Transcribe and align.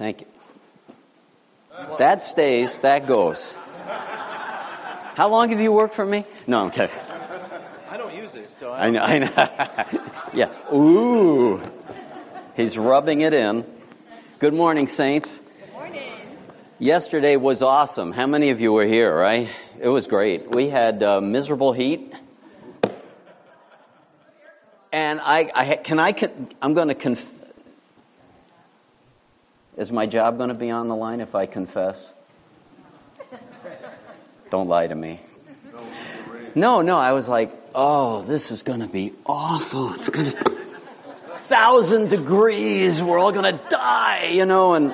Thank 0.00 0.22
you. 0.22 0.26
That 1.98 2.22
stays, 2.22 2.78
that 2.78 3.06
goes. 3.06 3.54
How 5.14 5.28
long 5.28 5.50
have 5.50 5.60
you 5.60 5.72
worked 5.72 5.94
for 5.94 6.06
me? 6.06 6.24
No, 6.46 6.64
I'm 6.64 6.70
kidding. 6.70 6.96
I 7.90 7.98
don't 7.98 8.14
use 8.14 8.34
it, 8.34 8.50
so 8.56 8.72
I, 8.72 8.86
I 8.86 8.90
know, 8.90 9.02
I 9.02 9.18
know. 9.18 10.00
yeah. 10.32 10.74
Ooh. 10.74 11.60
He's 12.56 12.78
rubbing 12.78 13.20
it 13.20 13.34
in. 13.34 13.66
Good 14.38 14.54
morning, 14.54 14.88
Saints. 14.88 15.42
Good 15.60 15.72
morning. 15.74 16.12
Yesterday 16.78 17.36
was 17.36 17.60
awesome. 17.60 18.12
How 18.12 18.26
many 18.26 18.48
of 18.48 18.58
you 18.58 18.72
were 18.72 18.86
here, 18.86 19.14
right? 19.14 19.50
It 19.78 19.88
was 19.88 20.06
great. 20.06 20.50
We 20.54 20.70
had 20.70 21.02
uh, 21.02 21.20
miserable 21.20 21.74
heat. 21.74 22.14
And 24.92 25.20
I, 25.22 25.50
I 25.54 25.76
can 25.76 25.98
I, 25.98 26.12
con- 26.12 26.48
I'm 26.62 26.72
going 26.72 26.88
to 26.88 26.94
conf- 26.94 27.39
Is 29.80 29.90
my 29.90 30.04
job 30.04 30.36
going 30.36 30.50
to 30.50 30.54
be 30.54 30.70
on 30.70 30.88
the 30.88 30.94
line 30.94 31.22
if 31.22 31.34
I 31.34 31.46
confess? 31.46 32.12
Don't 34.50 34.68
lie 34.68 34.86
to 34.86 34.94
me. 34.94 35.20
No, 36.54 36.82
no, 36.82 36.98
I 36.98 37.12
was 37.12 37.26
like, 37.28 37.50
oh, 37.74 38.20
this 38.20 38.50
is 38.50 38.62
going 38.62 38.80
to 38.80 38.86
be 38.86 39.14
awful. 39.24 39.94
It's 39.94 40.10
going 40.10 40.32
to 40.32 40.36
thousand 41.44 42.10
degrees. 42.10 43.02
We're 43.02 43.18
all 43.18 43.32
going 43.32 43.56
to 43.56 43.60
die, 43.70 44.32
you 44.34 44.44
know. 44.44 44.74
And 44.74 44.92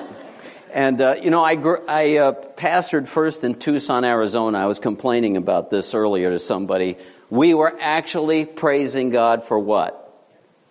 and 0.73 1.01
uh, 1.01 1.15
you 1.21 1.31
know, 1.31 1.43
I 1.43 1.55
gr- 1.55 1.83
I 1.85 2.19
uh, 2.19 2.31
pastored 2.31 3.09
first 3.09 3.43
in 3.43 3.55
Tucson, 3.55 4.05
Arizona. 4.05 4.57
I 4.57 4.67
was 4.67 4.79
complaining 4.79 5.35
about 5.35 5.69
this 5.69 5.93
earlier 5.93 6.29
to 6.29 6.39
somebody. 6.39 6.95
We 7.29 7.53
were 7.53 7.75
actually 7.77 8.45
praising 8.45 9.09
God 9.09 9.43
for 9.43 9.59
what? 9.59 10.05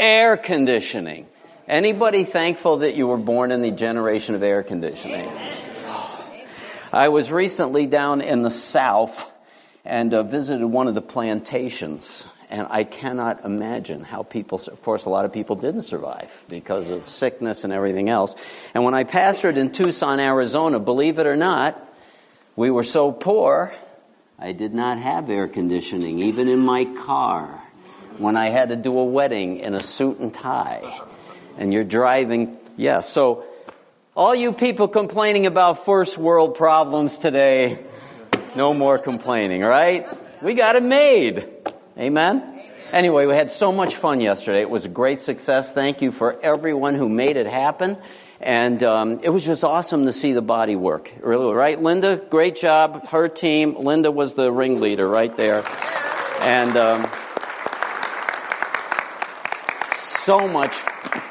Air 0.01 0.38
conditioning. 0.38 1.27
Anybody 1.69 2.23
thankful 2.23 2.79
that 2.79 2.95
you 2.95 3.09
were 3.09 3.16
born 3.16 3.51
in 3.51 3.61
the 3.61 3.73
generation 3.73 4.37
of 4.37 4.43
air 4.45 4.62
conditioning? 4.62 5.29
I 6.93 7.09
was 7.09 7.32
recently 7.32 7.87
down 7.87 8.21
in 8.21 8.43
the 8.43 8.52
South 8.52 9.29
and 9.85 10.15
uh, 10.15 10.23
visited 10.23 10.65
one 10.65 10.87
of 10.87 10.95
the 10.95 11.02
plantations. 11.02 12.24
And 12.51 12.68
I 12.71 12.85
cannot 12.85 13.45
imagine 13.45 14.02
how 14.02 14.23
people, 14.23 14.60
of 14.65 14.80
course, 14.85 15.07
a 15.07 15.10
lot 15.10 15.24
of 15.24 15.32
people 15.32 15.57
didn't 15.57 15.82
survive 15.82 16.30
because 16.49 16.88
of 16.88 17.09
sickness 17.09 17.65
and 17.65 17.73
everything 17.73 18.09
else. 18.09 18.37
And 18.73 18.85
when 18.85 18.95
I 18.95 19.02
pastored 19.02 19.57
in 19.57 19.73
Tucson, 19.73 20.21
Arizona, 20.21 20.79
believe 20.79 21.19
it 21.19 21.26
or 21.26 21.35
not, 21.35 21.76
we 22.54 22.71
were 22.71 22.85
so 22.85 23.10
poor, 23.10 23.73
I 24.38 24.52
did 24.52 24.73
not 24.73 24.98
have 24.98 25.29
air 25.29 25.48
conditioning, 25.48 26.21
even 26.21 26.46
in 26.46 26.60
my 26.60 26.85
car. 26.85 27.63
When 28.19 28.37
I 28.37 28.51
had 28.51 28.69
to 28.69 28.76
do 28.76 28.96
a 28.96 29.04
wedding 29.04 29.59
in 29.59 29.74
a 29.74 29.80
suit 29.80 30.21
and 30.21 30.32
tie, 30.32 31.02
and 31.57 31.73
you're 31.73 31.85
driving, 31.85 32.59
yes. 32.76 32.79
Yeah, 32.79 33.01
so, 33.01 33.45
all 34.15 34.35
you 34.35 34.52
people 34.52 34.88
complaining 34.88 35.46
about 35.46 35.85
first 35.85 36.16
world 36.16 36.54
problems 36.54 37.18
today, 37.18 37.79
no 38.54 38.73
more 38.73 38.98
complaining, 38.98 39.60
right? 39.60 40.07
We 40.43 40.54
got 40.54 40.76
it 40.76 40.82
made. 40.82 41.46
Amen? 41.98 42.57
Anyway, 42.93 43.26
we 43.26 43.35
had 43.35 43.51
so 43.51 43.73
much 43.73 43.96
fun 43.96 44.21
yesterday. 44.21 44.60
It 44.60 44.71
was 44.71 44.85
a 44.85 44.88
great 44.88 45.21
success. 45.21 45.73
Thank 45.73 46.02
you 46.02 46.13
for 46.13 46.38
everyone 46.40 46.95
who 46.95 47.09
made 47.09 47.37
it 47.37 47.46
happen. 47.46 47.98
And 48.41 48.82
um, 48.82 49.20
it 49.23 49.30
was 49.30 49.45
just 49.45 49.65
awesome 49.65 50.07
to 50.07 50.13
see 50.13 50.32
the 50.32 50.43
body 50.43 50.76
work. 50.76 51.10
Really, 51.20 51.52
right? 51.54 51.82
Linda, 51.82 52.16
great 52.30 52.57
job. 52.57 53.09
Her 53.09 53.29
team. 53.29 53.76
Linda 53.76 54.10
was 54.10 54.35
the 54.35 54.52
ringleader 54.52 55.09
right 55.09 55.35
there. 55.37 55.65
And 56.41 56.76
um, 56.76 57.10
so 59.96 60.46
much, 60.46 60.76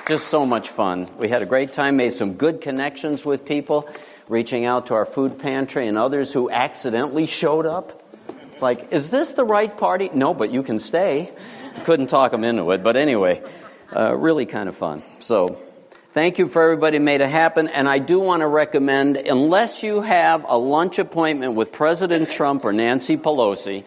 just 0.07 0.27
so 0.27 0.45
much 0.45 0.69
fun. 0.69 1.09
We 1.17 1.29
had 1.29 1.41
a 1.41 1.45
great 1.47 1.71
time, 1.71 1.97
made 1.97 2.13
some 2.13 2.33
good 2.33 2.61
connections 2.61 3.25
with 3.25 3.43
people, 3.43 3.89
reaching 4.27 4.65
out 4.65 4.87
to 4.87 4.93
our 4.93 5.05
food 5.05 5.39
pantry 5.39 5.87
and 5.87 5.97
others 5.97 6.31
who 6.31 6.49
accidentally 6.49 7.25
showed 7.25 7.65
up. 7.65 8.03
Like, 8.61 8.91
is 8.93 9.09
this 9.09 9.31
the 9.31 9.43
right 9.43 9.75
party? 9.75 10.09
No, 10.13 10.33
but 10.33 10.51
you 10.51 10.61
can 10.61 10.79
stay. 10.79 11.31
Couldn't 11.83 12.07
talk 12.07 12.31
them 12.31 12.43
into 12.43 12.69
it, 12.71 12.83
but 12.83 12.95
anyway, 12.95 13.41
uh, 13.95 14.15
really 14.15 14.45
kind 14.45 14.69
of 14.69 14.77
fun. 14.77 15.01
So, 15.19 15.59
thank 16.13 16.37
you 16.37 16.47
for 16.47 16.61
everybody 16.63 16.97
who 16.97 17.03
made 17.03 17.21
it 17.21 17.29
happen. 17.29 17.67
And 17.67 17.89
I 17.89 17.97
do 17.97 18.19
want 18.19 18.41
to 18.41 18.47
recommend, 18.47 19.17
unless 19.17 19.81
you 19.81 20.01
have 20.01 20.45
a 20.47 20.57
lunch 20.57 20.99
appointment 20.99 21.55
with 21.55 21.71
President 21.71 22.29
Trump 22.29 22.63
or 22.63 22.71
Nancy 22.71 23.17
Pelosi 23.17 23.83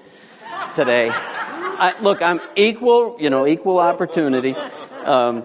today, 0.74 1.10
I, 1.12 1.94
look, 2.00 2.20
I'm 2.22 2.40
equal, 2.56 3.16
you 3.20 3.30
know, 3.30 3.46
equal 3.46 3.78
opportunity. 3.78 4.54
Um, 5.04 5.44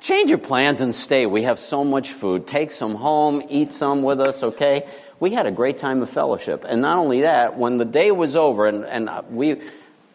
change 0.00 0.30
your 0.30 0.38
plans 0.38 0.80
and 0.80 0.94
stay. 0.94 1.26
We 1.26 1.42
have 1.42 1.58
so 1.58 1.84
much 1.84 2.12
food. 2.12 2.46
Take 2.46 2.72
some 2.72 2.94
home, 2.94 3.42
eat 3.48 3.72
some 3.72 4.02
with 4.02 4.20
us, 4.20 4.42
okay? 4.42 4.88
We 5.18 5.30
had 5.30 5.46
a 5.46 5.50
great 5.50 5.78
time 5.78 6.02
of 6.02 6.10
fellowship. 6.10 6.64
And 6.68 6.82
not 6.82 6.98
only 6.98 7.22
that, 7.22 7.56
when 7.56 7.78
the 7.78 7.84
day 7.84 8.10
was 8.10 8.36
over, 8.36 8.66
and, 8.66 8.84
and 8.84 9.10
we, 9.30 9.60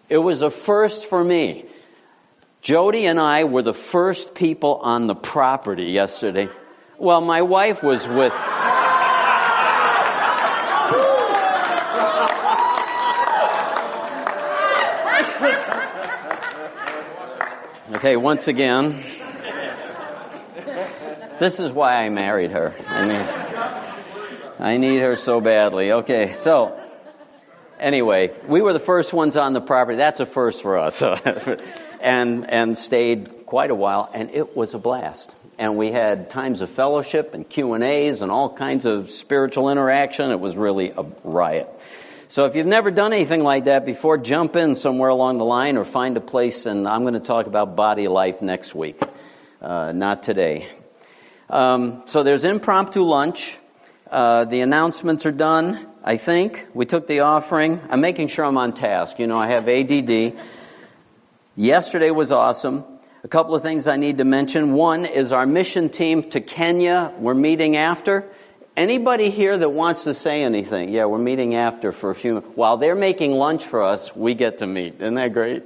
it 0.09 0.17
was 0.17 0.41
a 0.41 0.51
first 0.51 1.05
for 1.05 1.23
me. 1.23 1.65
Jody 2.61 3.07
and 3.07 3.19
I 3.19 3.45
were 3.45 3.63
the 3.63 3.73
first 3.73 4.35
people 4.35 4.75
on 4.83 5.07
the 5.07 5.15
property 5.15 5.85
yesterday. 5.85 6.47
Well, 6.97 7.21
my 7.21 7.41
wife 7.41 7.81
was 7.81 8.07
with. 8.07 8.33
Okay, 17.93 18.15
once 18.15 18.47
again, 18.47 18.95
this 21.41 21.59
is 21.59 21.71
why 21.71 22.05
I 22.05 22.09
married 22.09 22.51
her. 22.51 22.71
I 22.87 23.07
mean, 23.07 24.59
I 24.59 24.77
need 24.77 24.99
her 24.99 25.15
so 25.15 25.41
badly. 25.41 25.91
Okay, 25.91 26.33
so 26.33 26.79
anyway, 27.79 28.31
we 28.45 28.61
were 28.61 28.73
the 28.73 28.79
first 28.79 29.11
ones 29.11 29.35
on 29.35 29.53
the 29.53 29.59
property. 29.59 29.97
That's 29.97 30.19
a 30.19 30.27
first 30.27 30.61
for 30.61 30.77
us, 30.77 31.01
and 32.01 32.47
and 32.47 32.77
stayed 32.77 33.47
quite 33.47 33.71
a 33.71 33.75
while, 33.75 34.07
and 34.13 34.29
it 34.29 34.55
was 34.55 34.75
a 34.75 34.77
blast. 34.77 35.33
And 35.57 35.77
we 35.77 35.91
had 35.91 36.29
times 36.29 36.61
of 36.61 36.69
fellowship 36.69 37.33
and 37.33 37.49
Q 37.49 37.73
and 37.73 37.83
A's 37.83 38.21
and 38.21 38.31
all 38.31 38.53
kinds 38.53 38.85
of 38.85 39.09
spiritual 39.09 39.71
interaction. 39.71 40.29
It 40.29 40.39
was 40.39 40.55
really 40.55 40.91
a 40.91 41.03
riot. 41.23 41.67
So 42.27 42.45
if 42.45 42.55
you've 42.55 42.67
never 42.67 42.91
done 42.91 43.13
anything 43.13 43.41
like 43.41 43.63
that 43.63 43.83
before, 43.83 44.19
jump 44.19 44.55
in 44.55 44.75
somewhere 44.75 45.09
along 45.09 45.39
the 45.39 45.45
line 45.45 45.77
or 45.77 45.85
find 45.85 46.17
a 46.17 46.21
place, 46.21 46.67
and 46.67 46.87
I'm 46.87 47.01
going 47.01 47.15
to 47.15 47.19
talk 47.19 47.47
about 47.47 47.75
body 47.75 48.07
life 48.07 48.43
next 48.43 48.75
week, 48.75 49.01
uh, 49.59 49.91
not 49.91 50.21
today. 50.21 50.67
Um, 51.51 52.03
so 52.07 52.23
there's 52.23 52.45
impromptu 52.45 53.03
lunch. 53.03 53.57
Uh, 54.09 54.45
the 54.45 54.61
announcements 54.61 55.25
are 55.25 55.33
done, 55.33 55.85
I 56.01 56.15
think. 56.15 56.65
We 56.73 56.85
took 56.85 57.07
the 57.07 57.19
offering. 57.19 57.81
I'm 57.89 57.99
making 57.99 58.29
sure 58.29 58.45
I'm 58.45 58.57
on 58.57 58.73
task. 58.73 59.19
You 59.19 59.27
know, 59.27 59.37
I 59.37 59.47
have 59.47 59.67
ADD. 59.67 60.33
Yesterday 61.57 62.09
was 62.09 62.31
awesome. 62.31 62.85
A 63.25 63.27
couple 63.27 63.53
of 63.53 63.61
things 63.61 63.85
I 63.85 63.97
need 63.97 64.19
to 64.19 64.23
mention. 64.23 64.71
One 64.71 65.05
is 65.05 65.33
our 65.33 65.45
mission 65.45 65.89
team 65.89 66.23
to 66.29 66.39
Kenya. 66.39 67.13
We're 67.19 67.33
meeting 67.33 67.75
after. 67.75 68.23
Anybody 68.77 69.29
here 69.29 69.57
that 69.57 69.69
wants 69.69 70.05
to 70.05 70.13
say 70.13 70.43
anything? 70.43 70.87
Yeah, 70.87 71.05
we're 71.05 71.17
meeting 71.17 71.55
after 71.55 71.91
for 71.91 72.11
a 72.11 72.15
few 72.15 72.35
minutes. 72.35 72.55
While 72.55 72.77
they're 72.77 72.95
making 72.95 73.33
lunch 73.33 73.65
for 73.65 73.83
us, 73.83 74.15
we 74.15 74.35
get 74.35 74.59
to 74.59 74.67
meet. 74.67 75.01
Isn't 75.01 75.15
that 75.15 75.33
great? 75.33 75.63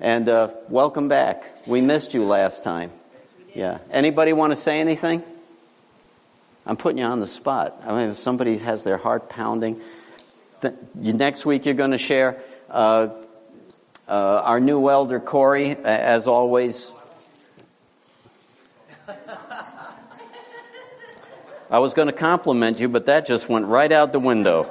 And 0.00 0.26
uh, 0.30 0.48
welcome 0.70 1.08
back. 1.08 1.44
We 1.66 1.82
missed 1.82 2.14
you 2.14 2.24
last 2.24 2.64
time. 2.64 2.92
Yeah. 3.54 3.78
Anybody 3.90 4.32
want 4.32 4.52
to 4.52 4.56
say 4.56 4.80
anything? 4.80 5.22
I'm 6.64 6.76
putting 6.76 6.98
you 6.98 7.04
on 7.04 7.20
the 7.20 7.26
spot. 7.26 7.82
I 7.84 7.92
mean, 7.92 8.10
if 8.10 8.16
somebody 8.16 8.58
has 8.58 8.84
their 8.84 8.96
heart 8.96 9.28
pounding, 9.28 9.80
th- 10.62 10.74
next 10.94 11.44
week 11.44 11.66
you're 11.66 11.74
going 11.74 11.90
to 11.90 11.98
share 11.98 12.38
uh, 12.70 13.08
uh, 14.08 14.42
our 14.44 14.60
new 14.60 14.88
elder, 14.88 15.20
Corey, 15.20 15.70
as 15.70 16.26
always. 16.26 16.90
I 21.70 21.78
was 21.78 21.94
going 21.94 22.06
to 22.06 22.12
compliment 22.12 22.78
you, 22.80 22.88
but 22.88 23.06
that 23.06 23.26
just 23.26 23.48
went 23.48 23.66
right 23.66 23.90
out 23.90 24.12
the 24.12 24.18
window. 24.18 24.68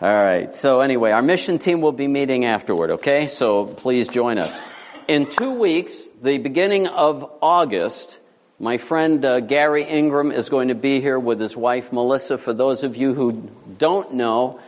All 0.00 0.08
right. 0.14 0.54
So, 0.54 0.80
anyway, 0.80 1.12
our 1.12 1.22
mission 1.22 1.58
team 1.58 1.80
will 1.80 1.92
be 1.92 2.06
meeting 2.06 2.44
afterward, 2.44 2.90
okay? 2.90 3.28
So, 3.28 3.64
please 3.64 4.08
join 4.08 4.38
us. 4.38 4.60
In 5.08 5.26
two 5.26 5.52
weeks, 5.52 6.08
the 6.26 6.38
beginning 6.38 6.88
of 6.88 7.30
August, 7.40 8.18
my 8.58 8.78
friend 8.78 9.24
uh, 9.24 9.38
Gary 9.38 9.84
Ingram 9.84 10.32
is 10.32 10.48
going 10.48 10.68
to 10.68 10.74
be 10.74 11.00
here 11.00 11.20
with 11.20 11.38
his 11.38 11.56
wife 11.56 11.92
Melissa. 11.92 12.36
For 12.36 12.52
those 12.52 12.82
of 12.82 12.96
you 12.96 13.14
who 13.14 13.48
don't 13.78 14.14
know, 14.14 14.58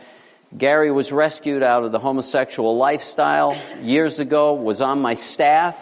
Gary 0.57 0.89
was 0.89 1.11
rescued 1.11 1.61
out 1.61 1.83
of 1.83 1.91
the 1.91 1.99
homosexual 1.99 2.77
lifestyle 2.77 3.61
years 3.81 4.19
ago, 4.19 4.53
was 4.53 4.79
on 4.79 5.01
my 5.01 5.15
staff, 5.15 5.77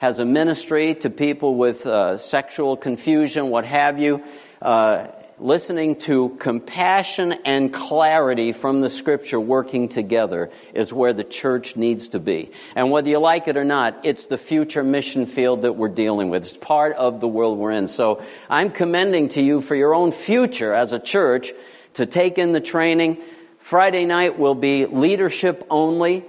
has 0.00 0.18
a 0.18 0.26
ministry 0.26 0.96
to 0.96 1.08
people 1.08 1.54
with 1.54 1.86
uh, 1.86 2.18
sexual 2.18 2.76
confusion, 2.76 3.48
what 3.48 3.64
have 3.64 3.98
you. 3.98 4.22
Uh, 4.60 5.06
listening 5.42 5.96
to 5.96 6.28
compassion 6.38 7.32
and 7.44 7.72
clarity 7.72 8.52
from 8.52 8.80
the 8.80 8.88
scripture 8.88 9.40
working 9.40 9.88
together 9.88 10.50
is 10.72 10.92
where 10.92 11.12
the 11.12 11.24
church 11.24 11.74
needs 11.74 12.08
to 12.08 12.20
be. 12.20 12.52
And 12.76 12.92
whether 12.92 13.08
you 13.08 13.18
like 13.18 13.48
it 13.48 13.56
or 13.56 13.64
not, 13.64 13.98
it's 14.04 14.26
the 14.26 14.38
future 14.38 14.84
mission 14.84 15.26
field 15.26 15.62
that 15.62 15.72
we're 15.72 15.88
dealing 15.88 16.30
with. 16.30 16.42
It's 16.42 16.56
part 16.56 16.94
of 16.94 17.20
the 17.20 17.26
world 17.26 17.58
we're 17.58 17.72
in. 17.72 17.88
So 17.88 18.22
I'm 18.48 18.70
commending 18.70 19.30
to 19.30 19.42
you 19.42 19.60
for 19.60 19.74
your 19.74 19.94
own 19.94 20.12
future 20.12 20.72
as 20.72 20.92
a 20.92 21.00
church 21.00 21.52
to 21.94 22.06
take 22.06 22.38
in 22.38 22.52
the 22.52 22.60
training. 22.60 23.18
Friday 23.58 24.04
night 24.04 24.38
will 24.38 24.54
be 24.54 24.86
leadership 24.86 25.66
only 25.68 26.24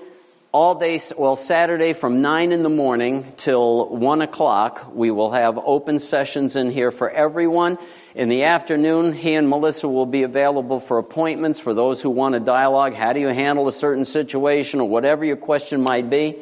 all 0.52 0.76
day, 0.76 1.00
well, 1.18 1.36
Saturday 1.36 1.94
from 1.94 2.22
9 2.22 2.52
in 2.52 2.62
the 2.62 2.70
morning 2.70 3.26
till 3.38 3.90
1 3.90 4.22
o'clock, 4.22 4.94
we 4.94 5.10
will 5.10 5.32
have 5.32 5.58
open 5.58 5.98
sessions 5.98 6.56
in 6.56 6.70
here 6.70 6.92
for 6.92 7.10
everyone. 7.10 7.80
In 8.16 8.30
the 8.30 8.44
afternoon, 8.44 9.12
he 9.12 9.34
and 9.34 9.50
Melissa 9.50 9.88
will 9.88 10.06
be 10.06 10.22
available 10.22 10.80
for 10.80 11.00
appointments 11.00 11.60
for 11.60 11.74
those 11.74 12.00
who 12.00 12.12
want 12.12 12.36
a 12.36 12.40
dialogue. 12.40 12.94
How 12.94 13.12
do 13.12 13.20
you 13.20 13.30
handle 13.30 13.68
a 13.68 13.74
certain 13.74 14.06
situation 14.06 14.80
or 14.80 14.88
whatever 14.88 15.26
your 15.26 15.36
question 15.36 15.82
might 15.82 16.12
be? 16.12 16.36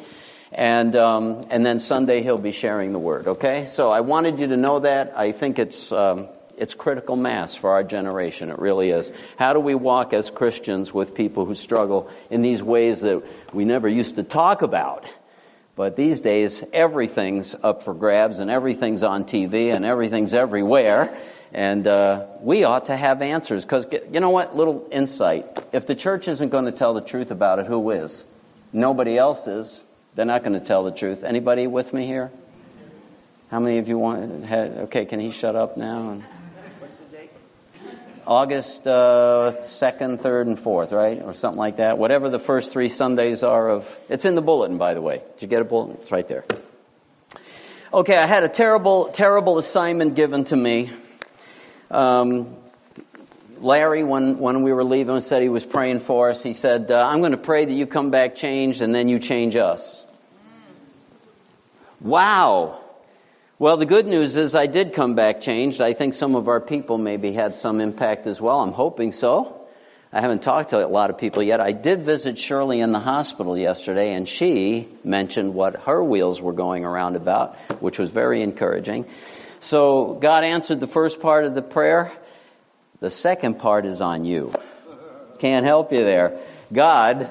And, 0.52 0.94
um, 0.94 1.46
and 1.48 1.64
then 1.64 1.80
Sunday, 1.80 2.22
he'll 2.22 2.36
be 2.36 2.52
sharing 2.52 2.92
the 2.92 2.98
word, 2.98 3.26
okay? 3.26 3.64
So 3.70 3.90
I 3.90 4.00
wanted 4.00 4.38
you 4.38 4.48
to 4.48 4.56
know 4.58 4.80
that. 4.80 5.14
I 5.16 5.32
think 5.32 5.58
it's, 5.58 5.90
um, 5.92 6.28
it's 6.58 6.74
critical 6.74 7.16
mass 7.16 7.54
for 7.54 7.70
our 7.70 7.82
generation. 7.82 8.50
It 8.50 8.58
really 8.58 8.90
is. 8.90 9.10
How 9.38 9.54
do 9.54 9.60
we 9.60 9.74
walk 9.74 10.12
as 10.12 10.28
Christians 10.30 10.92
with 10.92 11.14
people 11.14 11.46
who 11.46 11.54
struggle 11.54 12.10
in 12.28 12.42
these 12.42 12.62
ways 12.62 13.00
that 13.00 13.22
we 13.54 13.64
never 13.64 13.88
used 13.88 14.16
to 14.16 14.22
talk 14.22 14.60
about? 14.60 15.06
But 15.74 15.96
these 15.96 16.20
days, 16.20 16.62
everything's 16.74 17.54
up 17.62 17.82
for 17.82 17.94
grabs 17.94 18.40
and 18.40 18.50
everything's 18.50 19.02
on 19.02 19.24
TV 19.24 19.74
and 19.74 19.86
everything's 19.86 20.34
everywhere. 20.34 21.16
And 21.52 21.86
uh, 21.86 22.26
we 22.40 22.64
ought 22.64 22.86
to 22.86 22.96
have 22.96 23.20
answers 23.20 23.64
because, 23.64 23.86
you 24.10 24.20
know 24.20 24.30
what? 24.30 24.56
Little 24.56 24.88
insight. 24.90 25.46
If 25.72 25.86
the 25.86 25.94
church 25.94 26.26
isn't 26.26 26.48
going 26.48 26.64
to 26.64 26.72
tell 26.72 26.94
the 26.94 27.02
truth 27.02 27.30
about 27.30 27.58
it, 27.58 27.66
who 27.66 27.90
is? 27.90 28.24
Nobody 28.72 29.18
else 29.18 29.46
is. 29.46 29.82
They're 30.14 30.24
not 30.24 30.42
going 30.42 30.58
to 30.58 30.64
tell 30.64 30.84
the 30.84 30.90
truth. 30.90 31.24
Anybody 31.24 31.66
with 31.66 31.92
me 31.92 32.06
here? 32.06 32.30
How 33.50 33.60
many 33.60 33.76
of 33.78 33.86
you 33.86 33.98
want? 33.98 34.50
Okay, 34.50 35.04
can 35.04 35.20
he 35.20 35.30
shut 35.30 35.54
up 35.54 35.76
now? 35.76 36.22
What's 36.78 36.96
the 36.96 37.16
date? 37.16 37.30
August 38.26 38.86
uh, 38.86 39.52
2nd, 39.60 40.20
3rd, 40.20 40.42
and 40.42 40.58
4th, 40.58 40.92
right? 40.92 41.20
Or 41.20 41.34
something 41.34 41.58
like 41.58 41.76
that. 41.76 41.98
Whatever 41.98 42.30
the 42.30 42.38
first 42.38 42.72
three 42.72 42.88
Sundays 42.88 43.42
are 43.42 43.68
of. 43.68 43.98
It's 44.08 44.24
in 44.24 44.36
the 44.36 44.42
bulletin, 44.42 44.78
by 44.78 44.94
the 44.94 45.02
way. 45.02 45.18
Did 45.34 45.42
you 45.42 45.48
get 45.48 45.60
a 45.60 45.66
bulletin? 45.66 45.98
It's 46.00 46.10
right 46.10 46.26
there. 46.26 46.44
Okay, 47.92 48.16
I 48.16 48.24
had 48.24 48.42
a 48.42 48.48
terrible, 48.48 49.08
terrible 49.08 49.58
assignment 49.58 50.14
given 50.14 50.44
to 50.44 50.56
me 50.56 50.90
um, 51.92 52.56
Larry, 53.60 54.02
when, 54.02 54.38
when 54.38 54.62
we 54.62 54.72
were 54.72 54.82
leaving, 54.82 55.20
said 55.20 55.42
he 55.42 55.48
was 55.48 55.64
praying 55.64 56.00
for 56.00 56.30
us. 56.30 56.42
He 56.42 56.52
said, 56.52 56.90
uh, 56.90 57.06
I'm 57.06 57.20
going 57.20 57.32
to 57.32 57.38
pray 57.38 57.64
that 57.64 57.72
you 57.72 57.86
come 57.86 58.10
back 58.10 58.34
changed 58.34 58.82
and 58.82 58.94
then 58.94 59.08
you 59.08 59.18
change 59.18 59.54
us. 59.54 60.02
Wow. 62.00 62.80
Well, 63.60 63.76
the 63.76 63.86
good 63.86 64.06
news 64.06 64.34
is 64.34 64.56
I 64.56 64.66
did 64.66 64.92
come 64.92 65.14
back 65.14 65.40
changed. 65.40 65.80
I 65.80 65.92
think 65.92 66.14
some 66.14 66.34
of 66.34 66.48
our 66.48 66.60
people 66.60 66.98
maybe 66.98 67.32
had 67.32 67.54
some 67.54 67.80
impact 67.80 68.26
as 68.26 68.40
well. 68.40 68.60
I'm 68.60 68.72
hoping 68.72 69.12
so. 69.12 69.60
I 70.12 70.20
haven't 70.20 70.42
talked 70.42 70.70
to 70.70 70.84
a 70.84 70.88
lot 70.88 71.10
of 71.10 71.16
people 71.16 71.42
yet. 71.42 71.60
I 71.60 71.72
did 71.72 72.02
visit 72.02 72.38
Shirley 72.38 72.80
in 72.80 72.92
the 72.92 72.98
hospital 72.98 73.56
yesterday, 73.56 74.12
and 74.14 74.28
she 74.28 74.88
mentioned 75.04 75.54
what 75.54 75.82
her 75.82 76.02
wheels 76.02 76.40
were 76.40 76.52
going 76.52 76.84
around 76.84 77.14
about, 77.16 77.56
which 77.80 77.98
was 77.98 78.10
very 78.10 78.42
encouraging. 78.42 79.06
So 79.62 80.14
God 80.14 80.42
answered 80.42 80.80
the 80.80 80.88
first 80.88 81.20
part 81.20 81.44
of 81.44 81.54
the 81.54 81.62
prayer. 81.62 82.10
The 82.98 83.10
second 83.10 83.60
part 83.60 83.86
is 83.86 84.00
on 84.00 84.24
you. 84.24 84.52
Can't 85.38 85.64
help 85.64 85.92
you 85.92 86.02
there. 86.02 86.40
God 86.72 87.30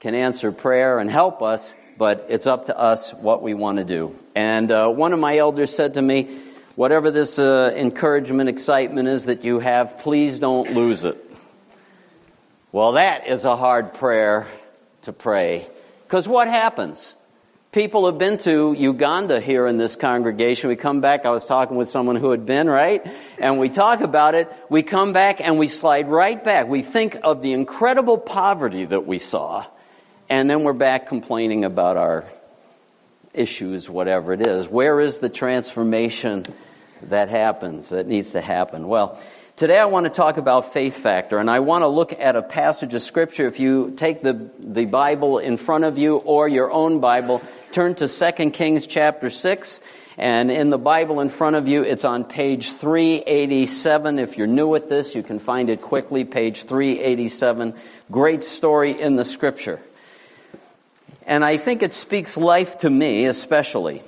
can 0.00 0.16
answer 0.16 0.50
prayer 0.50 0.98
and 0.98 1.08
help 1.08 1.40
us, 1.40 1.72
but 1.96 2.26
it's 2.28 2.48
up 2.48 2.66
to 2.66 2.76
us 2.76 3.14
what 3.14 3.42
we 3.42 3.54
want 3.54 3.78
to 3.78 3.84
do. 3.84 4.18
And 4.34 4.72
uh, 4.72 4.88
one 4.88 5.12
of 5.12 5.20
my 5.20 5.38
elders 5.38 5.72
said 5.72 5.94
to 5.94 6.02
me, 6.02 6.36
Whatever 6.74 7.12
this 7.12 7.38
uh, 7.38 7.72
encouragement, 7.76 8.48
excitement 8.48 9.06
is 9.06 9.26
that 9.26 9.44
you 9.44 9.60
have, 9.60 9.98
please 10.00 10.40
don't 10.40 10.72
lose 10.72 11.04
it. 11.04 11.16
Well, 12.72 12.92
that 12.92 13.28
is 13.28 13.44
a 13.44 13.56
hard 13.56 13.94
prayer 13.94 14.48
to 15.02 15.12
pray. 15.12 15.68
Because 16.08 16.26
what 16.26 16.48
happens? 16.48 17.14
People 17.72 18.04
have 18.04 18.18
been 18.18 18.36
to 18.36 18.74
Uganda 18.74 19.40
here 19.40 19.66
in 19.66 19.78
this 19.78 19.96
congregation. 19.96 20.68
We 20.68 20.76
come 20.76 21.00
back, 21.00 21.24
I 21.24 21.30
was 21.30 21.46
talking 21.46 21.78
with 21.78 21.88
someone 21.88 22.16
who 22.16 22.30
had 22.30 22.44
been, 22.44 22.68
right? 22.68 23.02
And 23.38 23.58
we 23.58 23.70
talk 23.70 24.02
about 24.02 24.34
it. 24.34 24.52
We 24.68 24.82
come 24.82 25.14
back 25.14 25.40
and 25.40 25.58
we 25.58 25.68
slide 25.68 26.06
right 26.06 26.44
back. 26.44 26.68
We 26.68 26.82
think 26.82 27.16
of 27.22 27.40
the 27.40 27.54
incredible 27.54 28.18
poverty 28.18 28.84
that 28.84 29.06
we 29.06 29.18
saw. 29.18 29.64
And 30.28 30.50
then 30.50 30.64
we're 30.64 30.74
back 30.74 31.06
complaining 31.06 31.64
about 31.64 31.96
our 31.96 32.26
issues, 33.32 33.88
whatever 33.88 34.34
it 34.34 34.46
is. 34.46 34.68
Where 34.68 35.00
is 35.00 35.18
the 35.18 35.30
transformation 35.30 36.44
that 37.04 37.30
happens, 37.30 37.88
that 37.88 38.06
needs 38.06 38.32
to 38.32 38.42
happen? 38.42 38.86
Well, 38.86 39.18
Today 39.54 39.78
I 39.78 39.84
want 39.84 40.06
to 40.06 40.10
talk 40.10 40.38
about 40.38 40.72
faith 40.72 40.96
factor, 40.96 41.36
and 41.36 41.50
I 41.50 41.60
want 41.60 41.82
to 41.82 41.86
look 41.86 42.18
at 42.18 42.36
a 42.36 42.42
passage 42.42 42.94
of 42.94 43.02
Scripture. 43.02 43.46
If 43.46 43.60
you 43.60 43.92
take 43.98 44.22
the, 44.22 44.48
the 44.58 44.86
Bible 44.86 45.38
in 45.38 45.58
front 45.58 45.84
of 45.84 45.98
you 45.98 46.16
or 46.16 46.48
your 46.48 46.72
own 46.72 47.00
Bible, 47.00 47.42
turn 47.70 47.94
to 47.96 48.08
2 48.08 48.50
Kings 48.50 48.86
chapter 48.86 49.28
6. 49.28 49.78
And 50.16 50.50
in 50.50 50.70
the 50.70 50.78
Bible 50.78 51.20
in 51.20 51.28
front 51.28 51.56
of 51.56 51.68
you, 51.68 51.82
it's 51.82 52.06
on 52.06 52.24
page 52.24 52.72
387. 52.72 54.18
If 54.18 54.38
you're 54.38 54.46
new 54.46 54.74
at 54.74 54.88
this, 54.88 55.14
you 55.14 55.22
can 55.22 55.38
find 55.38 55.68
it 55.68 55.82
quickly, 55.82 56.24
page 56.24 56.64
387. 56.64 57.74
Great 58.10 58.42
story 58.42 58.98
in 58.98 59.16
the 59.16 59.24
Scripture. 59.24 59.80
And 61.26 61.44
I 61.44 61.58
think 61.58 61.82
it 61.82 61.92
speaks 61.92 62.38
life 62.38 62.78
to 62.78 62.90
me, 62.90 63.26
especially. 63.26 64.02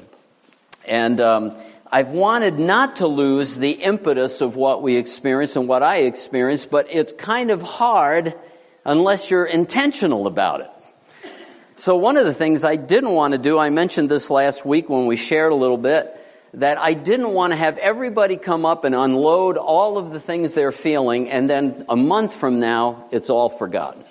And 0.87 1.21
um, 1.21 1.57
I've 1.95 2.11
wanted 2.11 2.59
not 2.59 2.97
to 2.97 3.07
lose 3.07 3.57
the 3.57 3.71
impetus 3.71 4.41
of 4.41 4.57
what 4.57 4.83
we 4.83 4.97
experience 4.97 5.55
and 5.55 5.69
what 5.69 5.85
I 5.85 5.99
experience, 5.99 6.65
but 6.65 6.89
it's 6.91 7.13
kind 7.13 7.53
of 7.53 7.63
hard 7.63 8.35
unless 8.85 9.31
you're 9.31 9.45
intentional 9.45 10.27
about 10.27 10.63
it. 10.63 10.71
So, 11.77 11.95
one 11.95 12.17
of 12.17 12.25
the 12.25 12.35
things 12.35 12.65
I 12.65 12.75
didn't 12.75 13.13
want 13.13 13.31
to 13.31 13.39
do, 13.39 13.61
I 13.61 13.71
mentioned 13.71 14.09
this 14.09 14.29
last 14.29 14.67
week 14.67 14.89
when 14.89 15.07
we 15.07 15.15
shared 15.15 15.53
a 15.53 15.55
little 15.55 15.79
bit, 15.79 16.13
that 16.55 16.79
I 16.79 16.95
didn't 16.95 17.33
want 17.33 17.53
to 17.53 17.57
have 17.57 17.79
everybody 17.79 18.39
come 18.39 18.67
up 18.67 18.83
and 18.83 18.93
unload 18.93 19.57
all 19.57 19.97
of 19.97 20.13
the 20.13 20.19
things 20.19 20.53
they're 20.53 20.73
feeling, 20.73 21.31
and 21.31 21.49
then 21.49 21.85
a 21.89 21.95
month 21.95 22.35
from 22.35 22.59
now, 22.59 23.05
it's 23.13 23.31
all 23.31 23.51
forgotten. 23.51 24.05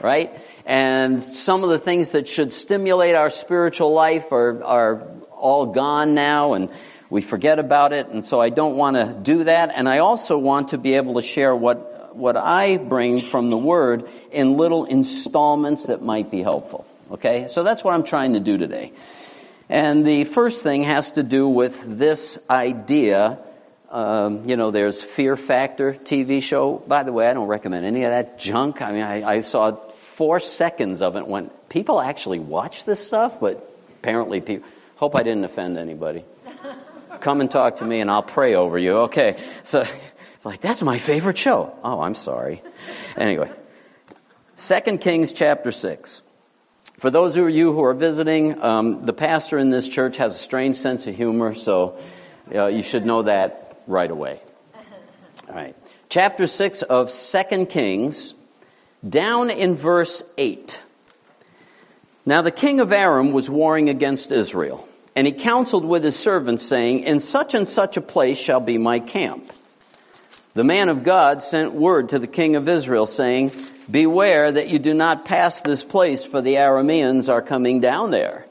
Right? 0.00 0.32
And 0.64 1.22
some 1.22 1.62
of 1.62 1.68
the 1.68 1.78
things 1.78 2.12
that 2.12 2.26
should 2.26 2.54
stimulate 2.54 3.14
our 3.14 3.28
spiritual 3.28 3.92
life 3.92 4.32
are, 4.32 4.64
are 4.64 5.02
all 5.30 5.66
gone 5.66 6.14
now, 6.14 6.54
and 6.54 6.70
we 7.12 7.20
forget 7.20 7.58
about 7.58 7.92
it, 7.92 8.08
and 8.08 8.24
so 8.24 8.40
I 8.40 8.48
don't 8.48 8.74
want 8.74 8.96
to 8.96 9.14
do 9.22 9.44
that. 9.44 9.70
And 9.74 9.86
I 9.86 9.98
also 9.98 10.38
want 10.38 10.68
to 10.68 10.78
be 10.78 10.94
able 10.94 11.16
to 11.16 11.22
share 11.22 11.54
what, 11.54 12.16
what 12.16 12.38
I 12.38 12.78
bring 12.78 13.20
from 13.20 13.50
the 13.50 13.58
Word 13.58 14.08
in 14.30 14.56
little 14.56 14.86
installments 14.86 15.88
that 15.88 16.00
might 16.00 16.30
be 16.30 16.40
helpful. 16.40 16.86
Okay? 17.10 17.48
So 17.48 17.64
that's 17.64 17.84
what 17.84 17.92
I'm 17.92 18.04
trying 18.04 18.32
to 18.32 18.40
do 18.40 18.56
today. 18.56 18.92
And 19.68 20.06
the 20.06 20.24
first 20.24 20.62
thing 20.62 20.84
has 20.84 21.10
to 21.12 21.22
do 21.22 21.46
with 21.46 21.98
this 21.98 22.38
idea. 22.48 23.38
Um, 23.90 24.48
you 24.48 24.56
know, 24.56 24.70
there's 24.70 25.02
Fear 25.02 25.36
Factor 25.36 25.92
TV 25.92 26.42
show. 26.42 26.78
By 26.78 27.02
the 27.02 27.12
way, 27.12 27.28
I 27.28 27.34
don't 27.34 27.46
recommend 27.46 27.84
any 27.84 28.04
of 28.04 28.10
that 28.10 28.38
junk. 28.38 28.80
I 28.80 28.90
mean, 28.90 29.02
I, 29.02 29.22
I 29.22 29.40
saw 29.42 29.72
four 29.72 30.40
seconds 30.40 31.02
of 31.02 31.16
it 31.16 31.26
when 31.26 31.50
people 31.68 32.00
actually 32.00 32.38
watch 32.38 32.86
this 32.86 33.06
stuff, 33.06 33.38
but 33.38 33.70
apparently 34.00 34.40
people. 34.40 34.66
Hope 34.96 35.16
I 35.16 35.24
didn't 35.24 35.44
offend 35.44 35.76
anybody 35.78 36.24
come 37.22 37.40
and 37.40 37.50
talk 37.50 37.76
to 37.76 37.84
me 37.84 38.00
and 38.00 38.10
I'll 38.10 38.22
pray 38.22 38.54
over 38.54 38.78
you. 38.78 38.98
Okay. 38.98 39.36
So 39.62 39.80
it's 40.34 40.44
like, 40.44 40.60
that's 40.60 40.82
my 40.82 40.98
favorite 40.98 41.38
show. 41.38 41.74
Oh, 41.82 42.00
I'm 42.02 42.14
sorry. 42.14 42.62
Anyway, 43.16 43.50
2 44.58 44.98
Kings 44.98 45.32
chapter 45.32 45.70
6. 45.70 46.22
For 46.98 47.10
those 47.10 47.36
of 47.36 47.50
you 47.50 47.72
who 47.72 47.82
are 47.82 47.94
visiting, 47.94 48.60
um, 48.62 49.06
the 49.06 49.12
pastor 49.12 49.58
in 49.58 49.70
this 49.70 49.88
church 49.88 50.18
has 50.18 50.36
a 50.36 50.38
strange 50.38 50.76
sense 50.76 51.06
of 51.06 51.16
humor, 51.16 51.54
so 51.54 51.98
uh, 52.54 52.66
you 52.66 52.82
should 52.82 53.06
know 53.06 53.22
that 53.22 53.82
right 53.86 54.10
away. 54.10 54.40
All 55.48 55.54
right. 55.54 55.74
Chapter 56.08 56.46
6 56.46 56.82
of 56.82 57.12
2 57.12 57.66
Kings, 57.66 58.34
down 59.08 59.50
in 59.50 59.74
verse 59.74 60.22
8. 60.38 60.80
Now 62.24 62.42
the 62.42 62.52
king 62.52 62.78
of 62.78 62.92
Aram 62.92 63.32
was 63.32 63.50
warring 63.50 63.88
against 63.88 64.30
Israel. 64.30 64.86
And 65.14 65.26
he 65.26 65.32
counseled 65.32 65.84
with 65.84 66.04
his 66.04 66.18
servants, 66.18 66.62
saying, 66.62 67.00
In 67.00 67.20
such 67.20 67.54
and 67.54 67.68
such 67.68 67.96
a 67.96 68.00
place 68.00 68.38
shall 68.38 68.60
be 68.60 68.78
my 68.78 68.98
camp. 68.98 69.52
The 70.54 70.64
man 70.64 70.88
of 70.88 71.02
God 71.02 71.42
sent 71.42 71.72
word 71.72 72.10
to 72.10 72.18
the 72.18 72.26
king 72.26 72.56
of 72.56 72.68
Israel, 72.68 73.06
saying, 73.06 73.52
Beware 73.90 74.52
that 74.52 74.68
you 74.68 74.78
do 74.78 74.94
not 74.94 75.24
pass 75.24 75.60
this 75.60 75.84
place, 75.84 76.24
for 76.24 76.40
the 76.40 76.54
Arameans 76.54 77.28
are 77.28 77.42
coming 77.42 77.80
down 77.80 78.10
there. 78.10 78.46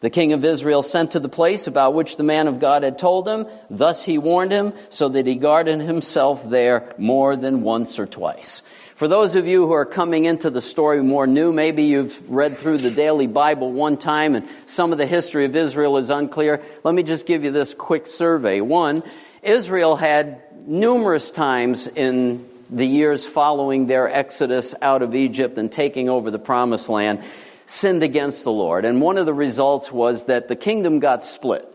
The 0.00 0.10
king 0.10 0.32
of 0.32 0.44
Israel 0.44 0.82
sent 0.82 1.10
to 1.10 1.20
the 1.20 1.28
place 1.28 1.66
about 1.66 1.92
which 1.92 2.16
the 2.16 2.22
man 2.22 2.48
of 2.48 2.58
God 2.58 2.82
had 2.82 2.98
told 2.98 3.28
him. 3.28 3.46
Thus 3.68 4.02
he 4.02 4.16
warned 4.16 4.52
him, 4.52 4.72
so 4.88 5.10
that 5.10 5.26
he 5.26 5.34
guarded 5.34 5.80
himself 5.80 6.48
there 6.48 6.94
more 6.96 7.36
than 7.36 7.62
once 7.62 7.98
or 7.98 8.06
twice. 8.06 8.62
For 9.00 9.08
those 9.08 9.34
of 9.34 9.46
you 9.46 9.66
who 9.66 9.72
are 9.72 9.86
coming 9.86 10.26
into 10.26 10.50
the 10.50 10.60
story 10.60 11.02
more 11.02 11.26
new, 11.26 11.54
maybe 11.54 11.84
you've 11.84 12.30
read 12.30 12.58
through 12.58 12.76
the 12.76 12.90
daily 12.90 13.26
Bible 13.26 13.72
one 13.72 13.96
time 13.96 14.34
and 14.34 14.46
some 14.66 14.92
of 14.92 14.98
the 14.98 15.06
history 15.06 15.46
of 15.46 15.56
Israel 15.56 15.96
is 15.96 16.10
unclear. 16.10 16.60
Let 16.84 16.94
me 16.94 17.02
just 17.02 17.24
give 17.24 17.42
you 17.42 17.50
this 17.50 17.72
quick 17.72 18.06
survey. 18.06 18.60
One, 18.60 19.02
Israel 19.42 19.96
had 19.96 20.42
numerous 20.68 21.30
times 21.30 21.86
in 21.86 22.46
the 22.68 22.86
years 22.86 23.24
following 23.24 23.86
their 23.86 24.06
exodus 24.06 24.74
out 24.82 25.00
of 25.00 25.14
Egypt 25.14 25.56
and 25.56 25.72
taking 25.72 26.10
over 26.10 26.30
the 26.30 26.38
promised 26.38 26.90
land 26.90 27.24
sinned 27.64 28.02
against 28.02 28.44
the 28.44 28.52
Lord. 28.52 28.84
And 28.84 29.00
one 29.00 29.16
of 29.16 29.24
the 29.24 29.32
results 29.32 29.90
was 29.90 30.24
that 30.24 30.48
the 30.48 30.56
kingdom 30.56 30.98
got 30.98 31.24
split. 31.24 31.66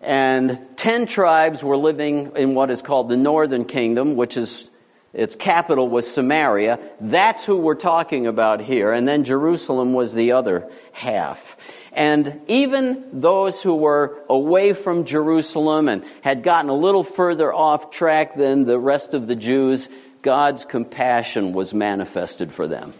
And 0.00 0.58
10 0.76 1.04
tribes 1.04 1.62
were 1.62 1.76
living 1.76 2.32
in 2.34 2.54
what 2.54 2.70
is 2.70 2.80
called 2.80 3.10
the 3.10 3.16
northern 3.18 3.66
kingdom, 3.66 4.16
which 4.16 4.38
is 4.38 4.70
its 5.12 5.36
capital 5.36 5.88
was 5.88 6.10
Samaria. 6.10 6.78
That's 7.00 7.44
who 7.44 7.58
we're 7.58 7.74
talking 7.74 8.26
about 8.26 8.62
here. 8.62 8.92
And 8.92 9.06
then 9.06 9.24
Jerusalem 9.24 9.92
was 9.92 10.14
the 10.14 10.32
other 10.32 10.70
half. 10.92 11.56
And 11.92 12.40
even 12.48 13.04
those 13.12 13.62
who 13.62 13.74
were 13.74 14.18
away 14.30 14.72
from 14.72 15.04
Jerusalem 15.04 15.88
and 15.88 16.02
had 16.22 16.42
gotten 16.42 16.70
a 16.70 16.74
little 16.74 17.04
further 17.04 17.52
off 17.52 17.90
track 17.90 18.34
than 18.36 18.64
the 18.64 18.78
rest 18.78 19.12
of 19.12 19.26
the 19.26 19.36
Jews, 19.36 19.90
God's 20.22 20.64
compassion 20.64 21.52
was 21.52 21.74
manifested 21.74 22.50
for 22.50 22.66
them. 22.66 22.94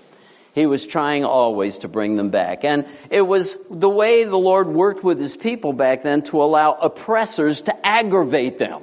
He 0.55 0.67
was 0.67 0.87
trying 0.87 1.25
always 1.25 1.79
to 1.79 1.89
bring 1.89 2.17
them 2.17 2.29
back. 2.29 2.63
And 2.63 2.85
it 3.09 3.23
was 3.23 3.57
the 3.71 3.89
way 3.89 4.25
the 4.25 4.39
Lord 4.39 4.69
worked 4.69 5.03
with 5.03 5.19
his 5.19 5.35
people 5.35 5.73
back 5.73 6.03
then 6.03 6.21
to 6.25 6.43
allow 6.43 6.73
oppressors 6.73 7.63
to 7.63 7.87
aggravate 7.87 8.59
them. 8.59 8.83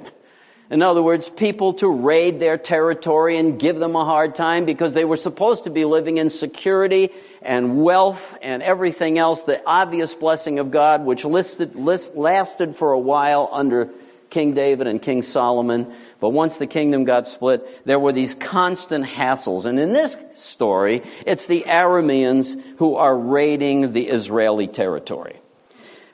In 0.70 0.82
other 0.82 1.02
words, 1.02 1.28
people 1.28 1.72
to 1.74 1.88
raid 1.88 2.38
their 2.38 2.56
territory 2.56 3.36
and 3.36 3.58
give 3.58 3.80
them 3.80 3.96
a 3.96 4.04
hard 4.04 4.36
time 4.36 4.64
because 4.64 4.92
they 4.92 5.04
were 5.04 5.16
supposed 5.16 5.64
to 5.64 5.70
be 5.70 5.84
living 5.84 6.18
in 6.18 6.30
security 6.30 7.10
and 7.42 7.82
wealth 7.82 8.38
and 8.40 8.62
everything 8.62 9.18
else, 9.18 9.42
the 9.42 9.60
obvious 9.66 10.14
blessing 10.14 10.60
of 10.60 10.70
God, 10.70 11.04
which 11.04 11.24
listed, 11.24 11.74
list, 11.74 12.14
lasted 12.14 12.76
for 12.76 12.92
a 12.92 12.98
while 13.00 13.48
under 13.50 13.90
King 14.30 14.54
David 14.54 14.86
and 14.86 15.02
King 15.02 15.22
Solomon. 15.22 15.92
But 16.20 16.28
once 16.28 16.58
the 16.58 16.68
kingdom 16.68 17.02
got 17.02 17.26
split, 17.26 17.84
there 17.84 17.98
were 17.98 18.12
these 18.12 18.34
constant 18.34 19.04
hassles. 19.04 19.64
And 19.64 19.80
in 19.80 19.92
this 19.92 20.16
story, 20.34 21.02
it's 21.26 21.46
the 21.46 21.64
Arameans 21.66 22.62
who 22.78 22.94
are 22.94 23.18
raiding 23.18 23.92
the 23.92 24.06
Israeli 24.06 24.68
territory. 24.68 25.40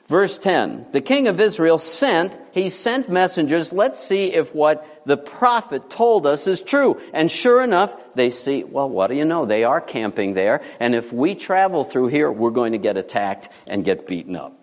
Verse 0.07 0.37
10 0.37 0.87
The 0.93 1.01
king 1.01 1.27
of 1.27 1.39
Israel 1.39 1.77
sent, 1.77 2.37
he 2.51 2.69
sent 2.69 3.09
messengers. 3.09 3.73
Let's 3.73 3.99
see 3.99 4.33
if 4.33 4.55
what 4.55 4.85
the 5.05 5.17
prophet 5.17 5.89
told 5.89 6.25
us 6.25 6.47
is 6.47 6.61
true. 6.61 6.99
And 7.13 7.29
sure 7.29 7.61
enough, 7.61 7.95
they 8.15 8.31
see, 8.31 8.63
well, 8.63 8.89
what 8.89 9.07
do 9.07 9.15
you 9.15 9.25
know? 9.25 9.45
They 9.45 9.63
are 9.63 9.81
camping 9.81 10.33
there. 10.33 10.61
And 10.79 10.95
if 10.95 11.11
we 11.11 11.35
travel 11.35 11.83
through 11.83 12.07
here, 12.07 12.31
we're 12.31 12.51
going 12.51 12.71
to 12.71 12.77
get 12.77 12.97
attacked 12.97 13.49
and 13.65 13.83
get 13.83 14.07
beaten 14.07 14.35
up. 14.35 14.53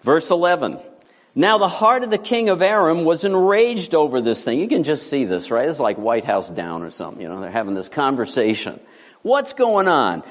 Verse 0.00 0.30
11 0.30 0.80
Now 1.34 1.58
the 1.58 1.68
heart 1.68 2.02
of 2.02 2.10
the 2.10 2.18
king 2.18 2.48
of 2.48 2.62
Aram 2.62 3.04
was 3.04 3.24
enraged 3.24 3.94
over 3.94 4.22
this 4.22 4.42
thing. 4.42 4.58
You 4.58 4.68
can 4.68 4.84
just 4.84 5.10
see 5.10 5.24
this, 5.24 5.50
right? 5.50 5.68
It's 5.68 5.80
like 5.80 5.98
White 5.98 6.24
House 6.24 6.48
down 6.48 6.82
or 6.82 6.90
something. 6.90 7.20
You 7.20 7.28
know, 7.28 7.40
they're 7.40 7.50
having 7.50 7.74
this 7.74 7.90
conversation. 7.90 8.80
What's 9.20 9.52
going 9.52 9.88
on? 9.88 10.22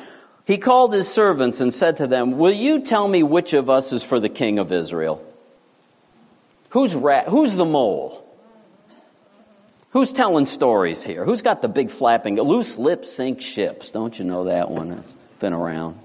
He 0.47 0.57
called 0.57 0.93
his 0.93 1.09
servants 1.09 1.59
and 1.59 1.73
said 1.73 1.97
to 1.97 2.07
them, 2.07 2.37
Will 2.37 2.53
you 2.53 2.79
tell 2.79 3.05
me 3.05 3.21
which 3.21 3.51
of 3.51 3.69
us 3.69 3.91
is 3.91 4.01
for 4.01 4.17
the 4.17 4.29
king 4.29 4.59
of 4.59 4.71
Israel? 4.71 5.21
Who's, 6.69 6.95
ra- 6.95 7.25
who's 7.25 7.53
the 7.53 7.65
mole? 7.65 8.23
Who's 9.91 10.13
telling 10.13 10.45
stories 10.45 11.03
here? 11.03 11.25
Who's 11.25 11.41
got 11.41 11.61
the 11.61 11.67
big 11.67 11.89
flapping? 11.89 12.37
Loose 12.37 12.77
lips 12.77 13.11
sink 13.11 13.41
ships. 13.41 13.89
Don't 13.89 14.17
you 14.17 14.23
know 14.23 14.45
that 14.45 14.71
one? 14.71 14.91
It's 14.91 15.13
been 15.39 15.51
around. 15.51 15.99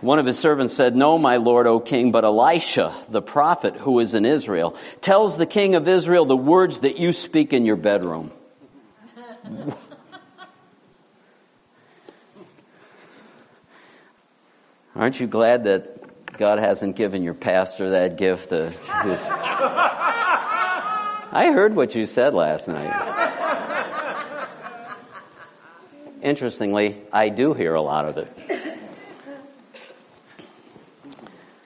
One 0.00 0.18
of 0.18 0.24
his 0.24 0.38
servants 0.38 0.72
said, 0.72 0.96
No, 0.96 1.18
my 1.18 1.36
lord, 1.36 1.66
O 1.66 1.78
king, 1.78 2.10
but 2.10 2.24
Elisha, 2.24 2.94
the 3.10 3.20
prophet 3.20 3.76
who 3.76 3.98
is 4.00 4.14
in 4.14 4.24
Israel, 4.24 4.74
tells 5.02 5.36
the 5.36 5.44
king 5.44 5.74
of 5.74 5.86
Israel 5.86 6.24
the 6.24 6.36
words 6.36 6.78
that 6.78 6.98
you 6.98 7.12
speak 7.12 7.52
in 7.52 7.66
your 7.66 7.76
bedroom. 7.76 8.30
Aren't 15.00 15.18
you 15.18 15.26
glad 15.26 15.64
that 15.64 16.36
God 16.36 16.58
hasn't 16.58 16.94
given 16.94 17.22
your 17.22 17.32
pastor 17.32 17.88
that 17.92 18.18
gift? 18.18 18.50
his... 18.50 18.76
I 21.32 21.52
heard 21.54 21.74
what 21.74 21.94
you 21.94 22.04
said 22.04 22.34
last 22.34 22.68
night. 22.68 22.92
Interestingly, 26.20 27.00
I 27.10 27.30
do 27.30 27.54
hear 27.54 27.72
a 27.72 27.80
lot 27.80 28.04
of 28.04 28.18
it. 28.18 28.28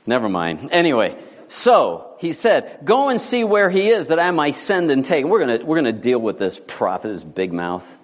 Never 0.06 0.28
mind. 0.28 0.68
Anyway, 0.70 1.18
so 1.48 2.14
he 2.20 2.32
said, 2.32 2.78
Go 2.84 3.08
and 3.08 3.20
see 3.20 3.42
where 3.42 3.68
he 3.68 3.88
is 3.88 4.08
that 4.08 4.20
I 4.20 4.30
might 4.30 4.54
send 4.54 4.92
and 4.92 5.04
take. 5.04 5.24
We're 5.24 5.44
going 5.44 5.66
we're 5.66 5.80
going 5.80 5.92
to 5.92 6.00
deal 6.00 6.20
with 6.20 6.38
this 6.38 6.60
prophet, 6.64 7.08
this 7.08 7.24
big 7.24 7.52
mouth. 7.52 7.98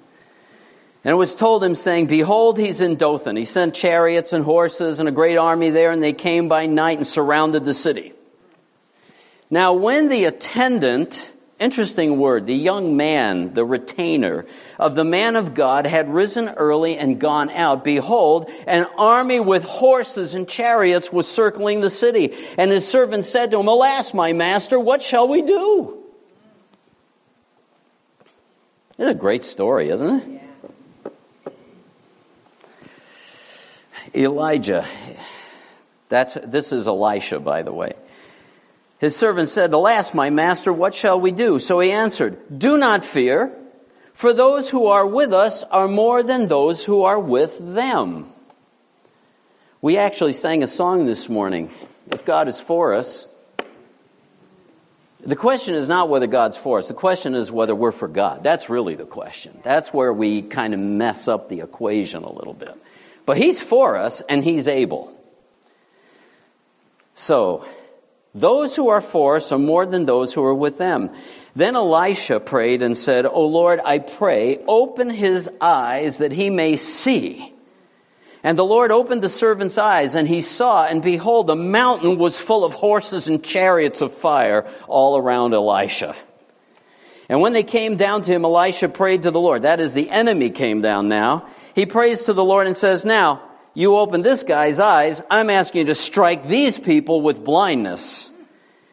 And 1.02 1.12
it 1.12 1.16
was 1.16 1.34
told 1.34 1.64
him, 1.64 1.74
saying, 1.74 2.06
Behold, 2.06 2.58
he's 2.58 2.82
in 2.82 2.96
Dothan. 2.96 3.36
He 3.36 3.46
sent 3.46 3.74
chariots 3.74 4.34
and 4.34 4.44
horses 4.44 5.00
and 5.00 5.08
a 5.08 5.12
great 5.12 5.36
army 5.36 5.70
there, 5.70 5.90
and 5.90 6.02
they 6.02 6.12
came 6.12 6.48
by 6.48 6.66
night 6.66 6.98
and 6.98 7.06
surrounded 7.06 7.64
the 7.64 7.72
city. 7.72 8.12
Now, 9.48 9.72
when 9.72 10.08
the 10.08 10.26
attendant, 10.26 11.26
interesting 11.58 12.18
word, 12.18 12.44
the 12.44 12.54
young 12.54 12.98
man, 12.98 13.54
the 13.54 13.64
retainer 13.64 14.44
of 14.78 14.94
the 14.94 15.04
man 15.04 15.36
of 15.36 15.54
God 15.54 15.86
had 15.86 16.12
risen 16.12 16.50
early 16.50 16.98
and 16.98 17.18
gone 17.18 17.48
out, 17.48 17.82
behold, 17.82 18.50
an 18.66 18.86
army 18.98 19.40
with 19.40 19.64
horses 19.64 20.34
and 20.34 20.46
chariots 20.46 21.10
was 21.10 21.26
circling 21.26 21.80
the 21.80 21.90
city. 21.90 22.34
And 22.58 22.70
his 22.70 22.86
servant 22.86 23.24
said 23.24 23.50
to 23.52 23.58
him, 23.58 23.68
Alas, 23.68 24.12
my 24.12 24.34
master, 24.34 24.78
what 24.78 25.02
shall 25.02 25.26
we 25.26 25.40
do? 25.40 25.96
It's 28.98 29.08
a 29.08 29.14
great 29.14 29.44
story, 29.44 29.88
isn't 29.88 30.20
it? 30.20 30.39
Elijah. 34.14 34.86
That's, 36.08 36.34
this 36.34 36.72
is 36.72 36.86
Elisha, 36.86 37.40
by 37.40 37.62
the 37.62 37.72
way. 37.72 37.94
His 38.98 39.16
servant 39.16 39.48
said, 39.48 39.72
Alas, 39.72 40.12
my 40.12 40.28
master, 40.28 40.72
what 40.72 40.94
shall 40.94 41.20
we 41.20 41.30
do? 41.32 41.58
So 41.58 41.80
he 41.80 41.90
answered, 41.90 42.38
Do 42.58 42.76
not 42.76 43.04
fear, 43.04 43.52
for 44.12 44.32
those 44.32 44.68
who 44.68 44.86
are 44.86 45.06
with 45.06 45.32
us 45.32 45.62
are 45.64 45.88
more 45.88 46.22
than 46.22 46.48
those 46.48 46.84
who 46.84 47.04
are 47.04 47.18
with 47.18 47.56
them. 47.74 48.30
We 49.80 49.96
actually 49.96 50.34
sang 50.34 50.62
a 50.62 50.66
song 50.66 51.06
this 51.06 51.28
morning. 51.28 51.70
If 52.12 52.26
God 52.26 52.48
is 52.48 52.60
for 52.60 52.92
us, 52.92 53.24
the 55.24 55.36
question 55.36 55.74
is 55.74 55.88
not 55.88 56.10
whether 56.10 56.26
God's 56.26 56.58
for 56.58 56.78
us. 56.78 56.88
The 56.88 56.94
question 56.94 57.34
is 57.34 57.50
whether 57.50 57.74
we're 57.74 57.92
for 57.92 58.08
God. 58.08 58.42
That's 58.42 58.68
really 58.68 58.94
the 58.94 59.06
question. 59.06 59.58
That's 59.62 59.92
where 59.92 60.12
we 60.12 60.42
kind 60.42 60.74
of 60.74 60.80
mess 60.80 61.28
up 61.28 61.48
the 61.48 61.60
equation 61.60 62.24
a 62.24 62.32
little 62.32 62.52
bit. 62.52 62.74
But 63.30 63.38
he's 63.38 63.62
for 63.62 63.96
us 63.96 64.22
and 64.28 64.42
he's 64.42 64.66
able. 64.66 65.16
So, 67.14 67.64
those 68.34 68.74
who 68.74 68.88
are 68.88 69.00
for 69.00 69.36
us 69.36 69.52
are 69.52 69.58
more 69.58 69.86
than 69.86 70.04
those 70.04 70.34
who 70.34 70.42
are 70.42 70.52
with 70.52 70.78
them. 70.78 71.10
Then 71.54 71.76
Elisha 71.76 72.40
prayed 72.40 72.82
and 72.82 72.96
said, 72.96 73.26
O 73.26 73.46
Lord, 73.46 73.78
I 73.84 74.00
pray, 74.00 74.58
open 74.66 75.10
his 75.10 75.48
eyes 75.60 76.16
that 76.16 76.32
he 76.32 76.50
may 76.50 76.76
see. 76.76 77.54
And 78.42 78.58
the 78.58 78.64
Lord 78.64 78.90
opened 78.90 79.22
the 79.22 79.28
servant's 79.28 79.78
eyes, 79.78 80.16
and 80.16 80.26
he 80.26 80.40
saw, 80.40 80.86
and 80.86 81.00
behold, 81.00 81.46
the 81.46 81.54
mountain 81.54 82.18
was 82.18 82.40
full 82.40 82.64
of 82.64 82.74
horses 82.74 83.28
and 83.28 83.44
chariots 83.44 84.00
of 84.00 84.12
fire 84.12 84.66
all 84.88 85.16
around 85.16 85.54
Elisha. 85.54 86.16
And 87.28 87.40
when 87.40 87.52
they 87.52 87.62
came 87.62 87.94
down 87.94 88.22
to 88.22 88.32
him, 88.32 88.44
Elisha 88.44 88.88
prayed 88.88 89.22
to 89.22 89.30
the 89.30 89.40
Lord. 89.40 89.62
That 89.62 89.78
is, 89.78 89.94
the 89.94 90.10
enemy 90.10 90.50
came 90.50 90.82
down 90.82 91.08
now 91.08 91.46
he 91.74 91.86
prays 91.86 92.24
to 92.24 92.32
the 92.32 92.44
Lord 92.44 92.66
and 92.66 92.76
says, 92.76 93.04
Now, 93.04 93.42
you 93.74 93.96
open 93.96 94.22
this 94.22 94.42
guy's 94.42 94.78
eyes. 94.78 95.22
I'm 95.30 95.50
asking 95.50 95.80
you 95.80 95.84
to 95.86 95.94
strike 95.94 96.46
these 96.46 96.78
people 96.78 97.20
with 97.22 97.44
blindness. 97.44 98.30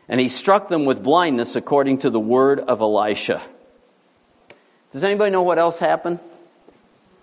And 0.09 0.19
he 0.19 0.29
struck 0.29 0.69
them 0.69 0.85
with 0.85 1.03
blindness 1.03 1.55
according 1.55 1.99
to 1.99 2.09
the 2.09 2.19
word 2.19 2.59
of 2.59 2.81
Elisha. 2.81 3.41
Does 4.91 5.03
anybody 5.03 5.31
know 5.31 5.43
what 5.43 5.59
else 5.59 5.79
happened? 5.79 6.19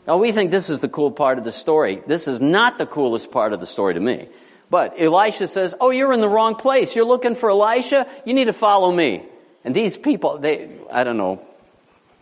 Now, 0.07 0.19
we 0.19 0.33
think 0.33 0.51
this 0.51 0.69
is 0.69 0.81
the 0.81 0.89
cool 0.89 1.11
part 1.11 1.39
of 1.39 1.45
the 1.45 1.53
story. 1.53 2.03
This 2.07 2.29
is 2.29 2.41
not 2.41 2.77
the 2.77 2.87
coolest 2.87 3.31
part 3.31 3.55
of 3.55 3.61
the 3.61 3.67
story 3.67 3.95
to 3.95 4.01
me. 4.01 4.29
But 4.69 5.01
Elisha 5.01 5.49
says, 5.49 5.75
Oh, 5.81 5.91
you're 5.91 6.13
in 6.13 6.21
the 6.21 6.29
wrong 6.29 6.57
place. 6.57 6.95
You're 6.95 7.05
looking 7.07 7.37
for 7.37 7.51
Elisha? 7.51 8.07
You 8.27 8.35
need 8.35 8.47
to 8.47 8.53
follow 8.53 8.93
me. 8.93 9.25
And 9.65 9.75
these 9.75 9.97
people, 9.97 10.39
they, 10.39 10.69
I 10.91 11.05
don't 11.05 11.17
know 11.17 11.47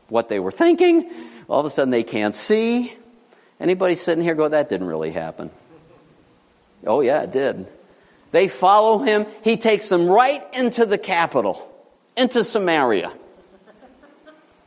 what 0.09 0.29
they 0.29 0.39
were 0.39 0.53
thinking. 0.53 1.11
All 1.49 1.59
of 1.59 1.67
a 1.67 1.71
sudden 1.71 1.91
they 1.91 2.05
can't 2.05 2.37
see. 2.37 2.93
Anybody 3.63 3.95
sitting 3.95 4.25
here 4.25 4.35
go, 4.35 4.49
that 4.49 4.69
didn't 4.69 4.89
really 4.89 5.13
happen? 5.13 5.49
Oh, 6.85 7.01
yeah, 7.01 7.23
it 7.23 7.31
did. 7.31 7.69
They 8.33 8.49
follow 8.49 8.99
him. 8.99 9.25
He 9.45 9.57
takes 9.57 9.89
them 9.89 10.09
right 10.09 10.43
into 10.53 10.85
the 10.85 10.99
capital, 10.99 11.71
into 12.17 12.43
Samaria. 12.43 13.13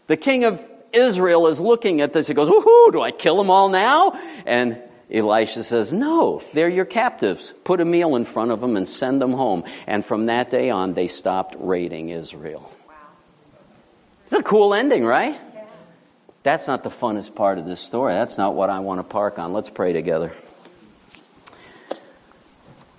The 0.08 0.16
king 0.16 0.46
of 0.46 0.64
Israel 0.94 1.48
is 1.48 1.60
looking 1.60 2.00
at 2.00 2.14
this. 2.14 2.28
He 2.28 2.34
goes, 2.34 2.48
Woohoo, 2.48 2.94
do 2.94 3.02
I 3.02 3.12
kill 3.12 3.36
them 3.36 3.50
all 3.50 3.68
now? 3.68 4.18
And 4.46 4.82
Elisha 5.12 5.66
says, 5.66 5.92
No, 5.92 6.42
they're 6.54 6.70
your 6.70 6.86
captives. 6.86 7.54
Put 7.66 7.82
a 7.82 7.86
meal 7.86 8.16
in 8.16 8.24
front 8.24 8.52
of 8.52 8.62
them 8.62 8.78
and 8.78 8.88
send 8.88 9.22
them 9.22 9.34
home. 9.34 9.66
And 9.88 10.06
from 10.06 10.28
that 10.28 10.50
day 10.50 10.70
on, 10.70 10.94
they 10.94 11.10
stopped 11.10 11.58
raiding 11.60 12.10
Israel. 12.10 12.72
Wow. 12.88 12.94
It's 14.26 14.40
a 14.40 14.44
cool 14.44 14.74
ending, 14.74 15.04
right? 15.04 15.38
That's 16.46 16.68
not 16.68 16.84
the 16.84 16.92
funnest 16.92 17.34
part 17.34 17.58
of 17.58 17.66
this 17.66 17.82
story. 17.82 18.14
That's 18.14 18.38
not 18.38 18.54
what 18.54 18.70
I 18.70 18.78
want 18.78 19.00
to 19.00 19.04
park 19.04 19.40
on. 19.40 19.52
Let's 19.52 19.72
pray 19.72 19.94
together. 19.94 20.32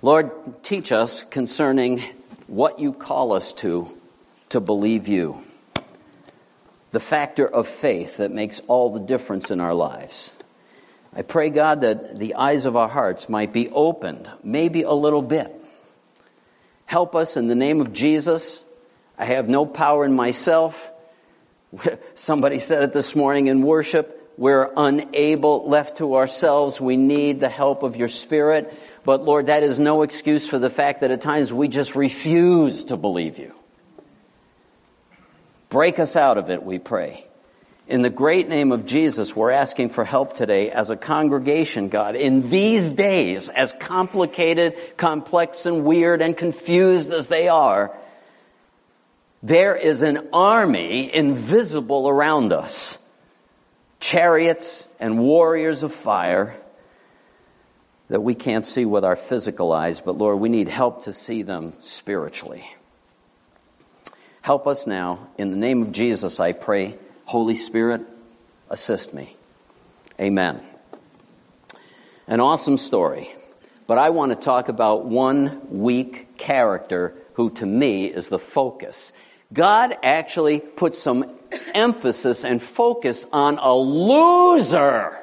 Lord, 0.01 0.31
teach 0.63 0.91
us 0.91 1.23
concerning 1.23 2.03
what 2.47 2.77
you 2.77 2.91
call 2.91 3.31
us 3.31 3.53
to, 3.53 3.87
to 4.49 4.59
believe 4.59 5.07
you. 5.07 5.45
The 6.91 6.99
factor 6.99 7.47
of 7.47 7.69
faith 7.69 8.17
that 8.17 8.33
makes 8.33 8.59
all 8.67 8.89
the 8.89 8.99
difference 8.99 9.49
in 9.49 9.61
our 9.61 9.73
lives. 9.73 10.33
I 11.15 11.21
pray, 11.21 11.49
God, 11.49 11.79
that 11.81 12.19
the 12.19 12.35
eyes 12.35 12.65
of 12.65 12.75
our 12.75 12.89
hearts 12.89 13.29
might 13.29 13.53
be 13.53 13.69
opened, 13.69 14.29
maybe 14.43 14.81
a 14.81 14.91
little 14.91 15.21
bit. 15.21 15.55
Help 16.85 17.15
us 17.15 17.37
in 17.37 17.47
the 17.47 17.55
name 17.55 17.79
of 17.79 17.93
Jesus. 17.93 18.59
I 19.17 19.23
have 19.23 19.47
no 19.47 19.65
power 19.65 20.03
in 20.03 20.13
myself. 20.13 20.91
Somebody 22.13 22.59
said 22.59 22.83
it 22.83 22.93
this 22.93 23.15
morning 23.15 23.47
in 23.47 23.61
worship. 23.61 24.13
We're 24.37 24.71
unable, 24.77 25.67
left 25.67 25.97
to 25.97 26.15
ourselves. 26.15 26.79
We 26.79 26.95
need 26.95 27.39
the 27.39 27.49
help 27.49 27.81
of 27.81 27.95
your 27.95 28.09
Spirit. 28.09 28.73
But 29.03 29.23
Lord, 29.23 29.47
that 29.47 29.63
is 29.63 29.79
no 29.79 30.03
excuse 30.03 30.47
for 30.47 30.59
the 30.59 30.69
fact 30.69 31.01
that 31.01 31.11
at 31.11 31.21
times 31.21 31.51
we 31.51 31.67
just 31.67 31.95
refuse 31.95 32.85
to 32.85 32.97
believe 32.97 33.39
you. 33.39 33.53
Break 35.69 35.99
us 35.99 36.15
out 36.15 36.37
of 36.37 36.49
it, 36.49 36.63
we 36.63 36.79
pray. 36.79 37.25
In 37.87 38.01
the 38.01 38.09
great 38.09 38.49
name 38.49 38.71
of 38.71 38.85
Jesus, 38.85 39.35
we're 39.35 39.51
asking 39.51 39.89
for 39.89 40.03
help 40.03 40.35
today 40.35 40.69
as 40.71 40.89
a 40.89 40.97
congregation, 40.97 41.87
God. 41.87 42.15
In 42.15 42.49
these 42.49 42.89
days, 42.89 43.47
as 43.47 43.71
complicated, 43.73 44.75
complex, 44.97 45.65
and 45.65 45.85
weird 45.85 46.21
and 46.21 46.35
confused 46.35 47.13
as 47.13 47.27
they 47.27 47.47
are, 47.47 47.97
there 49.43 49.75
is 49.75 50.01
an 50.01 50.29
army 50.33 51.13
invisible 51.13 52.09
around 52.09 52.53
us 52.53 52.97
chariots 53.99 54.85
and 54.99 55.19
warriors 55.19 55.83
of 55.83 55.93
fire 55.93 56.55
that 58.09 58.21
we 58.21 58.35
can't 58.35 58.65
see 58.65 58.85
with 58.85 59.03
our 59.03 59.15
physical 59.15 59.73
eyes, 59.73 59.99
but 59.99 60.17
Lord, 60.17 60.39
we 60.39 60.49
need 60.49 60.69
help 60.69 61.03
to 61.03 61.13
see 61.13 61.41
them 61.41 61.73
spiritually. 61.81 62.65
Help 64.41 64.65
us 64.65 64.87
now. 64.87 65.27
In 65.37 65.51
the 65.51 65.57
name 65.57 65.81
of 65.81 65.91
Jesus, 65.91 66.39
I 66.39 66.53
pray. 66.53 66.97
Holy 67.25 67.55
Spirit, 67.55 68.01
assist 68.69 69.13
me. 69.13 69.35
Amen. 70.21 70.61
An 72.27 72.39
awesome 72.39 72.77
story. 72.77 73.29
But 73.87 73.97
I 73.97 74.09
want 74.11 74.31
to 74.31 74.37
talk 74.37 74.69
about 74.69 75.05
one 75.05 75.61
weak 75.69 76.37
character 76.37 77.13
who, 77.37 77.51
to 77.51 77.67
me, 77.67 78.07
is 78.07 78.29
the 78.29 78.39
focus. 78.39 79.13
God 79.53 79.95
actually 80.01 80.59
put 80.59 80.95
some 80.95 81.31
emphasis 81.75 82.43
and 82.43 82.59
focus 82.59 83.27
on 83.31 83.59
a 83.59 83.75
loser. 83.75 85.15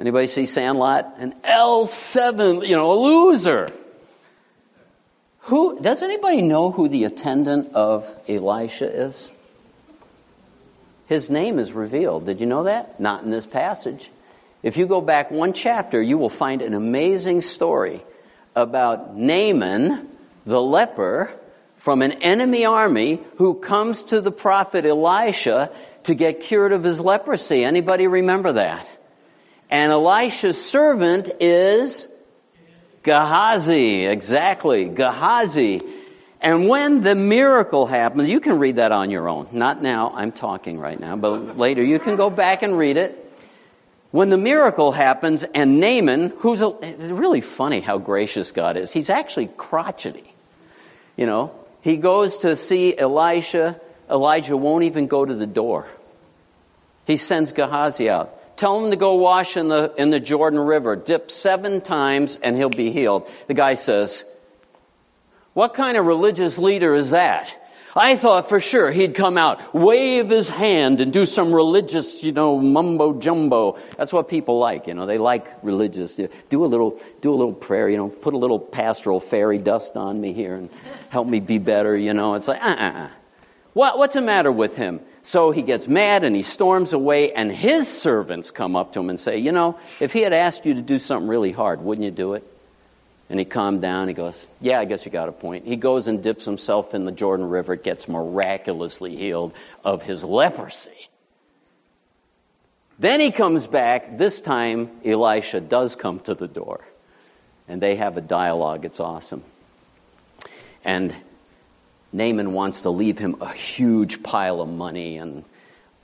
Anybody 0.00 0.28
see 0.28 0.46
Sandlot? 0.46 1.16
An 1.18 1.34
L7, 1.44 2.66
you 2.66 2.74
know, 2.74 2.90
a 2.90 2.98
loser. 2.98 3.68
Who 5.40 5.78
does 5.78 6.02
anybody 6.02 6.40
know 6.40 6.70
who 6.70 6.88
the 6.88 7.04
attendant 7.04 7.74
of 7.74 8.08
Elisha 8.26 8.90
is? 8.90 9.30
His 11.04 11.28
name 11.28 11.58
is 11.58 11.72
revealed. 11.72 12.24
Did 12.24 12.40
you 12.40 12.46
know 12.46 12.62
that? 12.62 12.98
Not 12.98 13.24
in 13.24 13.30
this 13.30 13.44
passage. 13.44 14.08
If 14.62 14.76
you 14.76 14.86
go 14.86 15.00
back 15.00 15.30
one 15.30 15.52
chapter, 15.52 16.02
you 16.02 16.18
will 16.18 16.30
find 16.30 16.62
an 16.62 16.74
amazing 16.74 17.42
story 17.42 18.02
about 18.56 19.16
Naaman, 19.16 20.08
the 20.46 20.60
leper, 20.60 21.30
from 21.76 22.02
an 22.02 22.12
enemy 22.12 22.64
army 22.64 23.20
who 23.36 23.54
comes 23.54 24.02
to 24.04 24.20
the 24.20 24.32
prophet 24.32 24.84
Elisha 24.84 25.70
to 26.04 26.14
get 26.14 26.40
cured 26.40 26.72
of 26.72 26.82
his 26.82 27.00
leprosy. 27.00 27.64
Anybody 27.64 28.06
remember 28.06 28.52
that? 28.52 28.88
And 29.70 29.92
Elisha's 29.92 30.62
servant 30.62 31.30
is 31.40 32.08
Gehazi. 33.04 34.06
Exactly, 34.06 34.86
Gehazi. 34.86 35.82
And 36.40 36.68
when 36.68 37.02
the 37.02 37.14
miracle 37.14 37.86
happens, 37.86 38.28
you 38.28 38.40
can 38.40 38.58
read 38.58 38.76
that 38.76 38.92
on 38.92 39.10
your 39.10 39.28
own. 39.28 39.48
Not 39.52 39.82
now, 39.82 40.12
I'm 40.14 40.32
talking 40.32 40.78
right 40.78 40.98
now, 40.98 41.16
but 41.16 41.58
later 41.58 41.82
you 41.82 41.98
can 41.98 42.16
go 42.16 42.28
back 42.28 42.62
and 42.62 42.76
read 42.76 42.96
it. 42.96 43.27
When 44.10 44.30
the 44.30 44.38
miracle 44.38 44.92
happens, 44.92 45.42
and 45.42 45.80
Naaman, 45.80 46.30
who's 46.38 46.62
a, 46.62 46.70
really 46.70 47.42
funny 47.42 47.80
how 47.80 47.98
gracious 47.98 48.52
God 48.52 48.76
is, 48.76 48.90
he's 48.90 49.10
actually 49.10 49.48
crotchety. 49.56 50.32
You 51.16 51.26
know, 51.26 51.52
he 51.82 51.96
goes 51.96 52.38
to 52.38 52.56
see 52.56 52.96
Elisha. 52.96 53.78
Elijah 54.10 54.56
won't 54.56 54.84
even 54.84 55.08
go 55.08 55.24
to 55.24 55.34
the 55.34 55.46
door. 55.46 55.86
He 57.06 57.16
sends 57.16 57.52
Gehazi 57.52 58.08
out. 58.08 58.56
Tell 58.56 58.84
him 58.84 58.90
to 58.90 58.96
go 58.96 59.14
wash 59.14 59.56
in 59.56 59.68
the, 59.68 59.94
in 59.96 60.10
the 60.10 60.20
Jordan 60.20 60.58
River. 60.58 60.96
Dip 60.96 61.30
seven 61.30 61.80
times 61.80 62.36
and 62.36 62.56
he'll 62.56 62.70
be 62.70 62.90
healed. 62.90 63.28
The 63.46 63.54
guy 63.54 63.74
says, 63.74 64.24
What 65.54 65.74
kind 65.74 65.96
of 65.96 66.06
religious 66.06 66.58
leader 66.58 66.94
is 66.94 67.10
that? 67.10 67.48
I 67.98 68.16
thought 68.16 68.48
for 68.48 68.60
sure 68.60 68.90
he'd 68.90 69.14
come 69.14 69.36
out, 69.36 69.74
wave 69.74 70.28
his 70.28 70.48
hand, 70.48 71.00
and 71.00 71.12
do 71.12 71.26
some 71.26 71.52
religious, 71.52 72.22
you 72.22 72.32
know, 72.32 72.58
mumbo 72.58 73.18
jumbo. 73.18 73.78
That's 73.96 74.12
what 74.12 74.28
people 74.28 74.58
like, 74.58 74.86
you 74.86 74.94
know. 74.94 75.06
They 75.06 75.18
like 75.18 75.46
religious. 75.62 76.18
Do 76.48 76.64
a 76.64 76.66
little, 76.66 77.00
do 77.20 77.32
a 77.32 77.36
little 77.36 77.52
prayer, 77.52 77.88
you 77.88 77.96
know. 77.96 78.08
Put 78.08 78.34
a 78.34 78.38
little 78.38 78.60
pastoral 78.60 79.20
fairy 79.20 79.58
dust 79.58 79.96
on 79.96 80.20
me 80.20 80.32
here 80.32 80.54
and 80.54 80.70
help 81.08 81.26
me 81.26 81.40
be 81.40 81.58
better, 81.58 81.96
you 81.96 82.14
know. 82.14 82.34
It's 82.34 82.48
like, 82.48 82.62
uh, 82.62 82.76
uh, 82.78 82.92
uh. 83.04 83.08
What, 83.74 83.98
what's 83.98 84.14
the 84.14 84.22
matter 84.22 84.50
with 84.50 84.76
him? 84.76 85.00
So 85.22 85.50
he 85.50 85.62
gets 85.62 85.86
mad 85.86 86.24
and 86.24 86.34
he 86.34 86.42
storms 86.42 86.92
away, 86.92 87.32
and 87.32 87.52
his 87.52 87.86
servants 87.86 88.50
come 88.50 88.76
up 88.76 88.94
to 88.94 89.00
him 89.00 89.10
and 89.10 89.20
say, 89.20 89.38
You 89.38 89.52
know, 89.52 89.78
if 90.00 90.12
he 90.12 90.22
had 90.22 90.32
asked 90.32 90.64
you 90.64 90.74
to 90.74 90.82
do 90.82 90.98
something 90.98 91.28
really 91.28 91.52
hard, 91.52 91.82
wouldn't 91.82 92.04
you 92.04 92.10
do 92.10 92.34
it? 92.34 92.44
And 93.30 93.38
he 93.38 93.44
calmed 93.44 93.82
down. 93.82 94.08
He 94.08 94.14
goes, 94.14 94.46
Yeah, 94.60 94.80
I 94.80 94.84
guess 94.84 95.04
you 95.04 95.12
got 95.12 95.28
a 95.28 95.32
point. 95.32 95.66
He 95.66 95.76
goes 95.76 96.06
and 96.06 96.22
dips 96.22 96.44
himself 96.44 96.94
in 96.94 97.04
the 97.04 97.12
Jordan 97.12 97.48
River, 97.48 97.76
gets 97.76 98.08
miraculously 98.08 99.16
healed 99.16 99.52
of 99.84 100.02
his 100.02 100.24
leprosy. 100.24 101.08
Then 102.98 103.20
he 103.20 103.30
comes 103.30 103.66
back. 103.66 104.18
This 104.18 104.40
time, 104.40 104.90
Elisha 105.04 105.60
does 105.60 105.94
come 105.94 106.20
to 106.20 106.34
the 106.34 106.48
door. 106.48 106.80
And 107.68 107.80
they 107.80 107.96
have 107.96 108.16
a 108.16 108.20
dialogue. 108.20 108.84
It's 108.84 108.98
awesome. 108.98 109.42
And 110.84 111.14
Naaman 112.12 112.54
wants 112.54 112.82
to 112.82 112.90
leave 112.90 113.18
him 113.18 113.36
a 113.40 113.52
huge 113.52 114.22
pile 114.22 114.60
of 114.60 114.68
money 114.68 115.18
and, 115.18 115.44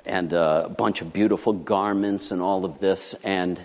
and 0.04 0.32
a 0.32 0.72
bunch 0.76 1.00
of 1.00 1.12
beautiful 1.12 1.52
garments 1.52 2.30
and 2.30 2.42
all 2.42 2.64
of 2.64 2.78
this. 2.78 3.14
And 3.24 3.58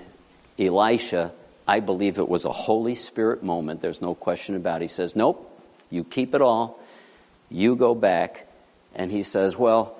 Elisha, 0.57 1.31
I 1.69 1.81
believe 1.81 2.17
it 2.17 2.27
was 2.27 2.45
a 2.45 2.51
Holy 2.51 2.95
Spirit 2.95 3.43
moment. 3.43 3.79
There's 3.79 4.01
no 4.01 4.15
question 4.15 4.55
about 4.55 4.81
it. 4.81 4.85
He 4.85 4.87
says, 4.87 5.15
Nope, 5.15 5.47
you 5.91 6.03
keep 6.03 6.33
it 6.33 6.41
all. 6.41 6.79
You 7.51 7.75
go 7.75 7.93
back. 7.93 8.47
And 8.95 9.11
he 9.11 9.21
says, 9.21 9.55
Well, 9.55 9.95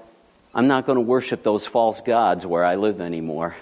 I'm 0.51 0.67
not 0.67 0.87
going 0.87 0.95
to 0.95 1.01
worship 1.01 1.43
those 1.43 1.67
false 1.67 2.01
gods 2.01 2.43
where 2.43 2.65
I 2.65 2.73
live 2.73 2.99
anymore. 2.99 3.55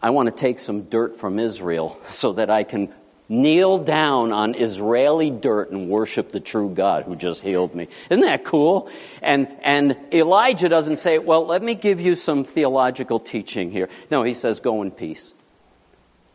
I 0.00 0.10
want 0.10 0.26
to 0.26 0.32
take 0.32 0.60
some 0.60 0.82
dirt 0.82 1.16
from 1.18 1.40
Israel 1.40 1.98
so 2.10 2.34
that 2.34 2.48
I 2.48 2.62
can 2.62 2.94
kneel 3.28 3.78
down 3.78 4.30
on 4.30 4.54
Israeli 4.54 5.28
dirt 5.28 5.72
and 5.72 5.88
worship 5.88 6.30
the 6.30 6.38
true 6.38 6.70
God 6.70 7.06
who 7.06 7.16
just 7.16 7.42
healed 7.42 7.74
me. 7.74 7.88
Isn't 8.08 8.24
that 8.24 8.44
cool? 8.44 8.88
And, 9.20 9.48
and 9.62 9.96
Elijah 10.12 10.68
doesn't 10.68 10.98
say, 10.98 11.18
well, 11.18 11.44
let 11.44 11.64
me 11.64 11.74
give 11.74 12.00
you 12.00 12.14
some 12.14 12.44
theological 12.44 13.18
teaching 13.18 13.72
here. 13.72 13.88
No, 14.12 14.22
he 14.22 14.32
says, 14.32 14.60
go 14.60 14.80
in 14.82 14.92
peace. 14.92 15.34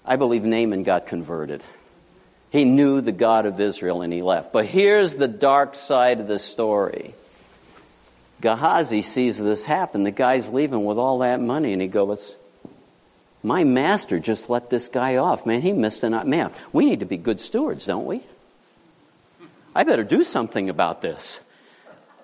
I 0.06 0.16
believe 0.16 0.44
Naaman 0.44 0.84
got 0.84 1.08
converted. 1.08 1.64
He 2.50 2.66
knew 2.66 3.02
the 3.02 3.12
God 3.12 3.46
of 3.46 3.60
Israel 3.60 4.02
and 4.02 4.14
he 4.14 4.22
left. 4.22 4.54
But 4.54 4.66
here's 4.66 5.14
the 5.14 5.28
dark 5.28 5.76
side 5.76 6.20
of 6.20 6.28
the 6.28 6.40
story. 6.40 7.16
Gehazi 8.42 9.02
sees 9.02 9.38
this 9.38 9.64
happen. 9.64 10.04
The 10.04 10.12
guy's 10.12 10.50
leaving 10.50 10.86
with 10.86 10.98
all 10.98 11.20
that 11.20 11.40
money 11.40 11.74
and 11.74 11.82
he 11.82 11.88
goes, 11.88 12.36
my 13.42 13.64
master 13.64 14.20
just 14.20 14.50
let 14.50 14.70
this 14.70 14.88
guy 14.88 15.18
off. 15.18 15.46
Man, 15.46 15.62
he 15.62 15.74
missed 15.74 16.04
an 16.04 16.30
man. 16.30 16.52
We 16.72 16.86
need 16.86 17.02
to 17.02 17.06
be 17.06 17.18
good 17.18 17.40
stewards, 17.40 17.86
don't 17.86 18.06
we? 18.06 18.22
I 19.76 19.84
better 19.84 20.04
do 20.04 20.24
something 20.24 20.70
about 20.70 21.02
this. 21.02 21.40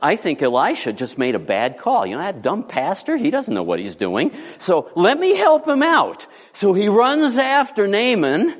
I 0.01 0.15
think 0.15 0.41
Elisha 0.41 0.93
just 0.93 1.17
made 1.17 1.35
a 1.35 1.39
bad 1.39 1.77
call. 1.77 2.05
You 2.05 2.15
know, 2.15 2.21
that 2.21 2.41
dumb 2.41 2.63
pastor, 2.63 3.17
he 3.17 3.31
doesn't 3.31 3.53
know 3.53 3.63
what 3.63 3.79
he's 3.79 3.95
doing. 3.95 4.31
So 4.57 4.89
let 4.95 5.19
me 5.19 5.35
help 5.35 5.67
him 5.67 5.83
out. 5.83 6.25
So 6.59 6.73
he 6.73 6.89
runs 6.89 7.37
after 7.37 7.87
Naaman 7.87 8.53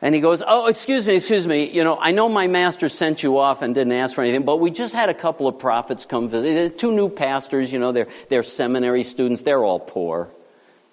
and 0.00 0.14
he 0.14 0.22
goes, 0.22 0.42
Oh, 0.46 0.68
excuse 0.68 1.06
me, 1.06 1.16
excuse 1.16 1.46
me. 1.46 1.70
You 1.70 1.84
know, 1.84 1.98
I 2.00 2.12
know 2.12 2.30
my 2.30 2.46
master 2.46 2.88
sent 2.88 3.22
you 3.22 3.36
off 3.36 3.60
and 3.60 3.74
didn't 3.74 3.92
ask 3.92 4.14
for 4.14 4.22
anything, 4.22 4.46
but 4.46 4.56
we 4.56 4.70
just 4.70 4.94
had 4.94 5.10
a 5.10 5.14
couple 5.14 5.46
of 5.46 5.58
prophets 5.58 6.06
come 6.06 6.30
visit. 6.30 6.78
Two 6.78 6.92
new 6.92 7.10
pastors, 7.10 7.70
you 7.70 7.78
know, 7.78 7.92
they're, 7.92 8.08
they're 8.30 8.42
seminary 8.42 9.04
students. 9.04 9.42
They're 9.42 9.62
all 9.62 9.80
poor. 9.80 10.30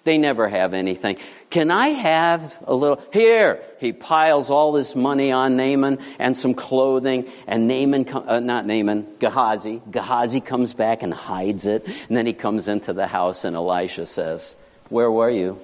They 0.04 0.18
never 0.18 0.50
have 0.50 0.74
anything. 0.74 1.16
Can 1.48 1.70
I 1.70 1.88
have 1.88 2.62
a 2.66 2.74
little? 2.74 3.00
Here! 3.10 3.62
He 3.80 3.94
piles 3.94 4.50
all 4.50 4.72
this 4.72 4.94
money 4.94 5.32
on 5.32 5.56
Naaman 5.56 5.98
and 6.18 6.36
some 6.36 6.52
clothing, 6.52 7.26
and 7.46 7.66
Naaman, 7.68 8.06
uh, 8.06 8.40
not 8.40 8.66
Naaman, 8.66 9.06
Gehazi. 9.18 9.80
Gehazi 9.90 10.42
comes 10.42 10.74
back 10.74 11.02
and 11.02 11.14
hides 11.14 11.64
it, 11.64 11.86
and 11.86 12.14
then 12.14 12.26
he 12.26 12.34
comes 12.34 12.68
into 12.68 12.92
the 12.92 13.06
house, 13.06 13.46
and 13.46 13.56
Elisha 13.56 14.04
says, 14.04 14.54
Where 14.90 15.10
were 15.10 15.30
you? 15.30 15.58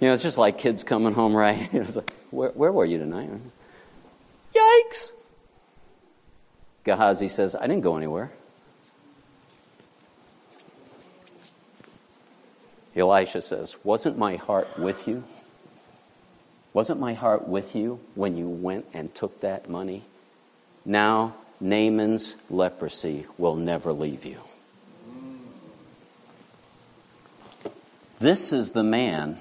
You 0.00 0.08
know, 0.08 0.14
it's 0.14 0.22
just 0.22 0.38
like 0.38 0.58
kids 0.58 0.84
coming 0.84 1.12
home, 1.12 1.34
right? 1.34 1.72
Know, 1.72 1.86
like, 1.94 2.12
where, 2.30 2.50
where 2.50 2.72
were 2.72 2.84
you 2.84 2.98
tonight? 2.98 3.30
Yikes! 4.54 5.10
Gehazi 6.84 7.28
says, 7.28 7.56
I 7.56 7.66
didn't 7.66 7.82
go 7.82 7.96
anywhere. 7.96 8.30
Elisha 12.96 13.42
says, 13.42 13.76
Wasn't 13.84 14.18
my 14.18 14.36
heart 14.36 14.78
with 14.78 15.06
you? 15.06 15.24
Wasn't 16.72 17.00
my 17.00 17.14
heart 17.14 17.48
with 17.48 17.74
you 17.74 18.00
when 18.14 18.36
you 18.36 18.48
went 18.48 18.86
and 18.92 19.14
took 19.14 19.40
that 19.40 19.68
money? 19.68 20.04
Now 20.84 21.34
Naaman's 21.60 22.34
leprosy 22.50 23.26
will 23.36 23.56
never 23.56 23.92
leave 23.92 24.24
you. 24.24 24.38
This 28.18 28.52
is 28.52 28.70
the 28.70 28.82
man, 28.82 29.38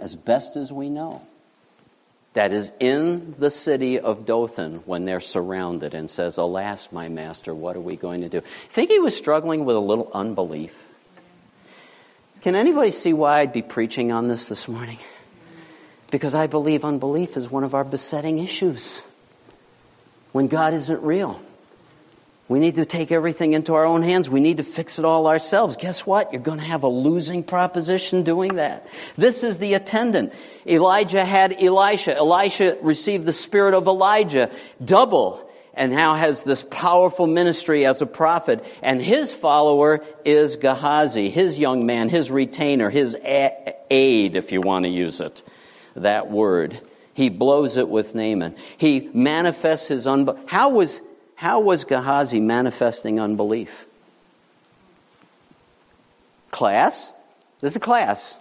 as 0.00 0.14
best 0.14 0.56
as 0.56 0.72
we 0.72 0.88
know, 0.88 1.22
that 2.34 2.52
is 2.52 2.70
in 2.78 3.34
the 3.38 3.50
city 3.50 3.98
of 3.98 4.26
Dothan 4.26 4.82
when 4.84 5.04
they're 5.04 5.20
surrounded 5.20 5.94
and 5.94 6.08
says, 6.08 6.36
Alas, 6.36 6.88
my 6.92 7.08
master, 7.08 7.54
what 7.54 7.76
are 7.76 7.80
we 7.80 7.96
going 7.96 8.20
to 8.20 8.28
do? 8.28 8.40
Think 8.40 8.90
he 8.90 8.98
was 8.98 9.16
struggling 9.16 9.64
with 9.64 9.76
a 9.76 9.80
little 9.80 10.10
unbelief? 10.14 10.74
Can 12.42 12.54
anybody 12.54 12.92
see 12.92 13.12
why 13.12 13.40
I'd 13.40 13.52
be 13.52 13.62
preaching 13.62 14.12
on 14.12 14.28
this 14.28 14.48
this 14.48 14.68
morning? 14.68 14.98
Because 16.10 16.34
I 16.34 16.46
believe 16.46 16.84
unbelief 16.84 17.36
is 17.36 17.50
one 17.50 17.64
of 17.64 17.74
our 17.74 17.84
besetting 17.84 18.38
issues. 18.38 19.02
When 20.32 20.46
God 20.46 20.74
isn't 20.74 21.02
real, 21.02 21.40
we 22.48 22.58
need 22.58 22.76
to 22.76 22.86
take 22.86 23.12
everything 23.12 23.52
into 23.52 23.74
our 23.74 23.84
own 23.84 24.02
hands. 24.02 24.30
We 24.30 24.40
need 24.40 24.56
to 24.56 24.62
fix 24.62 24.98
it 24.98 25.04
all 25.04 25.26
ourselves. 25.26 25.76
Guess 25.76 26.06
what? 26.06 26.32
You're 26.32 26.40
going 26.42 26.58
to 26.58 26.64
have 26.64 26.82
a 26.82 26.88
losing 26.88 27.42
proposition 27.42 28.22
doing 28.22 28.56
that. 28.56 28.86
This 29.16 29.44
is 29.44 29.58
the 29.58 29.74
attendant. 29.74 30.32
Elijah 30.66 31.24
had 31.24 31.62
Elisha. 31.62 32.16
Elisha 32.16 32.78
received 32.80 33.26
the 33.26 33.32
spirit 33.34 33.74
of 33.74 33.86
Elijah. 33.86 34.50
Double 34.82 35.44
and 35.74 35.92
now 35.92 36.14
has 36.14 36.42
this 36.42 36.64
powerful 36.70 37.26
ministry 37.26 37.86
as 37.86 38.02
a 38.02 38.06
prophet. 38.06 38.64
And 38.82 39.00
his 39.00 39.32
follower 39.32 40.02
is 40.24 40.56
Gehazi, 40.56 41.30
his 41.30 41.58
young 41.58 41.86
man, 41.86 42.08
his 42.08 42.30
retainer, 42.30 42.90
his 42.90 43.16
aide, 43.22 44.36
if 44.36 44.52
you 44.52 44.60
want 44.60 44.86
to 44.86 44.90
use 44.90 45.20
it, 45.20 45.42
that 45.94 46.30
word. 46.30 46.80
He 47.14 47.28
blows 47.28 47.76
it 47.76 47.88
with 47.88 48.14
Naaman. 48.14 48.56
He 48.76 49.08
manifests 49.12 49.88
his 49.88 50.06
unbelief. 50.06 50.40
How 50.46 50.70
was, 50.70 51.00
how 51.38 51.60
was 51.60 51.84
Gehazi 51.84 52.40
manifesting 52.40 53.20
unbelief? 53.20 53.86
Class? 56.50 57.12
This 57.60 57.74
is 57.74 57.76
a 57.76 57.80
class. 57.80 58.34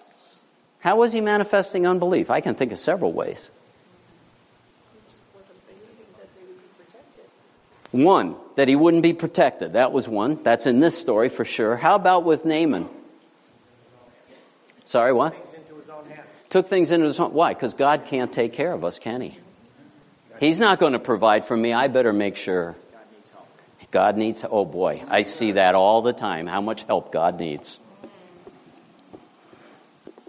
How 0.79 0.95
was 0.95 1.13
he 1.13 1.21
manifesting 1.21 1.85
unbelief? 1.85 2.31
I 2.31 2.41
can 2.41 2.55
think 2.55 2.71
of 2.71 2.79
several 2.79 3.13
ways. 3.13 3.51
One, 7.91 8.35
that 8.55 8.67
he 8.67 8.75
wouldn't 8.75 9.03
be 9.03 9.13
protected. 9.13 9.73
That 9.73 9.91
was 9.91 10.07
one. 10.07 10.41
That's 10.41 10.65
in 10.65 10.79
this 10.79 10.97
story 10.97 11.29
for 11.29 11.45
sure. 11.45 11.75
How 11.75 11.93
about 11.93 12.23
with 12.23 12.45
Naaman? 12.45 12.89
Sorry, 14.87 15.13
what? 15.13 15.35
Took 16.49 16.67
things 16.67 16.89
into 16.89 17.05
his 17.05 17.19
own. 17.19 17.29
Hands. 17.29 17.35
Why? 17.35 17.53
Because 17.53 17.75
God 17.75 18.05
can't 18.05 18.33
take 18.33 18.53
care 18.53 18.73
of 18.73 18.83
us, 18.83 18.97
can 18.97 19.21
he? 19.21 19.37
He's 20.39 20.59
not 20.59 20.79
going 20.79 20.93
to 20.93 20.99
provide 20.99 21.45
for 21.45 21.55
me. 21.55 21.73
I 21.73 21.89
better 21.89 22.11
make 22.11 22.37
sure. 22.37 22.75
God 23.97 24.15
needs, 24.15 24.45
oh 24.47 24.63
boy, 24.63 25.03
I 25.07 25.23
see 25.23 25.53
that 25.53 25.73
all 25.73 26.03
the 26.03 26.13
time, 26.13 26.45
how 26.45 26.61
much 26.61 26.83
help 26.83 27.11
God 27.11 27.39
needs. 27.39 27.79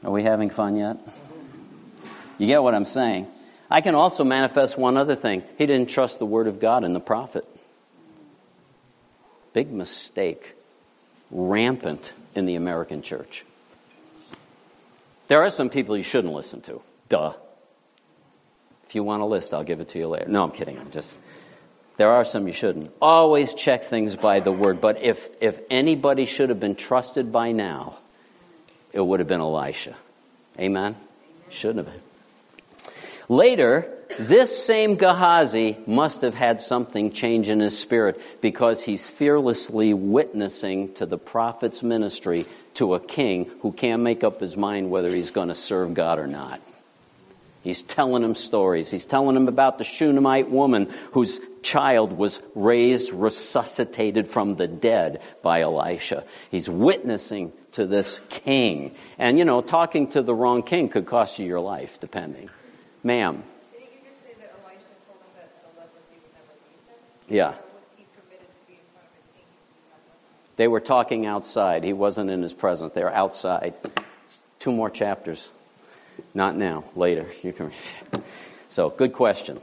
Are 0.03 0.11
we 0.11 0.23
having 0.23 0.49
fun 0.49 0.75
yet? 0.75 0.97
You 2.39 2.47
get 2.47 2.63
what 2.63 2.75
I'm 2.75 2.87
saying? 2.87 3.29
I 3.71 3.83
can 3.83 3.95
also 3.95 4.25
manifest 4.25 4.79
one 4.79 4.97
other 4.97 5.15
thing. 5.15 5.43
He 5.59 5.67
didn't 5.67 5.91
trust 5.91 6.19
the 6.19 6.25
word 6.25 6.47
of 6.47 6.61
God 6.61 6.83
and 6.83 6.97
the 6.97 7.01
prophet. 7.01 7.45
Big 9.53 9.71
mistake. 9.71 10.55
Rampant 11.31 12.15
in 12.35 12.47
the 12.47 12.55
American 12.55 13.03
church. 13.03 13.45
There 15.27 15.43
are 15.43 15.51
some 15.51 15.69
people 15.69 15.95
you 15.95 16.03
shouldn't 16.03 16.33
listen 16.33 16.63
to. 16.63 16.81
Duh. 17.11 17.35
If 18.87 18.95
you 18.95 19.05
want 19.05 19.21
a 19.21 19.27
list, 19.27 19.53
I'll 19.53 19.63
give 19.63 19.81
it 19.81 19.91
to 19.91 19.99
you 19.99 20.09
later. 20.09 20.27
No, 20.27 20.43
I'm 20.43 20.53
kidding. 20.53 20.79
I'm 20.79 20.91
just. 20.91 21.19
There 21.99 22.11
are 22.11 22.25
some 22.25 22.47
you 22.47 22.53
shouldn't. 22.53 22.93
Always 23.03 23.55
check 23.55 23.85
things 23.85 24.15
by 24.15 24.39
the 24.41 24.53
word. 24.53 24.81
But 24.81 25.03
if, 25.03 25.29
if 25.43 25.59
anybody 25.69 26.27
should 26.27 26.49
have 26.49 26.61
been 26.61 26.77
trusted 26.77 27.33
by 27.33 27.53
now, 27.53 27.99
it 28.93 29.01
would 29.01 29.19
have 29.19 29.29
been 29.29 29.41
Elisha. 29.41 29.95
Amen? 30.59 30.97
Shouldn't 31.51 31.87
have 31.87 31.95
been. 31.95 32.05
Later, 33.29 33.93
this 34.19 34.65
same 34.65 34.95
Gehazi 34.95 35.77
must 35.87 36.23
have 36.23 36.35
had 36.35 36.61
something 36.61 37.13
change 37.13 37.49
in 37.49 37.59
his 37.59 37.77
spirit 37.77 38.21
because 38.41 38.81
he's 38.81 39.09
fearlessly 39.09 39.93
witnessing 39.93 40.95
to 40.95 41.05
the 41.05 41.19
prophet's 41.19 41.83
ministry 41.83 42.47
to 42.75 42.95
a 42.95 43.01
king 43.01 43.51
who 43.63 43.73
can't 43.73 44.03
make 44.03 44.23
up 44.23 44.41
his 44.41 44.57
mind 44.57 44.89
whether 44.89 45.11
he's 45.11 45.33
going 45.33 45.49
to 45.49 45.55
serve 45.55 45.95
God 45.95 46.21
or 46.21 46.29
not. 46.29 46.61
He's 47.63 47.83
telling 47.83 48.23
him 48.23 48.35
stories. 48.35 48.91
He's 48.91 49.05
telling 49.05 49.37
him 49.37 49.49
about 49.49 49.79
the 49.79 49.85
Shunammite 49.85 50.49
woman 50.49 50.91
whose 51.13 51.39
child 51.63 52.13
was 52.13 52.41
raised, 52.55 53.13
resuscitated 53.13 54.27
from 54.27 54.57
the 54.57 54.67
dead 54.67 55.21
by 55.43 55.63
Elisha. 55.63 56.25
He's 56.51 56.69
witnessing 56.69 57.53
to 57.73 57.87
this 57.87 58.21
king. 58.29 58.95
And, 59.19 59.39
you 59.39 59.45
know, 59.45 59.61
talking 59.61 60.09
to 60.11 60.23
the 60.23 60.35
wrong 60.35 60.63
king 60.63 60.89
could 60.89 61.07
cost 61.07 61.39
you 61.39 61.47
your 61.47 61.61
life, 61.61 62.01
depending. 62.01 62.51
Ma'am. 63.03 63.43
Yeah. 67.29 67.55
They 70.57 70.67
were 70.67 70.81
talking 70.81 71.27
outside. 71.27 71.85
He 71.85 71.93
wasn't 71.93 72.31
in 72.31 72.43
his 72.43 72.53
presence. 72.53 72.93
They 72.93 73.05
were 73.05 73.15
outside. 73.15 73.75
Two 74.59 74.73
more 74.73 74.91
chapters. 74.91 75.49
Not 76.35 76.57
now, 76.57 76.85
later. 76.97 77.27
You 77.43 77.53
can 77.53 77.71
So, 78.69 78.91
good 78.91 79.13
question. 79.13 79.61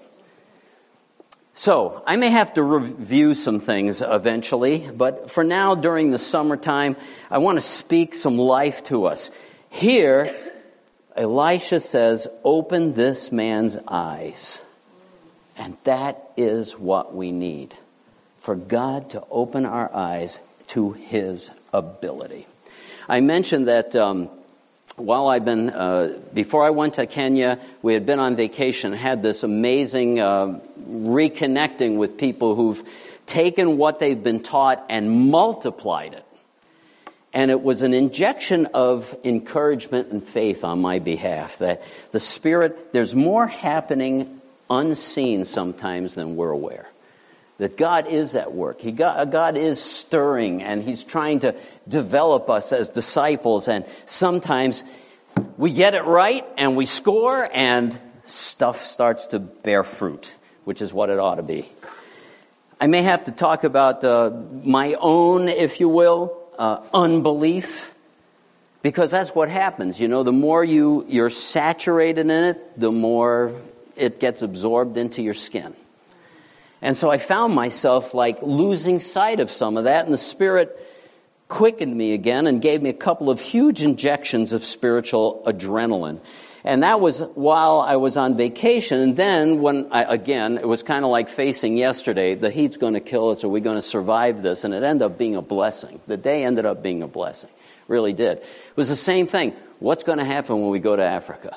So, 1.57 2.03
I 2.05 2.17
may 2.17 2.31
have 2.31 2.55
to 2.55 2.63
review 2.63 3.33
some 3.33 3.61
things 3.61 4.01
eventually, 4.01 4.91
but 4.93 5.31
for 5.31 5.41
now, 5.41 5.73
during 5.73 6.11
the 6.11 6.19
summertime, 6.19 6.97
I 7.31 7.37
want 7.37 7.55
to 7.55 7.61
speak 7.61 8.13
some 8.13 8.37
life 8.37 8.83
to 8.85 9.05
us. 9.05 9.29
Here, 9.69 10.35
Elisha 11.15 11.79
says, 11.79 12.27
Open 12.43 12.93
this 12.93 13.31
man's 13.31 13.77
eyes. 13.87 14.59
And 15.57 15.77
that 15.85 16.29
is 16.35 16.77
what 16.77 17.15
we 17.15 17.31
need 17.31 17.73
for 18.41 18.55
God 18.55 19.11
to 19.11 19.23
open 19.31 19.65
our 19.65 19.89
eyes 19.95 20.39
to 20.67 20.91
his 20.91 21.51
ability. 21.71 22.47
I 23.07 23.21
mentioned 23.21 23.69
that 23.69 23.95
um, 23.95 24.29
while 24.95 25.27
I've 25.27 25.45
been, 25.45 25.69
uh, 25.69 26.17
before 26.33 26.65
I 26.65 26.69
went 26.69 26.95
to 26.95 27.05
Kenya, 27.05 27.59
we 27.81 27.93
had 27.93 28.05
been 28.05 28.19
on 28.19 28.35
vacation, 28.35 28.93
had 28.93 29.21
this 29.21 29.43
amazing 29.43 30.19
uh, 30.19 30.59
reconnecting 30.89 31.97
with 31.97 32.17
people 32.17 32.55
who've 32.55 32.81
taken 33.25 33.77
what 33.77 33.99
they've 33.99 34.23
been 34.23 34.41
taught 34.41 34.85
and 34.89 35.29
multiplied 35.31 36.13
it 36.13 36.25
and 37.35 37.51
it 37.51 37.61
was 37.61 37.81
an 37.81 37.93
injection 37.93 38.65
of 38.67 39.13
encouragement 39.25 40.09
and 40.09 40.23
faith 40.23 40.63
on 40.63 40.79
my 40.79 40.99
behalf 40.99 41.57
that 41.57 41.83
the 42.13 42.19
Spirit, 42.19 42.93
there's 42.93 43.13
more 43.13 43.45
happening 43.45 44.39
unseen 44.69 45.43
sometimes 45.43 46.15
than 46.15 46.37
we're 46.37 46.49
aware. 46.49 46.87
That 47.57 47.77
God 47.77 48.07
is 48.07 48.35
at 48.35 48.53
work. 48.53 48.81
He 48.81 48.91
God 48.91 49.55
is 49.55 49.81
stirring 49.81 50.61
and 50.61 50.83
He's 50.83 51.03
trying 51.03 51.39
to 51.39 51.55
develop 51.87 52.49
us 52.49 52.73
as 52.73 52.89
disciples. 52.89 53.69
And 53.69 53.85
sometimes 54.05 54.83
we 55.57 55.71
get 55.71 55.95
it 55.95 56.03
right 56.03 56.45
and 56.57 56.75
we 56.75 56.85
score 56.85 57.49
and 57.53 57.97
stuff 58.25 58.85
starts 58.85 59.27
to 59.27 59.39
bear 59.39 59.83
fruit, 59.83 60.35
which 60.65 60.81
is 60.81 60.91
what 60.91 61.09
it 61.09 61.19
ought 61.19 61.35
to 61.35 61.43
be. 61.43 61.69
I 62.79 62.87
may 62.87 63.03
have 63.03 63.23
to 63.25 63.31
talk 63.31 63.63
about 63.63 64.03
uh, 64.03 64.31
my 64.63 64.95
own, 64.95 65.47
if 65.47 65.79
you 65.79 65.87
will, 65.87 66.37
uh, 66.57 66.83
unbelief, 66.93 67.93
because 68.81 69.11
that's 69.11 69.29
what 69.29 69.49
happens. 69.49 69.99
You 69.99 70.09
know, 70.09 70.23
the 70.23 70.33
more 70.33 70.63
you, 70.63 71.05
you're 71.07 71.29
saturated 71.29 72.25
in 72.25 72.31
it, 72.31 72.79
the 72.79 72.91
more 72.91 73.53
it 73.95 74.19
gets 74.19 74.41
absorbed 74.41 74.97
into 74.97 75.21
your 75.21 75.33
skin. 75.33 75.73
And 76.81 76.95
so 76.95 77.09
I 77.09 77.17
found 77.17 77.55
myself 77.55 78.13
like 78.13 78.41
losing 78.41 78.99
sight 78.99 79.39
of 79.39 79.51
some 79.51 79.77
of 79.77 79.85
that, 79.85 80.05
and 80.05 80.13
the 80.13 80.17
Spirit 80.17 80.77
quickened 81.47 81.95
me 81.95 82.13
again 82.13 82.47
and 82.47 82.61
gave 82.61 82.81
me 82.81 82.89
a 82.89 82.93
couple 82.93 83.29
of 83.29 83.39
huge 83.39 83.81
injections 83.81 84.51
of 84.51 84.65
spiritual 84.65 85.43
adrenaline. 85.45 86.19
And 86.63 86.81
that 86.81 86.99
was 86.99 87.19
while 87.35 87.79
I 87.79 87.97
was 87.97 88.17
on 88.17 88.35
vacation. 88.35 88.99
And 88.99 89.15
then, 89.15 89.61
when 89.61 89.87
I, 89.91 90.01
again, 90.03 90.57
it 90.57 90.67
was 90.67 90.81
kind 90.81 91.05
of 91.05 91.11
like 91.11 91.29
facing 91.29 91.77
yesterday 91.77 92.33
the 92.33 92.49
heat's 92.49 92.77
going 92.77 92.95
to 92.95 92.99
kill 92.99 93.29
us. 93.29 93.43
Are 93.43 93.49
we 93.49 93.59
going 93.59 93.75
to 93.75 93.83
survive 93.83 94.41
this? 94.41 94.63
And 94.63 94.73
it 94.73 94.81
ended 94.81 95.03
up 95.03 95.17
being 95.19 95.35
a 95.35 95.43
blessing. 95.43 96.01
The 96.07 96.17
day 96.17 96.43
ended 96.43 96.65
up 96.65 96.81
being 96.81 97.03
a 97.03 97.07
blessing. 97.07 97.51
Really 97.87 98.13
did. 98.13 98.39
It 98.39 98.75
was 98.75 98.89
the 98.89 98.95
same 98.95 99.27
thing. 99.27 99.53
What's 99.77 100.01
going 100.01 100.17
to 100.17 100.25
happen 100.25 100.59
when 100.59 100.71
we 100.71 100.79
go 100.79 100.95
to 100.95 101.03
Africa? 101.03 101.55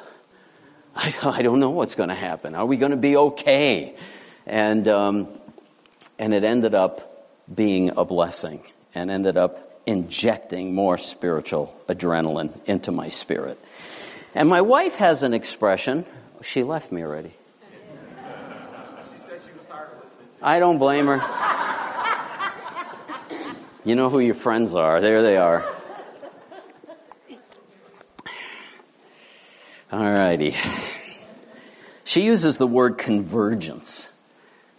I, 0.94 1.14
I 1.22 1.40
don't 1.40 1.58
know 1.58 1.70
what's 1.70 1.94
going 1.94 2.10
to 2.10 2.14
happen. 2.14 2.54
Are 2.54 2.66
we 2.66 2.76
going 2.76 2.90
to 2.90 2.98
be 2.98 3.16
okay? 3.16 3.96
And, 4.48 4.88
um, 4.88 5.28
and 6.18 6.32
it 6.32 6.42
ended 6.42 6.74
up 6.74 7.28
being 7.54 7.96
a 7.96 8.04
blessing 8.04 8.62
and 8.94 9.10
ended 9.10 9.36
up 9.36 9.82
injecting 9.86 10.74
more 10.74 10.98
spiritual 10.98 11.78
adrenaline 11.88 12.52
into 12.66 12.90
my 12.90 13.08
spirit. 13.08 13.62
And 14.34 14.48
my 14.48 14.62
wife 14.62 14.96
has 14.96 15.22
an 15.22 15.34
expression. 15.34 16.06
She 16.42 16.62
left 16.62 16.90
me 16.90 17.02
already. 17.02 17.32
I 20.40 20.58
don't 20.60 20.78
blame 20.78 21.06
her. 21.06 21.20
You 23.84 23.96
know 23.96 24.08
who 24.08 24.20
your 24.20 24.34
friends 24.34 24.74
are. 24.74 25.00
There 25.00 25.22
they 25.22 25.36
are. 25.36 25.64
All 29.90 30.12
righty. 30.12 30.54
She 32.04 32.22
uses 32.22 32.58
the 32.58 32.66
word 32.66 32.98
convergence. 32.98 34.08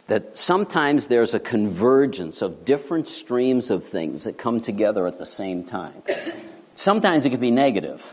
That 0.10 0.38
sometimes 0.38 1.08
there's 1.08 1.34
a 1.34 1.40
convergence 1.40 2.42
of 2.42 2.66
different 2.66 3.08
streams 3.08 3.70
of 3.70 3.88
things 3.88 4.24
that 4.24 4.38
come 4.38 4.60
together 4.60 5.08
at 5.08 5.18
the 5.20 5.26
same 5.26 5.64
time. 5.64 6.02
Sometimes 6.76 7.26
it 7.26 7.30
can 7.30 7.40
be 7.40 7.52
negative. 7.52 8.04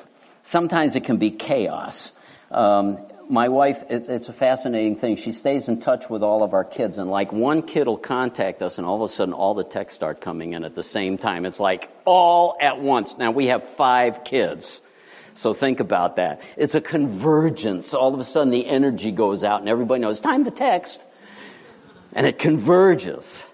Sometimes 0.43 0.95
it 0.95 1.05
can 1.05 1.17
be 1.17 1.31
chaos. 1.31 2.13
Um, 2.51 2.99
my 3.29 3.49
wife, 3.49 3.83
it's, 3.89 4.07
it's, 4.09 4.29
a 4.29 4.33
fascinating 4.33 4.97
thing. 4.97 5.17
She 5.17 5.33
stays 5.33 5.69
in 5.69 5.81
touch 5.81 6.09
with 6.09 6.23
all 6.23 6.43
of 6.43 6.53
our 6.53 6.65
kids, 6.65 6.99
and 6.99 7.11
like 7.11 7.33
one 7.33 7.63
kid 7.63 7.87
will 7.87 7.97
contact 7.97 8.63
us, 8.63 8.79
and 8.79 8.87
all 8.87 9.03
of 9.03 9.11
a 9.11 9.13
sudden, 9.13 9.35
all 9.35 9.55
the 9.55 9.65
texts 9.65 9.97
start 9.97 10.21
coming 10.21 10.53
in 10.53 10.65
at 10.65 10.75
the 10.75 10.83
same 10.83 11.19
time. 11.19 11.45
It's 11.45 11.59
like 11.59 11.91
all 12.05 12.57
at 12.61 12.81
once. 12.81 13.17
Now, 13.19 13.31
we 13.31 13.47
have 13.47 13.65
five 13.65 14.23
kids. 14.23 14.81
So 15.35 15.55
think 15.55 15.81
about 15.81 16.17
that. 16.17 16.41
It's 16.57 16.75
a 16.75 16.81
convergence. 16.81 17.95
All 17.95 18.15
of 18.15 18.21
a 18.21 18.25
sudden, 18.25 18.51
the 18.51 18.67
energy 18.67 19.13
goes 19.13 19.45
out, 19.45 19.61
and 19.61 19.69
everybody 19.69 20.01
knows 20.01 20.21
time 20.21 20.45
to 20.45 20.51
text. 20.51 21.03
And 22.17 22.27
it 22.27 22.39
converges. 22.39 23.45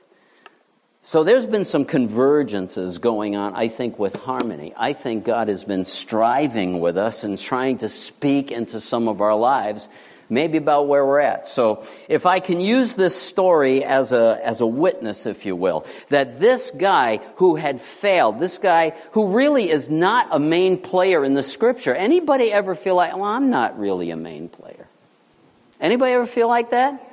So 1.03 1.25
there's 1.25 1.47
been 1.47 1.65
some 1.65 1.85
convergences 1.85 3.01
going 3.01 3.35
on, 3.35 3.57
I 3.57 3.67
think, 3.67 3.99
with 3.99 4.15
harmony. 4.15 4.73
I 4.77 4.93
think 4.93 5.25
God 5.25 5.49
has 5.49 5.65
been 5.65 5.85
striving 5.85 6.79
with 6.79 6.97
us 6.97 7.25
and 7.25 7.37
trying 7.37 7.79
to 7.79 7.89
speak 7.89 8.53
into 8.53 8.79
some 8.79 9.09
of 9.09 9.21
our 9.21 9.35
lives, 9.35 9.89
maybe 10.31 10.59
about 10.59 10.87
where 10.87 11.05
we're 11.05 11.19
at. 11.19 11.49
So 11.49 11.85
if 12.09 12.25
I 12.25 12.39
can 12.39 12.61
use 12.61 12.93
this 12.93 13.21
story 13.21 13.83
as 13.83 14.13
a, 14.13 14.41
as 14.45 14.61
a 14.61 14.67
witness, 14.67 15.27
if 15.27 15.45
you 15.45 15.57
will, 15.57 15.85
that 16.11 16.39
this 16.39 16.71
guy 16.71 17.19
who 17.37 17.57
had 17.57 17.81
failed, 17.81 18.39
this 18.39 18.59
guy 18.59 18.91
who 19.11 19.35
really 19.35 19.73
is 19.73 19.91
not 19.91 20.29
a 20.31 20.39
main 20.39 20.79
player 20.79 21.25
in 21.25 21.35
the 21.35 21.43
scripture, 21.43 21.97
anybody 21.97 22.53
ever 22.53 22.77
feel 22.77 22.95
like, 22.95 23.13
well, 23.13 23.25
I'm 23.25 23.51
not 23.51 23.77
really 23.77 24.13
a 24.13 24.17
main 24.17 24.49
player? 24.49 24.87
Anybody 25.81 26.13
ever 26.13 26.27
feel 26.27 26.47
like 26.47 26.71
that? 26.71 27.12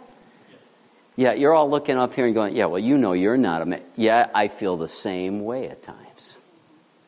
Yeah, 1.19 1.34
you're 1.34 1.53
all 1.53 1.69
looking 1.69 1.97
up 1.97 2.13
here 2.13 2.27
and 2.27 2.34
going, 2.34 2.55
yeah, 2.55 2.67
well, 2.67 2.79
you 2.79 2.97
know 2.97 3.12
you're 3.12 3.36
not 3.36 3.62
a 3.62 3.65
man. 3.65 3.82
Yeah, 3.97 4.29
I 4.34 4.47
feel 4.47 4.77
the 4.77 4.88
same 4.88 5.43
way 5.43 5.67
at 5.67 5.84
times. 5.84 6.38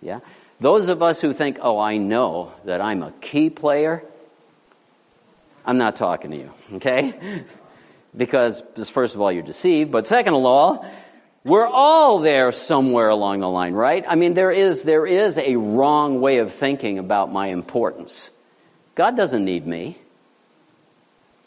Yeah? 0.02 0.20
Those 0.60 0.90
of 0.90 1.02
us 1.02 1.22
who 1.22 1.32
think, 1.32 1.60
oh, 1.62 1.80
I 1.80 1.96
know 1.96 2.54
that 2.66 2.82
I'm 2.82 3.04
a 3.04 3.14
key 3.22 3.50
player, 3.50 4.04
I'm 5.66 5.78
not 5.78 5.96
talking 5.96 6.32
to 6.32 6.38
you, 6.38 6.52
okay? 6.74 7.46
Because, 8.18 8.62
first 8.90 9.16
of 9.16 9.22
all, 9.22 9.32
you're 9.32 9.44
deceived, 9.44 9.94
but 9.94 10.06
second 10.06 10.34
of 10.34 10.44
all, 10.44 10.86
we're 11.46 11.66
all 11.66 12.20
there 12.20 12.52
somewhere 12.52 13.08
along 13.08 13.40
the 13.40 13.48
line, 13.48 13.74
right? 13.74 14.04
I 14.06 14.16
mean, 14.16 14.34
there 14.34 14.52
is, 14.52 14.84
there 14.84 15.08
is 15.08 15.38
a 15.38 15.56
wrong 15.56 16.20
way 16.20 16.40
of 16.40 16.52
thinking 16.54 17.00
about 17.00 17.32
my 17.32 17.48
importance. 17.48 18.30
God 18.94 19.16
doesn't 19.16 19.46
need 19.46 19.66
me. 19.66 19.98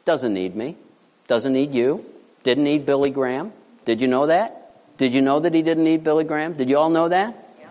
Doesn't 0.06 0.32
need 0.32 0.56
me. 0.56 0.78
Doesn't 1.26 1.52
need 1.52 1.74
you. 1.74 2.06
Didn't 2.44 2.64
need 2.64 2.86
Billy 2.86 3.10
Graham. 3.10 3.52
Did 3.84 4.00
you 4.00 4.06
know 4.06 4.26
that? 4.26 4.96
Did 4.98 5.12
you 5.12 5.22
know 5.22 5.40
that 5.40 5.52
he 5.52 5.62
didn't 5.62 5.84
need 5.84 6.04
Billy 6.04 6.24
Graham? 6.24 6.52
Did 6.52 6.70
you 6.70 6.78
all 6.78 6.90
know 6.90 7.08
that? 7.08 7.34
Yeah. 7.58 7.66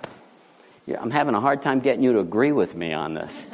yeah 0.88 1.02
I'm 1.02 1.12
having 1.12 1.36
a 1.36 1.40
hard 1.40 1.62
time 1.62 1.80
getting 1.80 2.04
you 2.04 2.14
to 2.14 2.20
agree 2.20 2.52
with 2.52 2.76
me 2.76 2.92
on 2.92 3.14
this. 3.14 3.48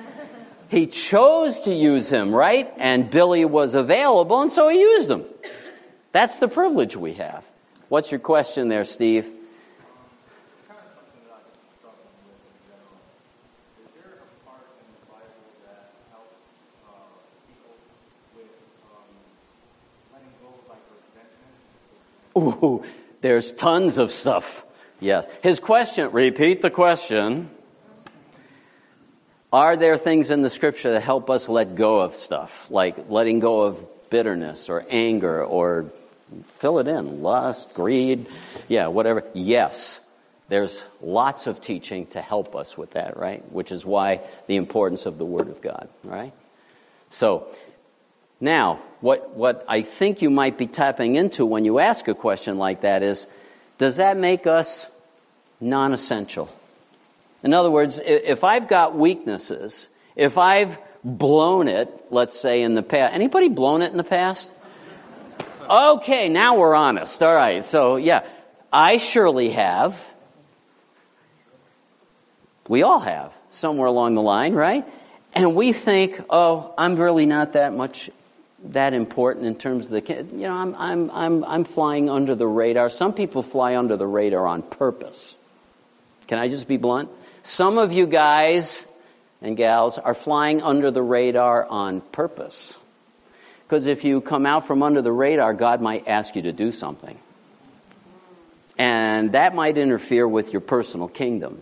he 0.69 0.88
chose 0.88 1.62
to 1.62 1.73
use 1.73 2.10
him, 2.10 2.34
right? 2.34 2.73
And 2.77 3.12
Billy 3.12 3.45
was 3.45 3.75
available, 3.75 4.41
and 4.41 4.51
so 4.51 4.69
he 4.69 4.79
used 4.79 5.10
him. 5.10 5.25
That's 6.12 6.38
the 6.38 6.47
privilege 6.47 6.95
we 6.95 7.13
have. 7.13 7.45
What's 7.89 8.12
your 8.12 8.19
question 8.19 8.69
there, 8.69 8.86
Steve? 8.86 9.27
Ooh, 22.38 22.84
there's 23.22 23.52
tons 23.52 23.98
of 23.98 24.12
stuff. 24.12 24.63
Yes. 25.00 25.26
His 25.42 25.60
question, 25.60 26.12
repeat 26.12 26.62
the 26.62 26.70
question. 26.70 27.50
Are 29.52 29.76
there 29.76 29.98
things 29.98 30.30
in 30.30 30.42
the 30.42 30.50
scripture 30.50 30.92
that 30.92 31.02
help 31.02 31.30
us 31.30 31.50
let 31.50 31.76
go 31.76 32.02
of 32.02 32.15
stuff, 32.15 32.68
like 32.70 33.10
letting 33.10 33.39
go 33.39 33.62
of 33.62 34.10
bitterness 34.10 34.70
or 34.70 34.86
anger 34.89 35.44
or 35.44 35.92
fill 36.56 36.80
it 36.80 36.88
in, 36.88 37.24
lust, 37.24 37.74
greed, 37.74 38.28
yeah, 38.68 38.88
whatever? 38.88 39.24
Yes. 39.34 40.00
There's 40.50 40.84
lots 41.02 41.48
of 41.48 41.62
teaching 41.62 42.08
to 42.08 42.22
help 42.22 42.56
us 42.56 42.78
with 42.78 42.92
that, 42.92 43.18
right? 43.18 43.44
Which 43.52 43.72
is 43.72 43.86
why 43.86 44.22
the 44.48 44.56
importance 44.56 45.06
of 45.06 45.18
the 45.18 45.26
Word 45.26 45.48
of 45.48 45.62
God, 45.62 45.89
right? 46.04 46.34
So, 47.10 47.48
now, 48.41 48.80
what, 49.02 49.36
what 49.36 49.65
I 49.67 49.82
think 49.82 50.21
you 50.21 50.30
might 50.30 50.58
be 50.58 50.67
tapping 50.67 51.15
into 51.15 51.45
when 51.45 51.65
you 51.65 51.80
ask 51.80 52.08
a 52.08 52.15
question 52.15 52.58
like 52.58 52.82
that 52.82 53.04
is 53.04 53.28
does 53.78 53.97
that 53.97 54.17
make 54.17 54.47
us 54.47 54.86
non 55.60 55.93
essential? 55.93 56.49
In 57.43 57.54
other 57.54 57.71
words, 57.71 57.99
if 58.04 58.43
I've 58.43 58.67
got 58.67 58.95
weaknesses, 58.95 59.88
if 60.15 60.38
I've 60.38 60.78
blown 61.04 61.69
it, 61.69 61.89
let's 62.10 62.38
say 62.38 62.62
in 62.62 62.75
the 62.75 62.84
past, 62.84 63.13
anybody 63.13 63.47
blown 63.47 63.82
it 63.82 63.91
in 63.91 63.97
the 63.97 64.04
past? 64.04 64.54
Okay, 65.69 66.28
now 66.28 66.58
we're 66.58 66.75
honest. 66.75 67.21
All 67.23 67.34
right, 67.34 67.63
so 67.63 67.95
yeah, 67.95 68.25
I 68.71 68.97
surely 68.97 69.52
have. 69.52 70.06
We 72.67 72.84
all 72.84 72.99
have, 72.99 73.32
somewhere 73.52 73.88
along 73.88 74.15
the 74.15 74.21
line, 74.21 74.54
right? 74.54 74.86
And 75.34 75.56
we 75.56 75.73
think, 75.73 76.21
oh, 76.30 76.73
I'm 76.78 76.97
really 76.97 77.25
not 77.25 77.54
that 77.54 77.73
much 77.73 78.10
that 78.65 78.93
important 78.93 79.45
in 79.45 79.56
terms 79.56 79.89
of 79.89 79.91
the 79.91 80.13
you 80.34 80.41
know 80.41 80.54
I'm, 80.54 80.76
I'm, 80.76 81.12
I'm, 81.12 81.43
I'm 81.43 81.63
flying 81.63 82.10
under 82.10 82.36
the 82.36 82.48
radar. 82.48 82.89
Some 82.89 83.13
people 83.13 83.43
fly 83.43 83.76
under 83.76 83.95
the 83.98 84.08
radar 84.08 84.45
on 84.45 84.62
purpose. 84.62 85.36
Can 86.28 86.38
i 86.38 86.48
just 86.48 86.67
be 86.67 86.78
blunt? 86.78 87.10
Some 87.43 87.78
of 87.78 87.91
you 87.91 88.06
guys 88.06 88.86
and 89.41 89.56
gals 89.56 89.98
are 89.98 90.13
flying 90.13 90.62
under 90.62 90.91
the 90.91 91.02
radar 91.02 91.65
on 91.65 92.02
purpose. 92.02 92.78
Because 93.65 93.88
if 93.88 94.04
you 94.04 94.19
come 94.19 94.45
out 94.45 94.67
from 94.67 94.84
under 94.84 95.02
the 95.02 95.12
radar 95.12 95.54
god 95.54 95.82
might 95.82 96.08
ask 96.08 96.36
you 96.36 96.43
to 96.43 96.52
do 96.52 96.72
something. 96.72 97.17
And 98.78 99.34
that 99.34 99.56
might 99.56 99.78
interfere 99.78 100.28
with 100.28 100.54
your 100.54 100.62
personal 100.62 101.08
kingdom 101.08 101.62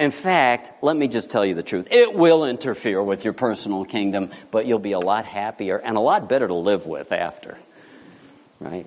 in 0.00 0.10
fact, 0.10 0.82
let 0.82 0.96
me 0.96 1.08
just 1.08 1.28
tell 1.28 1.44
you 1.44 1.54
the 1.54 1.62
truth. 1.62 1.88
It 1.90 2.14
will 2.14 2.46
interfere 2.46 3.02
with 3.02 3.22
your 3.22 3.34
personal 3.34 3.84
kingdom, 3.84 4.30
but 4.50 4.64
you'll 4.64 4.78
be 4.78 4.92
a 4.92 4.98
lot 4.98 5.26
happier 5.26 5.76
and 5.76 5.98
a 5.98 6.00
lot 6.00 6.26
better 6.26 6.48
to 6.48 6.54
live 6.54 6.86
with 6.86 7.12
after. 7.12 7.58
Right? 8.60 8.86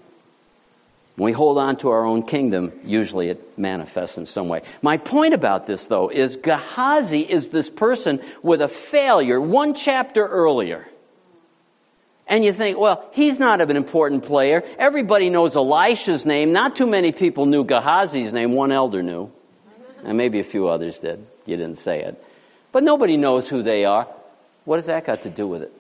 When 1.15 1.25
we 1.25 1.31
hold 1.31 1.59
on 1.59 1.77
to 1.77 1.89
our 1.91 2.03
own 2.03 2.23
kingdom, 2.23 2.73
usually 2.83 3.29
it 3.29 3.59
manifests 3.59 4.17
in 4.17 4.25
some 4.25 4.49
way. 4.49 4.63
My 4.81 4.97
point 4.97 5.35
about 5.35 5.67
this, 5.67 5.85
though, 5.85 6.09
is 6.09 6.37
Gehazi 6.37 7.21
is 7.21 7.49
this 7.49 7.69
person 7.69 8.19
with 8.41 8.63
a 8.63 8.67
failure 8.67 9.39
one 9.39 9.75
chapter 9.75 10.25
earlier. 10.25 10.87
And 12.25 12.43
you 12.43 12.53
think, 12.53 12.79
well, 12.79 13.07
he's 13.13 13.39
not 13.39 13.61
an 13.61 13.77
important 13.77 14.23
player. 14.23 14.63
Everybody 14.79 15.29
knows 15.29 15.55
Elisha's 15.55 16.25
name. 16.25 16.53
Not 16.53 16.75
too 16.75 16.87
many 16.87 17.11
people 17.11 17.45
knew 17.45 17.63
Gehazi's 17.63 18.33
name. 18.33 18.53
One 18.53 18.71
elder 18.71 19.03
knew. 19.03 19.31
And 20.03 20.17
maybe 20.17 20.39
a 20.39 20.43
few 20.43 20.67
others 20.67 20.99
did. 20.99 21.25
You 21.45 21.57
didn't 21.57 21.77
say 21.77 22.01
it. 22.03 22.23
But 22.71 22.83
nobody 22.83 23.17
knows 23.17 23.47
who 23.47 23.63
they 23.63 23.85
are. 23.85 24.07
What 24.65 24.77
has 24.77 24.87
that 24.87 25.05
got 25.05 25.23
to 25.23 25.29
do 25.29 25.47
with 25.47 25.63
it? 25.63 25.73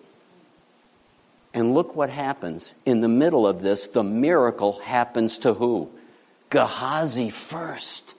And 1.53 1.73
look 1.73 1.95
what 1.95 2.09
happens. 2.09 2.73
In 2.85 3.01
the 3.01 3.07
middle 3.07 3.47
of 3.47 3.61
this, 3.61 3.87
the 3.87 4.03
miracle 4.03 4.79
happens 4.79 5.39
to 5.39 5.53
who? 5.53 5.89
Gehazi 6.49 7.29
first. 7.29 8.15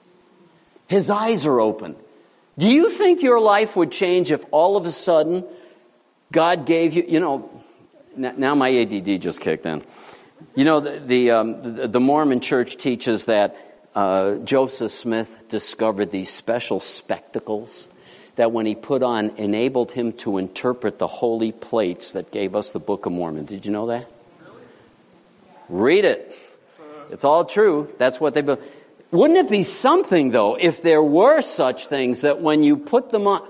His 0.87 1.09
eyes 1.09 1.45
are 1.45 1.59
open. 1.59 1.95
Do 2.57 2.69
you 2.69 2.89
think 2.89 3.21
your 3.21 3.39
life 3.39 3.75
would 3.75 3.91
change 3.91 4.31
if 4.31 4.45
all 4.51 4.77
of 4.77 4.85
a 4.85 4.91
sudden 4.91 5.43
God 6.31 6.65
gave 6.65 6.93
you, 6.93 7.03
you 7.07 7.19
know, 7.19 7.49
now 8.15 8.55
my 8.55 8.75
ADD 8.75 9.21
just 9.21 9.39
kicked 9.39 9.65
in. 9.65 9.81
You 10.53 10.65
know, 10.65 10.79
the, 10.79 10.99
the, 10.99 11.31
um, 11.31 11.91
the, 11.91 11.99
Mormon 11.99 12.39
church 12.39 12.77
teaches 12.77 13.25
that 13.25 13.74
uh, 13.95 14.35
Joseph 14.39 14.91
Smith 14.91 15.45
discovered 15.49 16.11
these 16.11 16.29
special 16.29 16.79
spectacles 16.79 17.87
that 18.35 18.51
when 18.51 18.65
he 18.65 18.75
put 18.75 19.01
on 19.01 19.29
enabled 19.37 19.91
him 19.91 20.11
to 20.13 20.37
interpret 20.37 20.99
the 20.99 21.07
holy 21.07 21.51
plates 21.51 22.11
that 22.11 22.31
gave 22.31 22.55
us 22.55 22.71
the 22.71 22.79
Book 22.79 23.05
of 23.05 23.13
Mormon. 23.13 23.45
Did 23.45 23.65
you 23.65 23.71
know 23.71 23.87
that? 23.87 24.07
Read 25.69 26.05
it. 26.05 26.37
It's 27.09 27.23
all 27.23 27.45
true. 27.45 27.91
That's 27.97 28.19
what 28.19 28.33
they 28.33 28.41
built. 28.41 28.61
Wouldn't 29.11 29.39
it 29.39 29.49
be 29.49 29.63
something 29.63 30.31
though 30.31 30.55
if 30.55 30.81
there 30.81 31.01
were 31.01 31.41
such 31.41 31.87
things 31.87 32.21
that 32.21 32.41
when 32.41 32.63
you 32.63 32.77
put 32.77 33.11
them 33.11 33.27
on 33.27 33.47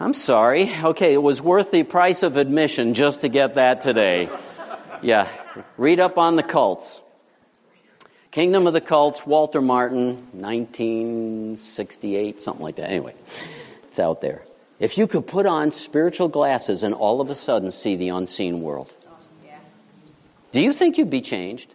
I'm 0.00 0.14
sorry. 0.14 0.70
Okay, 0.82 1.12
it 1.12 1.22
was 1.22 1.42
worth 1.42 1.72
the 1.72 1.82
price 1.82 2.22
of 2.22 2.36
admission 2.36 2.94
just 2.94 3.22
to 3.22 3.28
get 3.28 3.56
that 3.56 3.80
today. 3.80 4.28
Yeah, 5.02 5.28
read 5.76 5.98
up 5.98 6.18
on 6.18 6.36
the 6.36 6.44
cults. 6.44 7.00
Kingdom 8.38 8.68
of 8.68 8.72
the 8.72 8.80
Cults, 8.80 9.26
Walter 9.26 9.60
Martin, 9.60 10.28
1968, 10.30 12.40
something 12.40 12.62
like 12.62 12.76
that. 12.76 12.88
Anyway, 12.88 13.16
it's 13.88 13.98
out 13.98 14.20
there. 14.20 14.44
If 14.78 14.96
you 14.96 15.08
could 15.08 15.26
put 15.26 15.44
on 15.44 15.72
spiritual 15.72 16.28
glasses 16.28 16.84
and 16.84 16.94
all 16.94 17.20
of 17.20 17.30
a 17.30 17.34
sudden 17.34 17.72
see 17.72 17.96
the 17.96 18.10
unseen 18.10 18.62
world, 18.62 18.92
do 20.52 20.60
you 20.60 20.72
think 20.72 20.98
you'd 20.98 21.10
be 21.10 21.20
changed? 21.20 21.68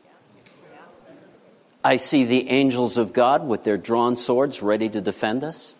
I 1.83 1.97
see 1.97 2.23
the 2.23 2.49
angels 2.49 2.97
of 2.97 3.11
God 3.11 3.45
with 3.45 3.65
their 3.65 3.75
drawn 3.75 4.15
swords 4.15 4.61
ready 4.61 4.87
to 4.87 5.01
defend 5.01 5.43
us. 5.43 5.75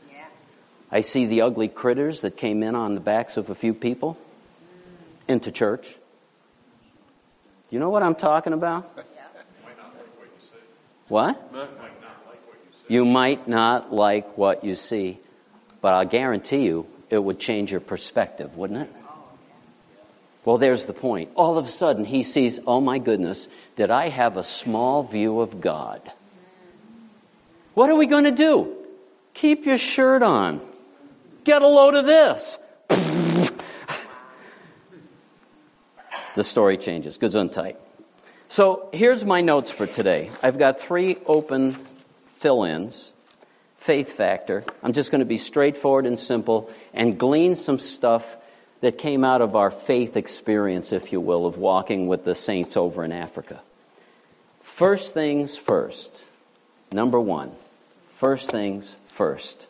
I 0.92 1.00
see 1.00 1.28
the 1.28 1.44
ugly 1.44 1.70
critters 1.70 2.20
that 2.22 2.36
came 2.36 2.62
in 2.62 2.76
on 2.76 2.94
the 2.94 3.00
backs 3.00 3.38
of 3.38 3.50
a 3.50 3.56
few 3.56 3.74
people 3.74 4.18
into 5.30 5.50
church. 5.50 5.94
Do 5.94 7.70
you 7.70 7.80
know 7.80 7.90
what 7.90 8.04
I'm 8.04 8.16
talking 8.16 8.52
about? 8.52 9.13
What? 11.14 11.38
You 12.88 13.06
might 13.06 13.48
not 13.48 13.94
like 13.94 14.36
what 14.36 14.64
you 14.64 14.76
see, 14.76 15.20
but 15.80 15.94
I'll 15.94 16.06
guarantee 16.06 16.64
you 16.64 16.88
it 17.12 17.20
would 17.20 17.40
change 17.40 17.70
your 17.70 17.82
perspective, 17.82 18.58
wouldn't 18.58 18.82
it? 18.82 18.90
Well, 20.44 20.58
there's 20.58 20.88
the 20.88 20.94
point. 20.94 21.30
All 21.36 21.56
of 21.56 21.68
a 21.68 21.70
sudden, 21.70 22.04
he 22.04 22.24
sees, 22.24 22.60
oh 22.66 22.82
my 22.82 22.98
goodness, 22.98 23.48
did 23.76 23.92
I 23.92 24.10
have 24.10 24.38
a 24.38 24.44
small 24.44 25.04
view 25.04 25.40
of 25.40 25.62
God? 25.62 26.02
What 27.76 27.92
are 27.92 27.96
we 27.96 28.08
going 28.08 28.24
to 28.24 28.32
do? 28.32 28.76
Keep 29.36 29.68
your 29.68 29.78
shirt 29.78 30.24
on. 30.24 30.62
Get 31.44 31.62
a 31.62 31.68
load 31.68 31.94
of 31.94 32.08
this. 32.08 32.58
the 36.36 36.44
story 36.44 36.78
changes. 36.78 37.20
Gesundheit. 37.20 37.76
So 38.54 38.88
here's 38.94 39.26
my 39.26 39.42
notes 39.42 39.72
for 39.72 39.88
today. 39.88 40.30
I've 40.44 40.60
got 40.60 40.80
three 40.80 41.18
open 41.26 41.74
fill 42.36 42.66
ins. 42.66 43.12
Faith 43.78 44.12
factor. 44.12 44.64
I'm 44.84 44.94
just 44.94 45.10
going 45.10 45.22
to 45.22 45.26
be 45.26 45.38
straightforward 45.38 46.06
and 46.06 46.20
simple 46.20 46.70
and 46.94 47.18
glean 47.18 47.56
some 47.56 47.80
stuff 47.80 48.36
that 48.82 49.00
came 49.00 49.24
out 49.24 49.42
of 49.42 49.56
our 49.56 49.72
faith 49.72 50.16
experience, 50.16 50.94
if 50.94 51.12
you 51.12 51.20
will, 51.20 51.48
of 51.48 51.58
walking 51.58 52.06
with 52.06 52.26
the 52.26 52.36
saints 52.36 52.78
over 52.78 53.04
in 53.04 53.12
Africa. 53.12 53.60
First 54.62 55.16
things 55.16 55.58
first. 55.58 56.24
Number 56.92 57.20
one. 57.20 57.54
First 58.18 58.52
things 58.52 58.96
first. 59.08 59.66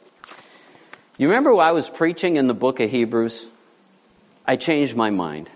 You 1.18 1.30
remember 1.30 1.56
I 1.56 1.72
was 1.72 1.90
preaching 1.90 2.36
in 2.36 2.48
the 2.48 2.54
book 2.54 2.82
of 2.82 2.92
Hebrews? 2.92 3.46
I 4.46 4.58
changed 4.58 4.94
my 4.94 5.10
mind. 5.10 5.50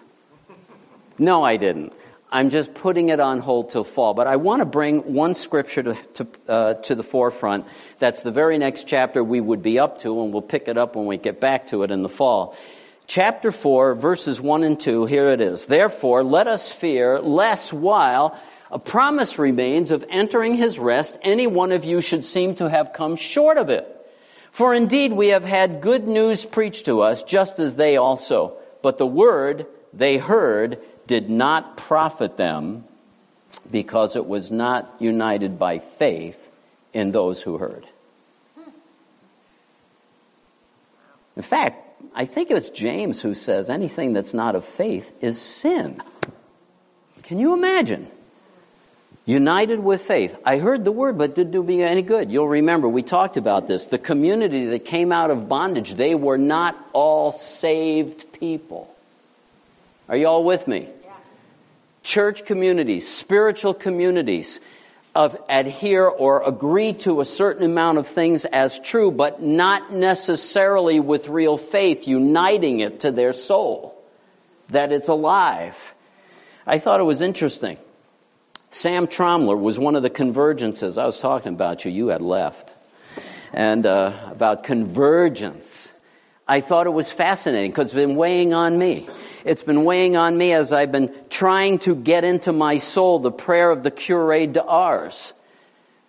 No, 1.20 1.44
I 1.44 1.58
didn't. 1.58 1.92
I'm 2.30 2.50
just 2.50 2.74
putting 2.74 3.10
it 3.10 3.20
on 3.20 3.40
hold 3.40 3.70
till 3.70 3.84
fall. 3.84 4.13
But 4.13 4.28
I 4.28 4.36
want 4.36 4.62
to 4.62 4.66
bring 4.66 5.13
one 5.13 5.34
scripture 5.34 5.84
to, 5.84 5.98
to, 6.16 6.28
uh, 6.48 6.74
to 6.74 6.96
the 6.96 7.04
forefront. 7.04 7.66
That's 8.00 8.24
the 8.24 8.32
very 8.32 8.58
next 8.58 8.88
chapter 8.88 9.24
we 9.24 9.40
would 9.40 9.63
be 9.63 9.80
up 9.80 10.02
to, 10.02 10.22
and 10.24 10.34
we'll 10.34 10.42
pick 10.42 10.68
it 10.68 10.78
up 10.78 10.96
when 10.96 11.06
we 11.06 11.18
get 11.18 11.40
back 11.40 11.68
to 11.68 11.84
it 11.84 11.92
in 11.92 12.04
the 12.04 12.10
fall 12.10 12.56
chapter 13.08 13.54
4, 13.54 13.96
verses 13.96 14.40
1 14.40 14.63
and 14.63 14.80
2, 14.80 15.06
here 15.06 15.30
it 15.30 15.42
is. 15.42 15.66
Therefore, 15.66 16.24
let 16.24 16.48
us 16.48 16.72
fear, 16.72 17.20
lest 17.20 17.74
while 17.74 18.38
a 18.70 18.78
promise 18.78 19.40
remains 19.40 19.92
of 19.92 20.06
entering 20.10 20.56
his 20.56 20.78
rest, 20.78 21.18
any 21.22 21.48
one 21.48 21.72
of 21.72 21.86
you 21.86 22.02
should 22.02 22.26
seem 22.26 22.54
to 22.56 22.70
have 22.70 22.94
come 22.94 23.16
short 23.16 23.58
of 23.58 23.70
it. 23.70 23.94
For 24.52 24.74
indeed, 24.74 25.13
we 25.13 25.30
have 25.30 25.46
had 25.46 25.82
good 25.82 26.08
news 26.08 26.44
preached 26.44 26.86
to 26.86 27.02
us, 27.02 27.24
just 27.24 27.60
as 27.60 27.76
they 27.76 27.96
also. 27.96 28.58
But 28.82 28.98
the 28.98 29.08
word 29.08 29.66
they 29.94 30.18
heard 30.18 30.80
did 31.08 31.30
not 31.30 31.78
profit 31.78 32.38
them 32.38 32.84
because 33.72 34.15
it 34.15 34.28
was 34.28 34.52
not 34.52 34.93
united 35.00 35.58
by 35.58 35.80
faith 35.80 36.52
in 36.93 37.12
those 37.12 37.41
who 37.41 37.58
heard. 37.58 37.88
In 41.36 41.43
fact, 41.43 41.84
I 42.13 42.26
think 42.26 42.52
it's 42.52 42.70
James 42.70 43.22
who 43.22 43.36
says 43.36 43.70
anything 43.70 44.13
that's 44.13 44.34
not 44.34 44.56
of 44.56 44.65
faith 44.65 45.12
is 45.22 45.39
sin. 45.39 46.02
Can 47.24 47.39
you 47.39 47.54
imagine? 47.54 48.10
United 49.26 49.80
with 49.80 50.02
faith. 50.02 50.38
I 50.46 50.58
heard 50.58 50.86
the 50.86 50.91
word, 50.91 51.17
but 51.17 51.36
did 51.36 51.52
do 51.52 51.62
me 51.62 51.84
any 51.84 52.02
good. 52.02 52.32
You'll 52.32 52.48
remember 52.48 52.88
we 52.88 53.04
talked 53.04 53.36
about 53.36 53.67
this. 53.67 53.86
The 53.86 53.98
community 53.98 54.67
that 54.67 54.86
came 54.86 55.12
out 55.12 55.30
of 55.30 55.50
bondage, 55.50 55.96
they 55.96 56.15
were 56.15 56.38
not 56.38 56.78
all 56.93 57.32
saved 57.32 58.32
people. 58.32 58.93
Are 60.08 60.15
you 60.15 60.28
all 60.28 60.43
with 60.43 60.67
me? 60.67 60.88
Church 62.08 62.46
communities, 62.46 63.06
spiritual 63.06 63.74
communities 63.74 64.62
of 65.13 65.38
adhere 65.50 66.08
or 66.08 66.41
agree 66.41 66.93
to 66.93 67.20
a 67.20 67.26
certain 67.26 67.65
amount 67.65 67.98
of 67.98 68.08
things 68.08 68.46
as 68.46 68.80
true, 68.80 69.12
but 69.12 69.41
not 69.41 69.91
necessarily 69.91 71.02
with 71.02 71.28
real 71.28 71.58
faith, 71.58 72.08
uniting 72.08 72.80
it 72.80 73.02
to 73.02 73.12
their 73.12 73.34
soul, 73.34 74.02
that 74.70 74.93
it's 74.93 75.10
alive. 75.10 75.93
I 76.65 76.80
thought 76.80 77.02
it 77.02 77.04
was 77.04 77.20
interesting. 77.20 77.78
Sam 78.72 79.08
Tromler 79.08 79.58
was 79.58 79.78
one 79.78 79.98
of 79.98 80.02
the 80.02 80.10
convergences. 80.10 80.98
I 80.98 81.06
was 81.06 81.20
talking 81.20 81.56
about 81.56 81.84
you, 81.84 81.91
you 81.91 82.08
had 82.08 82.22
left. 82.22 82.74
And 83.52 83.86
uh, 83.86 84.13
about 84.32 84.63
convergence. 84.63 85.89
I 86.48 86.62
thought 86.62 86.88
it 86.88 86.91
was 86.91 87.12
fascinating 87.12 87.72
because 87.72 87.88
it's 87.88 87.93
been 87.96 88.15
weighing 88.15 88.54
on 88.54 88.78
me. 88.78 89.10
It's 89.45 89.63
been 89.63 89.84
weighing 89.86 90.15
on 90.15 90.38
me 90.38 90.54
as 90.54 90.73
I've 90.73 90.91
been 90.91 91.13
trying 91.30 91.80
to 91.80 91.95
get 91.95 92.23
into 92.23 92.52
my 92.52 92.78
soul 92.78 93.19
the 93.19 93.32
prayer 93.32 93.71
of 93.71 93.84
the 93.84 93.91
Curé 93.91 94.52
d'Ars. 94.52 95.34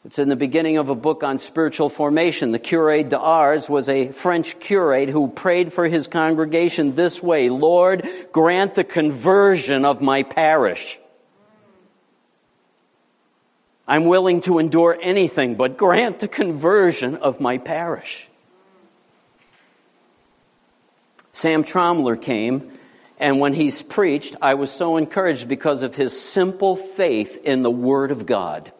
It's 0.05 0.19
in 0.19 0.29
the 0.29 0.37
beginning 0.37 0.79
of 0.79 0.89
a 0.89 0.95
book 0.95 1.23
on 1.23 1.39
spiritual 1.39 1.91
formation. 1.91 2.53
The 2.53 2.59
Curé 2.59 3.07
d'Ars 3.07 3.69
was 3.69 3.89
a 3.89 4.09
French 4.09 4.59
curate 4.59 5.09
who 5.11 5.29
prayed 5.29 5.73
for 5.73 5.87
his 5.87 6.07
congregation 6.07 6.95
this 6.95 7.23
way 7.23 7.51
Lord, 7.51 8.09
grant 8.33 8.75
the 8.75 8.85
conversion 8.85 9.85
of 9.85 10.01
my 10.01 10.23
parish. 10.23 10.99
I'm 13.87 14.05
willing 14.05 14.43
to 14.43 14.59
endure 14.59 14.97
anything, 15.01 15.57
but 15.57 15.77
grant 15.77 16.21
the 16.21 16.29
conversion 16.29 17.17
of 17.17 17.41
my 17.41 17.59
parish. 17.59 18.29
Sam 21.33 21.65
Tromler 21.65 22.17
came 22.17 22.78
and 23.19 23.41
when 23.41 23.53
he's 23.53 23.83
preached, 23.83 24.37
I 24.41 24.55
was 24.55 24.71
so 24.71 24.97
encouraged 24.97 25.49
because 25.49 25.83
of 25.83 25.95
his 25.95 26.19
simple 26.19 26.77
faith 26.77 27.41
in 27.45 27.63
the 27.63 27.71
Word 27.71 28.11
of 28.11 28.27
God. 28.27 28.73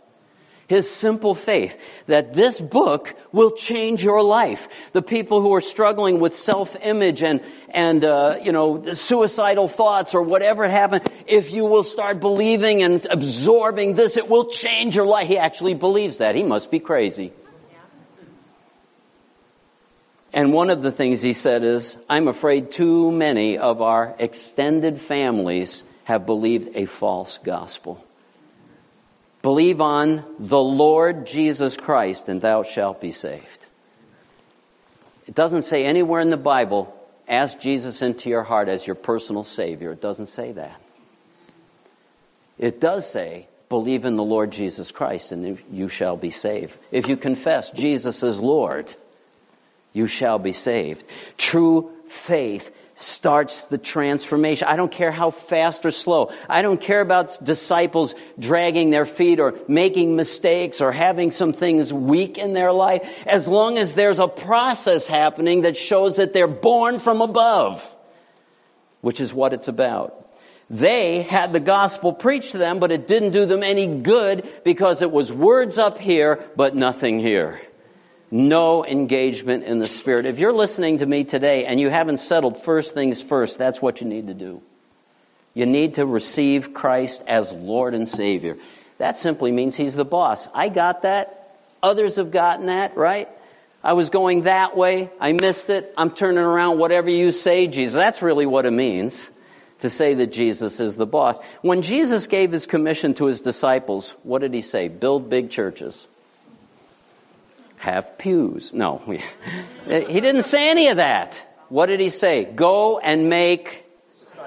His 0.69 0.91
simple 0.91 1.35
faith 1.35 2.05
that 2.09 2.35
this 2.35 2.61
book 2.61 3.17
will 3.33 3.53
change 3.53 4.05
your 4.05 4.23
life. 4.23 4.91
The 4.93 5.01
people 5.01 5.41
who 5.41 5.55
are 5.55 5.63
struggling 5.63 6.21
with 6.21 6.37
self-image 6.37 7.23
and, 7.23 7.41
and, 7.71 8.05
uh, 8.05 8.39
you 8.45 8.53
know, 8.53 8.93
suicidal 8.93 9.67
thoughts 9.69 10.15
or 10.15 10.21
whatever 10.21 10.69
happened, 10.69 11.11
if 11.27 11.53
you 11.53 11.65
will 11.65 11.85
start 11.85 12.21
believing 12.21 12.83
and 12.83 13.03
absorbing 13.07 13.95
this, 13.95 14.19
it 14.19 14.29
will 14.29 14.45
change 14.45 14.95
your 14.95 15.07
life. 15.07 15.27
He 15.27 15.39
actually 15.39 15.73
believes 15.73 16.19
that. 16.19 16.35
He 16.35 16.43
must 16.43 16.71
be 16.71 16.81
crazy. 16.81 17.33
And 20.39 20.53
one 20.53 20.71
of 20.71 20.83
the 20.83 20.93
things 20.93 21.21
he 21.21 21.33
said 21.33 21.65
is, 21.65 21.97
I'm 22.09 22.29
afraid 22.29 22.71
too 22.71 23.11
many 23.11 23.59
of 23.59 23.83
our 23.83 24.15
extended 24.21 25.01
families 25.01 25.83
have 26.05 26.27
believed 26.27 26.77
a 26.77 26.85
false 26.85 27.39
gospel. 27.39 28.07
Believe 29.43 29.81
on 29.81 30.23
the 30.39 30.61
Lord 30.61 31.27
Jesus 31.27 31.77
Christ, 31.77 32.29
and 32.29 32.41
thou 32.41 32.63
shalt 32.63 33.01
be 33.01 33.11
saved. 33.11 33.67
It 35.27 35.35
doesn't 35.35 35.63
say 35.63 35.85
anywhere 35.85 36.21
in 36.21 36.31
the 36.31 36.37
Bible, 36.37 36.97
ask 37.27 37.59
Jesus 37.59 38.01
into 38.01 38.31
your 38.31 38.45
heart 38.45 38.69
as 38.69 38.87
your 38.87 38.95
personal 38.95 39.43
Savior. 39.43 39.91
It 39.91 40.01
doesn't 40.01 40.29
say 40.29 40.53
that. 40.53 40.81
It 42.59 42.81
does 42.81 43.11
say, 43.11 43.49
believe 43.69 44.05
in 44.05 44.15
the 44.15 44.23
Lord 44.23 44.53
Jesus 44.53 44.93
Christ, 44.93 45.33
and 45.33 45.59
you 45.73 45.89
shall 45.89 46.17
be 46.17 46.31
saved. 46.31 46.79
If 46.93 47.09
you 47.09 47.17
confess 47.17 47.71
Jesus 47.71 48.23
is 48.23 48.39
Lord, 48.39 48.95
you 49.99 50.07
shall 50.07 50.39
be 50.39 50.53
saved. 50.53 51.05
True 51.37 51.91
faith 52.07 52.75
starts 52.95 53.63
the 53.63 53.79
transformation. 53.79 54.67
I 54.67 54.77
don't 54.77 54.91
care 54.91 55.13
how 55.13 55.31
fast 55.31 55.85
or 55.87 55.91
slow. 55.91 56.33
I 56.49 56.63
don't 56.63 56.81
care 56.81 57.01
about 57.01 57.45
disciples 57.45 58.15
dragging 58.39 58.91
their 58.91 59.07
feet 59.07 59.39
or 59.39 59.55
making 59.69 60.17
mistakes 60.17 60.81
or 60.81 60.91
having 60.91 61.31
some 61.31 61.53
things 61.53 61.93
weak 61.93 62.39
in 62.39 62.55
their 62.55 62.73
life, 62.73 63.25
as 63.27 63.47
long 63.47 63.79
as 63.79 63.95
there's 63.95 64.19
a 64.19 64.27
process 64.27 65.07
happening 65.07 65.63
that 65.63 65.77
shows 65.77 66.17
that 66.17 66.33
they're 66.33 66.49
born 66.49 66.99
from 66.99 67.21
above, 67.21 67.85
which 69.01 69.21
is 69.21 69.33
what 69.33 69.53
it's 69.53 69.69
about. 69.69 70.15
They 70.71 71.23
had 71.23 71.53
the 71.53 71.61
gospel 71.61 72.13
preached 72.13 72.53
to 72.53 72.59
them, 72.59 72.79
but 72.79 72.93
it 72.93 73.07
didn't 73.07 73.31
do 73.31 73.47
them 73.47 73.63
any 73.63 73.87
good 73.87 74.47
because 74.65 75.03
it 75.03 75.11
was 75.11 75.33
words 75.33 75.79
up 75.79 75.99
here, 75.99 76.45
but 76.57 76.75
nothing 76.75 77.21
here 77.21 77.61
no 78.31 78.85
engagement 78.85 79.65
in 79.65 79.79
the 79.79 79.87
Spirit. 79.87 80.27
If 80.27 80.39
you're 80.39 80.53
listening 80.53 80.99
to 80.99 81.07
me 81.07 81.25
today 81.25 81.65
and 81.65 81.81
you 81.81 81.89
haven't 81.89 82.19
settled 82.19 82.63
first 82.63 82.95
things 82.95 83.23
first, 83.23 83.59
that's 83.59 83.81
what 83.81 84.01
you 84.01 84.07
need 84.07 84.27
to 84.27 84.35
do. 84.35 84.63
You 85.55 85.67
need 85.67 85.95
to 85.95 86.07
receive 86.07 86.75
Christ 86.75 87.23
as 87.27 87.53
Lord 87.53 87.95
and 87.95 88.09
Savior. 88.09 88.57
That 88.99 89.19
simply 89.19 89.51
means 89.51 89.77
He's 89.77 89.95
the 89.95 90.05
boss. 90.05 90.49
I 90.55 90.69
got 90.69 91.03
that. 91.03 91.57
Others 91.83 92.17
have 92.17 92.31
gotten 92.31 92.67
that, 92.67 92.97
right? 92.97 93.29
I 93.83 93.93
was 93.93 94.11
going 94.11 94.43
that 94.43 94.77
way. 94.77 95.11
I 95.21 95.33
missed 95.33 95.71
it. 95.71 95.93
I'm 95.97 96.11
turning 96.11 96.43
around. 96.43 96.79
Whatever 96.79 97.11
you 97.11 97.31
say, 97.33 97.67
Jesus. 97.69 97.95
That's 97.95 98.23
really 98.23 98.47
what 98.47 98.67
it 98.67 98.73
means 98.73 99.31
to 99.81 99.89
say 99.89 100.15
that 100.15 100.33
Jesus 100.33 100.81
is 100.81 100.97
the 100.97 101.07
boss. 101.07 101.39
When 101.63 101.83
Jesus 101.83 102.27
gave 102.27 102.53
His 102.53 102.67
commission 102.67 103.15
to 103.15 103.27
His 103.27 103.41
disciples, 103.41 104.15
what 104.25 104.41
did 104.41 104.53
He 104.53 104.61
say? 104.61 104.89
Build 104.89 105.31
big 105.31 105.51
churches 105.51 106.07
have 107.79 108.19
pews. 108.19 108.73
No, 108.73 108.99
he 109.87 110.21
didn't 110.21 110.45
say 110.45 110.71
any 110.71 110.89
of 110.89 110.97
that. 110.97 111.45
What 111.69 111.87
did 111.87 112.01
he 112.01 112.11
say? 112.11 112.45
Go 112.45 112.99
and 112.99 113.29
make 113.29 113.85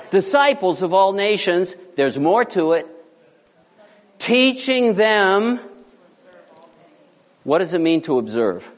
disciples 0.10 0.82
of 0.82 0.94
all 0.94 1.14
nations. 1.14 1.76
There's 1.96 2.18
more 2.18 2.46
to 2.46 2.74
it. 2.74 2.88
Teaching 4.18 4.96
them. 4.96 5.60
What 7.44 7.60
does 7.60 7.74
it 7.74 7.80
mean 7.80 8.02
to 8.04 8.20
observe? 8.20 8.70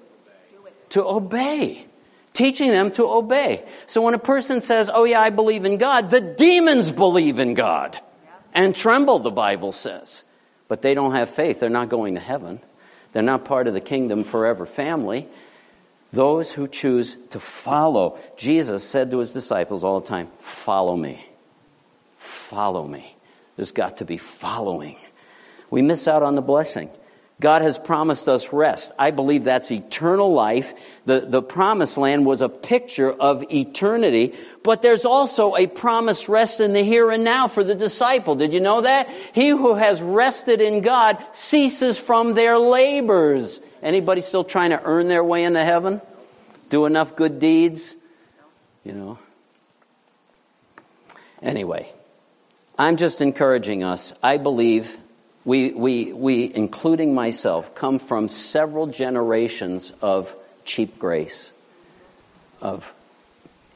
To 0.89 1.06
obey. 1.06 1.86
Teaching 2.34 2.70
them 2.70 2.91
to 2.91 3.06
obey. 3.06 3.64
So 3.86 4.01
when 4.01 4.14
a 4.14 4.20
person 4.20 4.62
says, 4.62 4.89
Oh, 4.93 5.04
yeah, 5.04 5.22
I 5.22 5.30
believe 5.30 5.66
in 5.66 5.78
God, 5.78 6.10
the 6.10 6.22
demons 6.22 6.91
believe 6.91 7.39
in 7.39 7.54
God 7.54 7.99
and 8.54 8.76
tremble, 8.76 9.20
the 9.20 9.32
Bible 9.32 9.72
says. 9.72 10.24
But 10.68 10.82
they 10.82 10.93
don't 10.93 11.12
have 11.12 11.30
faith. 11.30 11.60
They're 11.60 11.70
not 11.70 11.89
going 11.89 12.16
to 12.16 12.20
heaven. 12.20 12.62
They're 13.14 13.24
not 13.24 13.45
part 13.45 13.68
of 13.68 13.74
the 13.74 13.82
kingdom 13.82 14.24
forever 14.24 14.66
family. 14.66 15.28
Those 16.11 16.51
who 16.51 16.68
choose 16.68 17.16
to 17.32 17.39
follow. 17.39 18.20
Jesus 18.38 18.84
said 18.84 19.11
to 19.11 19.20
his 19.20 19.32
disciples 19.32 19.84
all 19.84 19.99
the 19.99 20.07
time, 20.07 20.28
Follow 20.39 20.95
me. 20.95 21.26
Follow 22.18 22.86
me. 22.88 23.16
There's 23.55 23.72
got 23.72 23.97
to 23.97 24.05
be 24.05 24.18
following. 24.18 24.97
We 25.70 25.82
miss 25.82 26.07
out 26.07 26.24
on 26.24 26.36
the 26.36 26.41
blessing. 26.41 26.89
God 27.43 27.61
has 27.61 27.77
promised 27.77 28.29
us 28.29 28.53
rest. 28.53 28.93
I 28.97 29.11
believe 29.11 29.43
that's 29.43 29.69
eternal 29.69 30.31
life. 30.31 30.73
The, 31.05 31.19
the 31.19 31.41
promised 31.41 31.97
land 31.97 32.25
was 32.25 32.41
a 32.41 32.47
picture 32.47 33.11
of 33.11 33.43
eternity, 33.51 34.33
but 34.63 34.81
there's 34.81 35.03
also 35.03 35.57
a 35.57 35.67
promised 35.67 36.29
rest 36.29 36.61
in 36.61 36.71
the 36.71 36.83
here 36.83 37.11
and 37.11 37.25
now 37.25 37.49
for 37.49 37.61
the 37.61 37.75
disciple. 37.75 38.35
Did 38.35 38.53
you 38.53 38.61
know 38.61 38.79
that? 38.79 39.09
He 39.33 39.49
who 39.49 39.75
has 39.75 40.01
rested 40.01 40.61
in 40.61 40.79
God 40.79 41.17
ceases 41.33 41.97
from 41.97 42.33
their 42.33 42.57
labors. 42.57 43.59
Anybody 43.81 44.21
still 44.21 44.45
trying 44.45 44.69
to 44.69 44.81
earn 44.81 45.09
their 45.09 45.21
way 45.21 45.43
into 45.43 45.65
heaven? 45.65 46.01
Do 46.69 46.85
enough 46.85 47.17
good 47.17 47.39
deeds? 47.41 47.93
You 48.85 48.93
know. 48.93 49.19
Anyway, 51.41 51.91
I'm 52.79 52.95
just 52.95 53.19
encouraging 53.19 53.83
us. 53.83 54.13
I 54.23 54.37
believe 54.37 54.97
we, 55.45 55.71
we, 55.71 56.13
we, 56.13 56.53
including 56.53 57.13
myself, 57.13 57.75
come 57.75 57.99
from 57.99 58.29
several 58.29 58.87
generations 58.87 59.91
of 60.01 60.33
cheap 60.63 60.97
grace, 60.97 61.51
of 62.61 62.93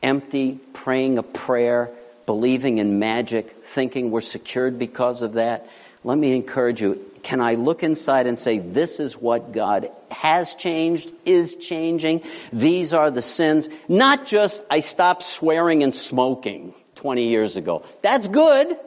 empty 0.01 0.59
praying 0.73 1.17
a 1.17 1.23
prayer, 1.23 1.89
believing 2.25 2.77
in 2.77 2.99
magic, 2.99 3.51
thinking 3.63 4.11
we're 4.11 4.21
secured 4.21 4.79
because 4.79 5.21
of 5.21 5.33
that. 5.33 5.67
Let 6.03 6.17
me 6.17 6.33
encourage 6.33 6.81
you. 6.81 7.01
Can 7.23 7.41
I 7.41 7.55
look 7.55 7.83
inside 7.83 8.27
and 8.27 8.39
say, 8.39 8.59
this 8.59 9.01
is 9.01 9.17
what 9.17 9.51
God 9.51 9.91
has 10.09 10.53
changed, 10.53 11.11
is 11.25 11.55
changing? 11.55 12.23
These 12.53 12.93
are 12.93 13.11
the 13.11 13.21
sins. 13.21 13.67
Not 13.89 14.25
just, 14.25 14.61
I 14.69 14.79
stopped 14.79 15.23
swearing 15.23 15.83
and 15.83 15.93
smoking 15.93 16.73
20 16.95 17.27
years 17.27 17.57
ago. 17.57 17.83
That's 18.01 18.29
good. 18.29 18.77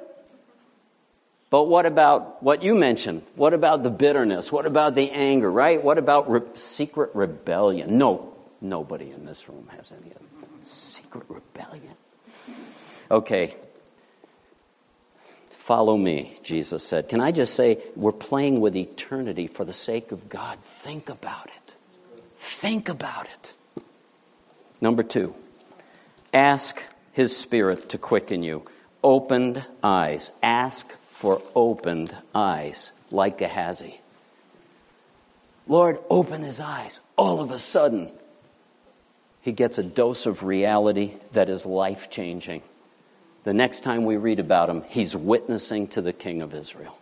But 1.50 1.64
what 1.64 1.84
about 1.84 2.42
what 2.42 2.62
you 2.62 2.76
mentioned? 2.76 3.22
What 3.34 3.54
about 3.54 3.82
the 3.82 3.90
bitterness? 3.90 4.52
What 4.52 4.66
about 4.66 4.94
the 4.94 5.10
anger, 5.10 5.50
right? 5.50 5.82
What 5.82 5.98
about 5.98 6.30
re- 6.30 6.42
secret 6.54 7.10
rebellion? 7.12 7.98
No, 7.98 8.32
nobody 8.60 9.10
in 9.10 9.26
this 9.26 9.48
room 9.48 9.68
has 9.76 9.90
any 9.90 10.12
of 10.12 10.18
them. 10.18 10.48
Secret 10.64 11.24
rebellion. 11.28 11.94
Okay. 13.10 13.56
Follow 15.50 15.96
me, 15.96 16.38
Jesus 16.44 16.84
said. 16.84 17.08
Can 17.08 17.20
I 17.20 17.32
just 17.32 17.54
say, 17.54 17.78
we're 17.96 18.12
playing 18.12 18.60
with 18.60 18.76
eternity 18.76 19.48
for 19.48 19.64
the 19.64 19.72
sake 19.72 20.12
of 20.12 20.28
God. 20.28 20.58
Think 20.64 21.08
about 21.08 21.46
it. 21.46 21.74
Think 22.38 22.88
about 22.88 23.26
it. 23.26 23.52
Number 24.80 25.02
two, 25.02 25.34
ask 26.32 26.82
His 27.12 27.36
Spirit 27.36 27.90
to 27.90 27.98
quicken 27.98 28.42
you. 28.42 28.66
Opened 29.02 29.64
eyes. 29.82 30.30
Ask 30.42 30.92
for 31.20 31.42
opened 31.54 32.16
eyes, 32.34 32.92
like 33.10 33.36
Gehazi. 33.36 34.00
Lord, 35.68 35.98
open 36.08 36.42
his 36.42 36.60
eyes. 36.60 36.98
All 37.18 37.42
of 37.42 37.50
a 37.50 37.58
sudden, 37.58 38.10
he 39.42 39.52
gets 39.52 39.76
a 39.76 39.82
dose 39.82 40.24
of 40.24 40.44
reality 40.44 41.12
that 41.32 41.50
is 41.50 41.66
life 41.66 42.08
changing. 42.08 42.62
The 43.44 43.52
next 43.52 43.80
time 43.84 44.06
we 44.06 44.16
read 44.16 44.40
about 44.40 44.70
him, 44.70 44.82
he's 44.88 45.14
witnessing 45.14 45.88
to 45.88 46.00
the 46.00 46.14
king 46.14 46.40
of 46.40 46.54
Israel. 46.54 46.96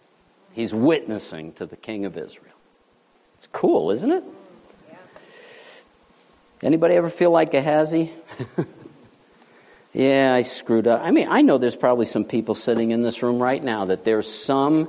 He's 0.52 0.74
witnessing 0.74 1.52
to 1.52 1.66
the 1.66 1.76
king 1.76 2.04
of 2.04 2.18
Israel. 2.18 2.56
It's 3.36 3.46
cool, 3.46 3.92
isn't 3.92 4.10
it? 4.10 4.24
Anybody 6.60 6.96
ever 6.96 7.08
feel 7.08 7.30
like 7.30 7.52
Gehazi? 7.52 8.10
Yeah, 9.92 10.34
I 10.34 10.42
screwed 10.42 10.86
up. 10.86 11.00
I 11.02 11.10
mean, 11.10 11.28
I 11.30 11.42
know 11.42 11.58
there's 11.58 11.76
probably 11.76 12.06
some 12.06 12.24
people 12.24 12.54
sitting 12.54 12.90
in 12.90 13.02
this 13.02 13.22
room 13.22 13.42
right 13.42 13.62
now 13.62 13.86
that 13.86 14.04
there's 14.04 14.32
some 14.32 14.88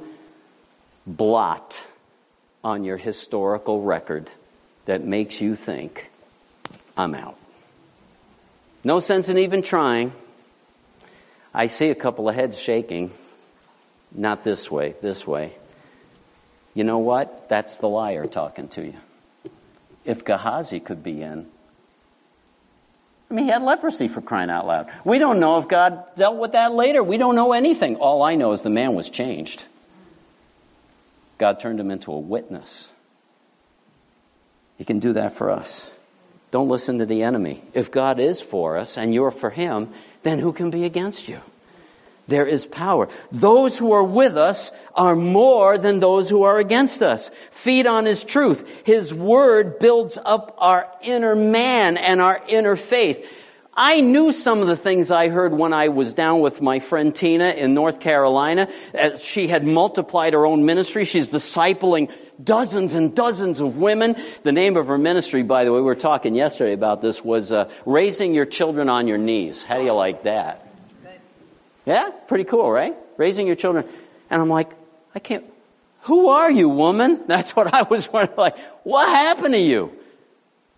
blot 1.08 1.82
on 2.64 2.84
your 2.84 2.97
historical 2.97 3.82
record 3.82 4.30
that 4.86 5.04
makes 5.04 5.39
you 5.39 5.56
think, 5.56 6.12
I'm 6.97 7.16
out. 7.16 7.38
No 8.84 9.00
sense 9.00 9.30
in 9.30 9.38
even 9.38 9.62
trying. 9.62 10.12
I 11.54 11.68
see 11.68 11.89
a 11.89 11.95
couple 11.95 12.28
of 12.30 12.36
heads 12.36 12.60
shaking. 12.60 13.12
Not 14.12 14.43
this 14.43 14.70
way, 14.70 14.95
this 15.02 15.26
way. 15.26 15.56
You 16.74 16.84
know 16.84 17.00
what? 17.00 17.50
That's 17.50 17.78
the 17.78 17.88
liar 17.88 18.26
talking 18.26 18.68
to 18.70 18.86
you. 18.86 18.95
If 20.06 20.26
Gehazi 20.26 20.80
could 20.80 21.04
be 21.04 21.22
in, 21.22 21.47
I 23.30 23.34
mean, 23.34 23.45
he 23.45 23.51
had 23.51 23.61
leprosy 23.61 24.07
for 24.07 24.21
crying 24.21 24.49
out 24.49 24.65
loud. 24.65 24.89
We 25.03 25.19
don't 25.19 25.39
know 25.39 25.59
if 25.59 25.67
God 25.67 26.03
dealt 26.15 26.38
with 26.38 26.53
that 26.53 26.73
later. 26.73 27.03
We 27.03 27.17
don't 27.17 27.36
know 27.36 27.53
anything. 27.53 27.95
All 27.97 28.23
I 28.23 28.36
know 28.36 28.53
is 28.53 28.61
the 28.61 28.71
man 28.71 28.95
was 28.95 29.09
changed. 29.09 29.65
God 31.38 31.59
turned 31.59 31.80
him 31.80 31.91
into 31.91 32.11
a 32.11 32.19
witness. 32.19 32.88
He 34.77 34.86
can 34.86 34.99
do 34.99 35.13
that 35.13 35.34
for 35.34 35.51
us. 35.51 35.88
Don't 36.51 36.69
listen 36.69 36.97
to 36.97 37.05
the 37.05 37.21
enemy. 37.21 37.61
If 37.73 37.91
God 37.91 38.19
is 38.19 38.41
for 38.41 38.77
us 38.77 38.97
and 38.97 39.13
you're 39.13 39.32
for 39.32 39.51
him, 39.51 39.89
then 40.23 40.39
who 40.39 40.51
can 40.51 40.71
be 40.71 40.84
against 40.84 41.27
you? 41.27 41.41
There 42.30 42.47
is 42.47 42.65
power. 42.65 43.09
Those 43.32 43.77
who 43.77 43.91
are 43.91 44.03
with 44.03 44.38
us 44.38 44.71
are 44.95 45.15
more 45.15 45.77
than 45.77 45.99
those 45.99 46.30
who 46.30 46.43
are 46.43 46.59
against 46.59 47.01
us. 47.01 47.30
Feed 47.51 47.88
on 47.88 48.05
His 48.05 48.23
truth. 48.23 48.86
His 48.86 49.13
word 49.13 49.80
builds 49.80 50.17
up 50.23 50.55
our 50.57 50.89
inner 51.01 51.36
man 51.36 51.97
and 51.97 52.21
our 52.21 52.41
inner 52.47 52.75
faith. 52.75 53.36
I 53.82 54.01
knew 54.01 54.34
some 54.34 54.59
of 54.59 54.67
the 54.67 54.75
things 54.75 55.09
I 55.09 55.30
heard 55.30 55.53
when 55.53 55.71
I 55.71 55.88
was 55.88 56.13
down 56.13 56.41
with 56.41 56.61
my 56.61 56.80
friend 56.80 57.15
Tina 57.15 57.51
in 57.51 57.73
North 57.73 58.01
Carolina. 58.01 58.67
She 59.17 59.47
had 59.47 59.65
multiplied 59.65 60.34
her 60.34 60.45
own 60.45 60.65
ministry. 60.65 61.05
She's 61.05 61.30
discipling 61.30 62.11
dozens 62.43 62.93
and 62.93 63.15
dozens 63.15 63.61
of 63.61 63.77
women. 63.77 64.17
The 64.43 64.51
name 64.51 64.75
of 64.75 64.88
her 64.88 64.97
ministry, 64.97 65.43
by 65.43 65.63
the 65.63 65.71
way, 65.71 65.80
we 65.80 65.86
were 65.86 65.95
talking 65.95 66.36
yesterday 66.36 66.73
about 66.73 67.01
this, 67.01 67.23
was 67.23 67.53
uh, 67.53 67.71
Raising 67.86 68.34
Your 68.34 68.45
Children 68.45 68.89
on 68.89 69.07
Your 69.07 69.17
Knees. 69.17 69.63
How 69.63 69.77
do 69.77 69.86
you 69.86 69.93
like 69.93 70.23
that? 70.23 70.68
Yeah, 71.89 72.11
pretty 72.27 72.43
cool, 72.43 72.69
right? 72.69 72.95
Raising 73.17 73.47
your 73.47 73.55
children. 73.55 73.83
And 74.29 74.39
I'm 74.39 74.47
like, 74.47 74.69
I 75.15 75.19
can't. 75.19 75.43
Who 76.01 76.29
are 76.29 76.51
you, 76.51 76.69
woman? 76.69 77.23
That's 77.27 77.55
what 77.55 77.73
I 77.73 77.81
was 77.81 78.13
wondering. 78.13 78.37
Like, 78.37 78.59
what 78.83 79.09
happened 79.09 79.55
to 79.55 79.59
you? 79.59 79.91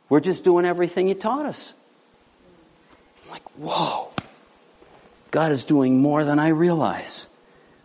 We're 0.08 0.22
just 0.22 0.46
doing 0.46 0.64
everything 0.64 1.10
you 1.10 1.16
taught 1.16 1.46
us 1.46 1.74
I'm 3.26 3.32
like, 3.32 3.44
whoa, 3.58 4.10
God 5.32 5.52
is 5.52 5.66
doing 5.66 6.02
more 6.02 6.24
than 6.24 6.40
I 6.40 6.48
realize. 6.48 7.28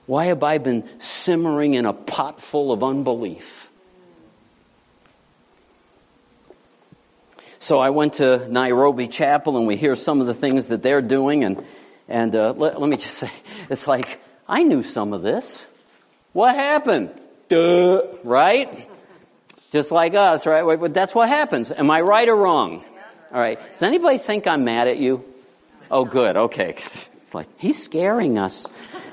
Why 0.07 0.27
have 0.27 0.45
I 0.45 0.59
been 0.59 0.89
simmering 1.01 1.75
in 1.75 1.85
a 1.85 1.93
pot 1.93 2.41
full 2.41 2.71
of 2.71 2.85
unbelief? 2.85 3.69
So 7.59 7.81
I 7.81 7.91
went 7.91 8.15
to 8.15 8.49
Nairobi 8.49 9.09
Chapel 9.09 9.57
and 9.57 9.67
we 9.67 9.77
hear 9.77 9.97
some 9.97 10.21
of 10.21 10.29
the 10.29 10.35
things 10.35 10.69
that 10.69 10.85
they're 10.85 11.03
doing. 11.03 11.43
And, 11.43 11.65
and 12.09 12.35
uh, 12.35 12.53
let, 12.57 12.81
let 12.81 12.89
me 12.89 12.97
just 12.97 13.17
say, 13.19 13.31
it's 13.69 13.87
like, 13.87 14.21
I 14.49 14.63
knew 14.63 14.83
some 14.83 15.13
of 15.13 15.23
this. 15.23 15.67
What 16.33 16.55
happened? 16.55 17.11
Duh, 17.49 18.03
right? 18.25 18.89
Just 19.73 19.91
like 19.91 20.15
us, 20.15 20.47
right? 20.47 20.79
But 20.79 20.95
that's 20.95 21.15
what 21.15 21.29
happens. 21.29 21.71
Am 21.71 21.91
I 21.91 22.01
right 22.01 22.29
or 22.29 22.37
wrong? 22.37 22.85
All 23.33 23.41
right. 23.41 23.59
Does 23.73 23.83
anybody 23.83 24.19
think 24.19 24.47
I'm 24.47 24.65
mad 24.65 24.89
at 24.89 24.99
you? 24.99 25.25
Oh, 25.91 26.05
good. 26.05 26.37
Okay. 26.37 26.77
It's 27.27 27.35
like, 27.35 27.49
he's 27.57 27.83
scaring 27.83 28.39
us. 28.39 28.69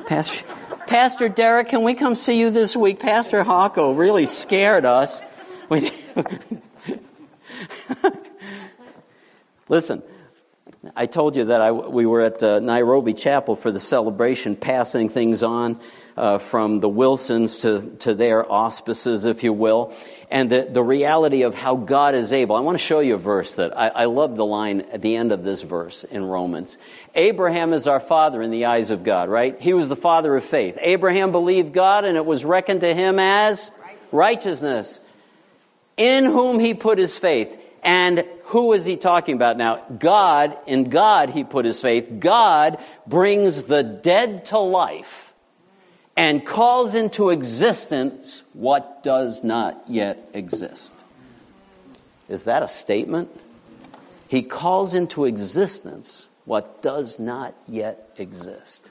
Pastor, 0.05 0.45
Pastor 0.85 1.29
Derek, 1.29 1.69
can 1.69 1.81
we 1.81 1.95
come 1.95 2.13
see 2.13 2.39
you 2.39 2.51
this 2.51 2.75
week? 2.75 2.99
Pastor 2.99 3.43
Hawco 3.43 3.97
really 3.97 4.27
scared 4.27 4.85
us. 4.85 5.19
Listen, 9.67 10.03
I 10.97 11.05
told 11.05 11.37
you 11.37 11.45
that 11.45 11.61
I, 11.61 11.71
we 11.71 12.05
were 12.05 12.21
at 12.21 12.43
uh, 12.43 12.59
Nairobi 12.59 13.13
Chapel 13.13 13.55
for 13.55 13.71
the 13.71 13.79
celebration, 13.79 14.57
passing 14.57 15.07
things 15.07 15.41
on 15.41 15.79
uh, 16.17 16.39
from 16.39 16.81
the 16.81 16.89
Wilsons 16.89 17.59
to, 17.59 17.95
to 17.99 18.13
their 18.13 18.51
auspices, 18.51 19.23
if 19.23 19.43
you 19.43 19.53
will, 19.53 19.93
and 20.29 20.49
the, 20.49 20.67
the 20.69 20.83
reality 20.83 21.43
of 21.43 21.55
how 21.55 21.77
God 21.77 22.15
is 22.15 22.33
able. 22.33 22.57
I 22.57 22.59
want 22.59 22.77
to 22.77 22.83
show 22.83 22.99
you 22.99 23.15
a 23.15 23.17
verse 23.17 23.53
that 23.55 23.77
I, 23.77 23.87
I 23.87 24.05
love 24.05 24.35
the 24.35 24.45
line 24.45 24.81
at 24.91 25.01
the 25.01 25.15
end 25.15 25.31
of 25.31 25.45
this 25.45 25.61
verse 25.61 26.03
in 26.03 26.25
Romans. 26.25 26.77
Abraham 27.15 27.71
is 27.71 27.87
our 27.87 28.01
father 28.01 28.41
in 28.41 28.51
the 28.51 28.65
eyes 28.65 28.91
of 28.91 29.05
God, 29.05 29.29
right? 29.29 29.59
He 29.61 29.73
was 29.73 29.87
the 29.87 29.95
father 29.95 30.35
of 30.35 30.43
faith. 30.43 30.77
Abraham 30.81 31.31
believed 31.31 31.71
God, 31.71 32.03
and 32.03 32.17
it 32.17 32.25
was 32.25 32.43
reckoned 32.43 32.81
to 32.81 32.93
him 32.93 33.19
as 33.19 33.71
righteousness, 34.11 34.99
in 35.95 36.25
whom 36.25 36.59
he 36.59 36.73
put 36.73 36.97
his 36.97 37.17
faith. 37.17 37.57
And 37.83 38.25
who 38.45 38.73
is 38.73 38.85
he 38.85 38.97
talking 38.97 39.35
about 39.35 39.57
now? 39.57 39.77
God, 39.97 40.57
in 40.67 40.89
God 40.89 41.29
he 41.29 41.43
put 41.43 41.65
his 41.65 41.81
faith. 41.81 42.19
God 42.19 42.77
brings 43.07 43.63
the 43.63 43.83
dead 43.83 44.45
to 44.45 44.59
life 44.59 45.33
and 46.15 46.45
calls 46.45 46.93
into 46.95 47.29
existence 47.29 48.43
what 48.53 49.01
does 49.03 49.43
not 49.43 49.83
yet 49.87 50.29
exist. 50.33 50.93
Is 52.29 52.43
that 52.45 52.63
a 52.63 52.67
statement? 52.67 53.29
He 54.27 54.43
calls 54.43 54.93
into 54.93 55.25
existence 55.25 56.25
what 56.45 56.81
does 56.81 57.19
not 57.19 57.55
yet 57.67 58.09
exist. 58.17 58.89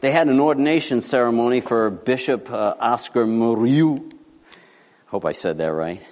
They 0.00 0.10
had 0.10 0.28
an 0.28 0.40
ordination 0.40 1.00
ceremony 1.00 1.60
for 1.60 1.88
Bishop 1.88 2.50
uh, 2.50 2.74
Oscar 2.78 3.24
Muriu. 3.24 4.12
Hope 5.06 5.24
I 5.24 5.32
said 5.32 5.58
that 5.58 5.72
right. 5.72 6.02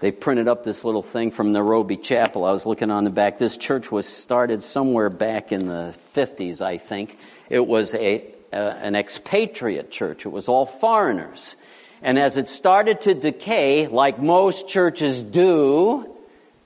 They 0.00 0.12
printed 0.12 0.46
up 0.46 0.62
this 0.62 0.84
little 0.84 1.02
thing 1.02 1.32
from 1.32 1.52
Nairobi 1.52 1.96
Chapel. 1.96 2.44
I 2.44 2.52
was 2.52 2.66
looking 2.66 2.90
on 2.90 3.02
the 3.02 3.10
back. 3.10 3.38
This 3.38 3.56
church 3.56 3.90
was 3.90 4.06
started 4.06 4.62
somewhere 4.62 5.10
back 5.10 5.50
in 5.50 5.66
the 5.66 5.94
50s, 6.14 6.60
I 6.60 6.78
think. 6.78 7.18
It 7.50 7.66
was 7.66 7.94
a, 7.94 8.24
uh, 8.52 8.56
an 8.56 8.94
expatriate 8.94 9.90
church, 9.90 10.24
it 10.24 10.28
was 10.28 10.48
all 10.48 10.66
foreigners. 10.66 11.56
And 12.00 12.16
as 12.16 12.36
it 12.36 12.48
started 12.48 13.00
to 13.02 13.14
decay, 13.14 13.88
like 13.88 14.20
most 14.20 14.68
churches 14.68 15.20
do, 15.20 16.14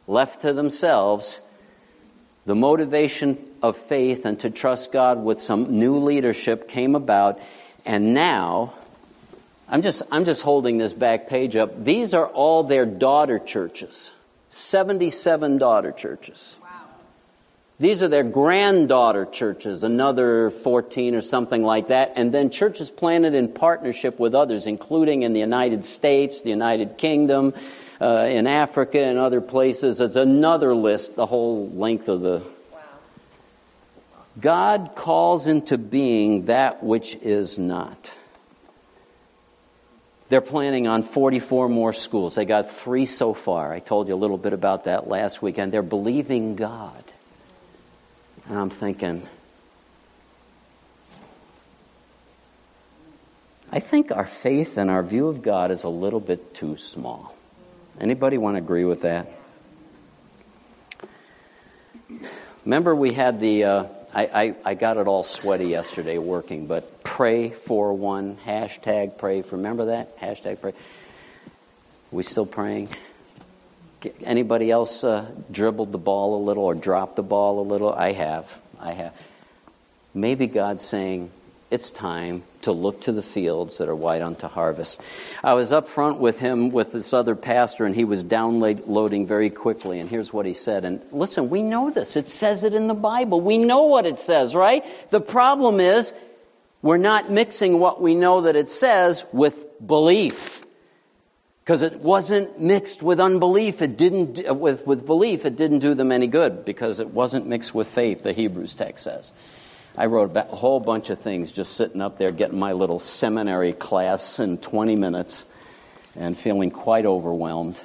left 0.07 0.43
to 0.43 0.53
themselves, 0.53 1.41
the 2.45 2.55
motivation 2.55 3.39
of 3.63 3.79
faith 3.79 4.27
and 4.27 4.39
to 4.41 4.51
trust 4.51 4.93
God 4.93 5.25
with 5.25 5.41
some 5.41 5.79
new 5.79 5.97
leadership 5.97 6.69
came 6.69 6.95
about. 6.95 7.41
And 7.87 8.13
now, 8.13 8.75
I'm 9.69 9.83
just, 9.83 10.03
I'm 10.11 10.25
just 10.25 10.43
holding 10.43 10.79
this 10.79 10.93
back 10.93 11.29
page 11.29 11.57
up. 11.57 11.85
These 11.85 12.15
are 12.15 12.27
all 12.27 12.63
their 12.63 12.87
daughter 12.87 13.39
churches 13.39 14.11
77 14.53 15.57
daughter 15.57 15.93
churches. 15.93 16.57
Wow. 16.63 16.69
These 17.81 18.03
are 18.03 18.09
their 18.09 18.23
granddaughter 18.23 19.25
churches, 19.25 19.83
another 19.83 20.51
14 20.51 21.15
or 21.15 21.23
something 21.23 21.65
like 21.65 21.89
that. 21.89 22.13
And 22.17 22.33
then 22.33 22.51
churches 22.51 22.91
planted 22.91 23.35
in 23.35 23.49
partnership 23.49 24.19
with 24.19 24.35
others, 24.35 24.67
including 24.67 25.23
in 25.23 25.33
the 25.33 25.41
United 25.41 25.87
States, 25.87 26.43
the 26.43 26.51
United 26.51 26.99
Kingdom, 26.99 27.55
uh, 27.99 28.27
in 28.29 28.47
Africa, 28.47 28.99
and 28.99 29.19
other 29.19 29.41
places. 29.41 30.01
It's 30.01 30.17
another 30.17 30.75
list, 30.75 31.17
the 31.17 31.27
whole 31.27 31.71
length 31.71 32.09
of 32.09 32.21
the. 32.21 32.43
Wow. 32.71 32.81
God 34.39 34.91
calls 34.95 35.47
into 35.47 35.79
being 35.79 36.45
that 36.45 36.83
which 36.83 37.15
is 37.15 37.59
not. 37.59 38.13
They're 40.33 40.41
planning 40.41 40.87
on 40.87 41.03
44 41.03 41.69
more 41.69 41.93
schools. 41.93 42.37
They 42.37 42.47
got 42.47 42.71
three 42.71 43.05
so 43.05 43.35
far. 43.35 43.71
I 43.71 43.81
told 43.81 44.09
you 44.09 44.15
a 44.15 44.17
little 44.17 44.39
bit 44.39 44.55
about 44.55 44.85
that 44.85 45.07
last 45.07 45.43
weekend. 45.43 45.73
They're 45.73 45.83
believing 45.83 46.57
God. 46.57 47.05
And 48.49 48.59
I'm 48.59 48.71
thinking, 48.71 49.29
I 53.71 53.81
think 53.81 54.11
our 54.11 54.25
faith 54.25 54.79
and 54.79 54.89
our 54.89 55.03
view 55.03 55.29
of 55.29 55.43
God 55.43 55.71
is 55.71 55.85
a 55.85 55.91
little 55.91 56.19
bit 56.19 56.55
too 56.55 56.79
small. 56.79 57.37
Anybody 58.01 58.39
want 58.39 58.55
to 58.57 58.63
agree 58.63 58.87
with 58.87 59.03
that? 59.03 59.29
Remember, 62.65 62.95
we 62.95 63.13
had 63.13 63.39
the. 63.39 63.65
Uh, 63.65 63.85
I, 64.15 64.25
I, 64.25 64.55
I, 64.65 64.75
got 64.77 64.97
it 64.97 65.07
all 65.07 65.25
sweaty 65.25 65.67
yesterday 65.67 66.17
working, 66.17 66.67
but 66.67 67.02
pray 67.23 67.51
for 67.51 67.95
one, 67.95 68.37
hashtag 68.45 69.17
pray 69.17 69.43
for. 69.43 69.55
Remember 69.55 69.85
that? 69.85 70.19
Hashtag 70.19 70.61
pray. 70.61 70.73
We 72.11 72.25
still 72.25 72.47
praying? 72.47 72.89
Anybody 74.25 74.73
else 74.73 75.05
uh, 75.05 75.31
dribbled 75.49 75.93
the 75.93 75.99
ball 75.99 76.43
a 76.43 76.43
little 76.43 76.65
or 76.65 76.75
dropped 76.75 77.15
the 77.15 77.23
ball 77.23 77.61
a 77.61 77.63
little? 77.63 77.93
I 77.93 78.11
have. 78.11 78.61
I 78.81 78.95
have. 78.95 79.15
Maybe 80.13 80.49
God's 80.49 80.85
saying, 80.85 81.31
it's 81.71 81.91
time 81.91 82.43
to 82.63 82.73
look 82.73 83.03
to 83.03 83.13
the 83.13 83.23
fields 83.23 83.79
that 83.79 83.89
are 83.89 83.95
white 83.95 84.21
unto 84.21 84.49
harvest. 84.49 85.01
I 85.45 85.55
was 85.55 85.71
up 85.71 85.89
front 85.89 86.19
with 86.19 86.41
him 86.41 86.73
with 86.73 86.91
this 86.91 87.13
other 87.13 87.37
pastor, 87.37 87.85
and 87.85 87.95
he 87.95 88.03
was 88.03 88.25
downloading 88.25 89.29
very 89.29 89.49
quickly. 89.49 90.01
And 90.01 90.11
here's 90.11 90.33
what 90.33 90.45
he 90.45 90.55
said. 90.55 90.85
And 90.85 91.01
listen, 91.13 91.51
we 91.51 91.63
know 91.63 91.89
this. 91.89 92.17
It 92.17 92.29
says 92.29 92.65
it 92.65 92.75
in 92.75 92.89
the 92.89 92.95
Bible. 92.95 93.41
We 93.41 93.59
know 93.59 93.85
what 93.85 94.07
it 94.07 94.19
says, 94.19 94.57
right? 94.57 94.85
The 95.11 95.21
problem 95.21 95.79
is 95.79 96.13
we're 96.83 96.97
not 96.97 97.31
mixing 97.31 97.79
what 97.79 98.03
we 98.03 98.15
know 98.15 98.43
that 98.43 98.57
it 98.57 98.69
says 98.69 99.25
with 99.33 99.87
belief. 99.87 100.65
Because 101.65 101.83
it 101.83 102.01
wasn't 102.01 102.61
mixed 102.61 103.05
with 103.05 103.21
unbelief. 103.21 103.83
It 103.83 103.97
didn't, 103.97 104.59
with, 104.59 104.85
with 104.85 105.07
belief, 105.07 105.45
it 105.47 105.57
didn't 105.57 105.79
do 105.79 105.95
them 105.95 106.11
any 106.11 106.27
good 106.27 106.65
because 106.65 106.99
it 106.99 107.11
wasn't 107.11 107.47
mixed 107.47 107.73
with 107.73 107.87
faith, 107.87 108.25
the 108.25 108.33
Hebrews 108.33 108.75
text 108.75 109.05
says. 109.05 109.31
I 109.97 110.07
wrote 110.07 110.37
a 110.37 110.43
whole 110.43 110.81
bunch 110.81 111.11
of 111.11 111.21
things 111.21 111.53
just 111.53 111.77
sitting 111.77 112.01
up 112.01 112.19
there 112.19 112.33
getting 112.33 112.59
my 112.59 112.73
little 112.73 112.99
seminary 112.99 113.75
class 113.75 114.41
in 114.41 114.59
20 114.59 114.97
minutes 114.97 115.45
and 116.17 116.37
feeling 116.37 116.73
quite 116.73 117.07
overwhelmed. 117.07 117.79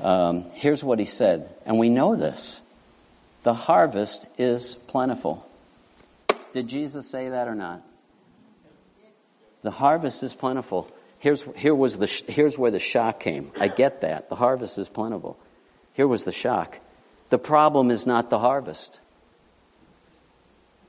Um, 0.00 0.44
here's 0.52 0.84
what 0.84 0.98
he 0.98 1.04
said, 1.04 1.48
and 1.64 1.78
we 1.78 1.88
know 1.88 2.16
this 2.16 2.60
the 3.42 3.54
harvest 3.54 4.26
is 4.38 4.72
plentiful. 4.86 5.46
Did 6.52 6.68
Jesus 6.68 7.08
say 7.08 7.30
that 7.30 7.48
or 7.48 7.54
not? 7.54 7.82
The 9.62 9.70
harvest 9.70 10.22
is 10.22 10.34
plentiful. 10.34 10.90
Here's, 11.18 11.44
here 11.56 11.74
was 11.74 11.98
the, 11.98 12.06
here's 12.06 12.56
where 12.56 12.70
the 12.70 12.78
shock 12.78 13.20
came. 13.20 13.52
I 13.60 13.68
get 13.68 14.00
that. 14.00 14.28
The 14.28 14.36
harvest 14.36 14.78
is 14.78 14.88
plentiful. 14.88 15.38
Here 15.92 16.08
was 16.08 16.24
the 16.24 16.32
shock. 16.32 16.78
The 17.28 17.38
problem 17.38 17.90
is 17.90 18.06
not 18.06 18.30
the 18.30 18.38
harvest. 18.38 18.98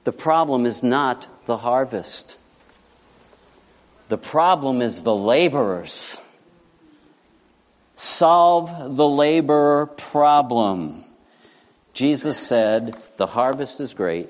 The 0.04 0.12
problem 0.12 0.66
is 0.66 0.82
not 0.82 1.28
the 1.46 1.58
harvest. 1.58 2.38
The 4.10 4.18
problem 4.18 4.82
is 4.82 5.02
the 5.02 5.16
laborers. 5.16 6.18
solve 7.98 8.96
the 8.96 9.08
labor 9.08 9.86
problem. 9.86 11.04
Jesus 11.94 12.38
said, 12.38 12.96
The 13.18 13.28
harvest 13.28 13.80
is 13.80 13.94
great. 13.94 14.30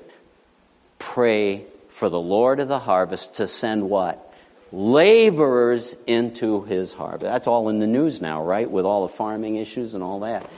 Pray 0.98 1.64
for 1.90 2.08
the 2.08 2.20
Lord 2.20 2.60
of 2.60 2.68
the 2.68 2.80
harvest 2.80 3.34
to 3.34 3.46
send 3.46 3.88
what? 3.88 4.31
Laborers 4.72 5.94
into 6.06 6.62
his 6.62 6.92
harvest. 6.92 7.22
That's 7.22 7.46
all 7.46 7.68
in 7.68 7.78
the 7.78 7.86
news 7.86 8.22
now, 8.22 8.42
right? 8.42 8.70
With 8.70 8.86
all 8.86 9.06
the 9.06 9.12
farming 9.12 9.56
issues 9.56 9.92
and 9.92 10.02
all 10.02 10.20
that. 10.20 10.48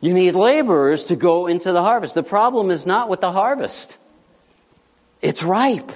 You 0.00 0.12
need 0.12 0.34
laborers 0.34 1.04
to 1.04 1.16
go 1.16 1.46
into 1.46 1.72
the 1.72 1.82
harvest. 1.82 2.14
The 2.14 2.22
problem 2.22 2.70
is 2.70 2.86
not 2.86 3.08
with 3.08 3.20
the 3.20 3.32
harvest, 3.32 3.96
it's 5.22 5.42
ripe. 5.42 5.92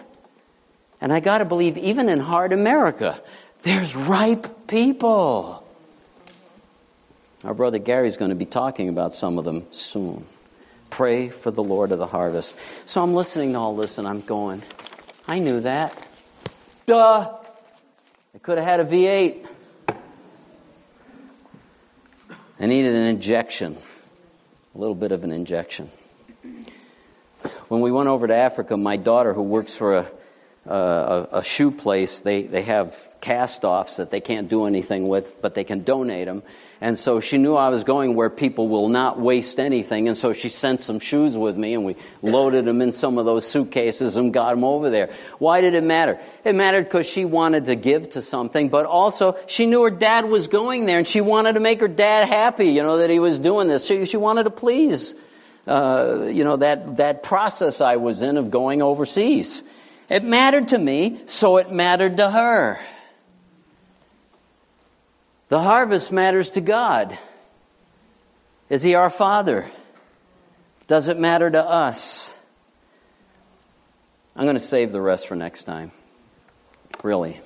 And 1.01 1.13
I 1.13 1.19
got 1.19 1.39
to 1.39 1.45
believe, 1.45 1.77
even 1.79 2.09
in 2.09 2.21
hard 2.21 2.53
America, 2.53 3.21
there's 3.63 3.95
ripe 3.97 4.69
people. 4.69 5.67
Our 7.45 7.55
brother 7.55 7.79
Gary's 7.79 8.17
going 8.17 8.29
to 8.29 8.37
be 8.37 8.47
talking 8.47 8.89
about 8.89 9.13
some 9.13 9.37
of 9.37 9.45
them 9.45 9.67
soon. 9.73 10.25
Pray 10.91 11.29
for 11.29 11.51
the 11.51 11.63
Lord 11.63 11.91
of 11.91 11.99
the 11.99 12.07
harvest. 12.07 12.57
So 12.87 13.03
I'm 13.03 13.15
listening 13.15 13.55
to 13.55 13.59
all 13.59 13.75
this 13.75 13.99
and 13.99 14.07
I'm 14.07 14.21
going, 14.21 14.63
I 15.27 15.41
knew 15.41 15.61
that. 15.61 15.93
Duh! 16.87 17.37
Could 18.43 18.59
have 18.59 18.67
had 18.67 18.81
a 18.81 18.85
V8. 18.85 19.47
I 22.59 22.67
needed 22.67 22.93
an 22.93 23.05
injection, 23.05 23.79
a 24.75 24.79
little 24.79 24.97
bit 24.97 25.13
of 25.13 25.23
an 25.23 25.31
injection. 25.31 25.93
When 27.69 27.81
we 27.83 27.93
went 27.93 28.09
over 28.09 28.27
to 28.27 28.35
Africa, 28.35 28.77
my 28.77 28.97
daughter, 28.97 29.33
who 29.33 29.43
works 29.43 29.77
for 29.77 29.99
a, 29.99 30.07
a, 30.67 31.29
a 31.35 31.45
shoe 31.45 31.71
place, 31.71 32.19
they, 32.19 32.43
they 32.43 32.63
have 32.63 33.15
cast 33.21 33.63
offs 33.63 33.99
that 33.99 34.11
they 34.11 34.21
can't 34.21 34.49
do 34.49 34.65
anything 34.65 35.07
with, 35.07 35.41
but 35.41 35.55
they 35.55 35.63
can 35.63 35.85
donate 35.85 36.27
them. 36.27 36.43
And 36.83 36.99
so 36.99 37.21
she 37.21 37.39
knew 37.39 37.55
I 37.55 37.69
was 37.69 37.85
going 37.85 38.17
where 38.17 38.29
people 38.29 38.67
will 38.67 38.89
not 38.89 39.17
waste 39.17 39.61
anything. 39.61 40.09
And 40.09 40.17
so 40.17 40.33
she 40.33 40.49
sent 40.49 40.81
some 40.81 40.99
shoes 40.99 41.37
with 41.37 41.57
me 41.57 41.75
and 41.75 41.85
we 41.85 41.95
loaded 42.23 42.65
them 42.65 42.83
in 42.83 42.93
some 42.93 43.19
of 43.19 43.25
those 43.25 43.47
suitcases 43.47 44.17
and 44.17 44.35
got 44.35 44.51
them 44.51 44.65
over 44.65 44.91
there. 44.91 45.11
Why 45.39 45.61
did 45.61 45.75
it 45.75 45.85
matter? 45.85 46.19
It 46.45 46.57
mattered 46.57 46.87
because 46.87 47.07
she 47.07 47.25
wanted 47.25 47.67
to 47.67 47.77
give 47.77 48.11
to 48.11 48.21
something, 48.21 48.69
but 48.69 48.85
also 48.85 49.39
she 49.47 49.67
knew 49.67 49.85
her 49.85 49.91
dad 49.91 50.25
was 50.25 50.49
going 50.49 50.87
there 50.87 50.99
and 50.99 51.07
she 51.07 51.21
wanted 51.21 51.53
to 51.53 51.61
make 51.61 51.79
her 51.79 51.87
dad 51.87 52.29
happy, 52.29 52.71
you 52.71 52.83
know, 52.83 52.97
that 52.97 53.11
he 53.11 53.21
was 53.21 53.39
doing 53.39 53.69
this. 53.69 53.87
She, 53.87 54.05
she 54.05 54.17
wanted 54.17 54.43
to 54.43 54.51
please, 54.51 55.15
uh, 55.69 56.27
you 56.33 56.43
know, 56.43 56.57
that, 56.57 56.97
that 56.97 57.23
process 57.23 57.81
I 57.81 57.95
was 57.95 58.23
in 58.23 58.37
of 58.37 58.51
going 58.51 58.83
overseas. 58.83 59.63
It 60.09 60.25
mattered 60.25 60.67
to 60.69 60.79
me, 60.79 61.21
so 61.27 61.59
it 61.59 61.71
mattered 61.71 62.17
to 62.17 62.29
her. 62.29 62.81
The 65.53 65.61
harvest 65.61 66.11
matters 66.11 66.49
to 66.53 66.63
God. 66.63 67.19
Is 68.71 68.83
He 68.83 68.95
our 68.95 69.11
Father? 69.11 69.67
Does 70.87 71.09
it 71.09 71.19
matter 71.19 71.51
to 71.51 71.63
us? 71.63 72.31
I'm 74.35 74.45
going 74.45 74.57
to 74.57 74.61
save 74.61 74.93
the 74.93 75.01
rest 75.03 75.29
for 75.29 75.37
next 75.37 75.65
time. 75.65 75.93
Really. 77.03 77.39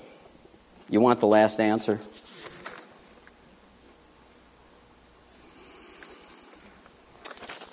You 0.89 1.01
want 1.01 1.19
the 1.19 1.27
last 1.27 1.59
answer? 1.59 1.99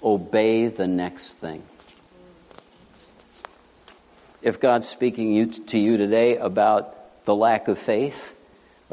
Obey 0.04 0.66
the 0.68 0.88
next 0.88 1.34
thing. 1.34 1.62
If 4.42 4.60
God's 4.60 4.90
speaking 4.90 5.52
to 5.52 5.78
you 5.78 5.98
today 5.98 6.38
about 6.38 7.24
the 7.26 7.36
lack 7.36 7.68
of 7.68 7.78
faith, 7.78 8.36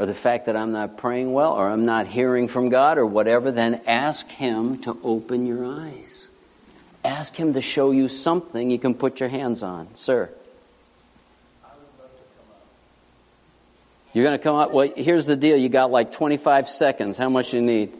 or 0.00 0.06
the 0.06 0.14
fact 0.14 0.46
that 0.46 0.56
I'm 0.56 0.72
not 0.72 0.96
praying 0.96 1.30
well 1.30 1.52
or 1.52 1.68
I'm 1.68 1.84
not 1.84 2.06
hearing 2.06 2.48
from 2.48 2.70
God 2.70 2.96
or 2.96 3.04
whatever, 3.04 3.50
then 3.50 3.82
ask 3.86 4.26
Him 4.30 4.78
to 4.78 4.96
open 5.04 5.46
your 5.46 5.62
eyes. 5.62 6.30
Ask 7.04 7.36
Him 7.36 7.52
to 7.52 7.60
show 7.60 7.90
you 7.90 8.08
something 8.08 8.70
you 8.70 8.78
can 8.78 8.94
put 8.94 9.20
your 9.20 9.28
hands 9.28 9.62
on. 9.62 9.94
Sir. 9.94 10.30
You're 14.14 14.24
going 14.24 14.38
to 14.38 14.42
come 14.42 14.56
up. 14.56 14.72
Well, 14.72 14.90
here's 14.96 15.26
the 15.26 15.36
deal. 15.36 15.58
You 15.58 15.68
got 15.68 15.90
like 15.90 16.12
25 16.12 16.70
seconds. 16.70 17.18
How 17.18 17.28
much 17.28 17.52
you 17.52 17.60
need? 17.60 17.92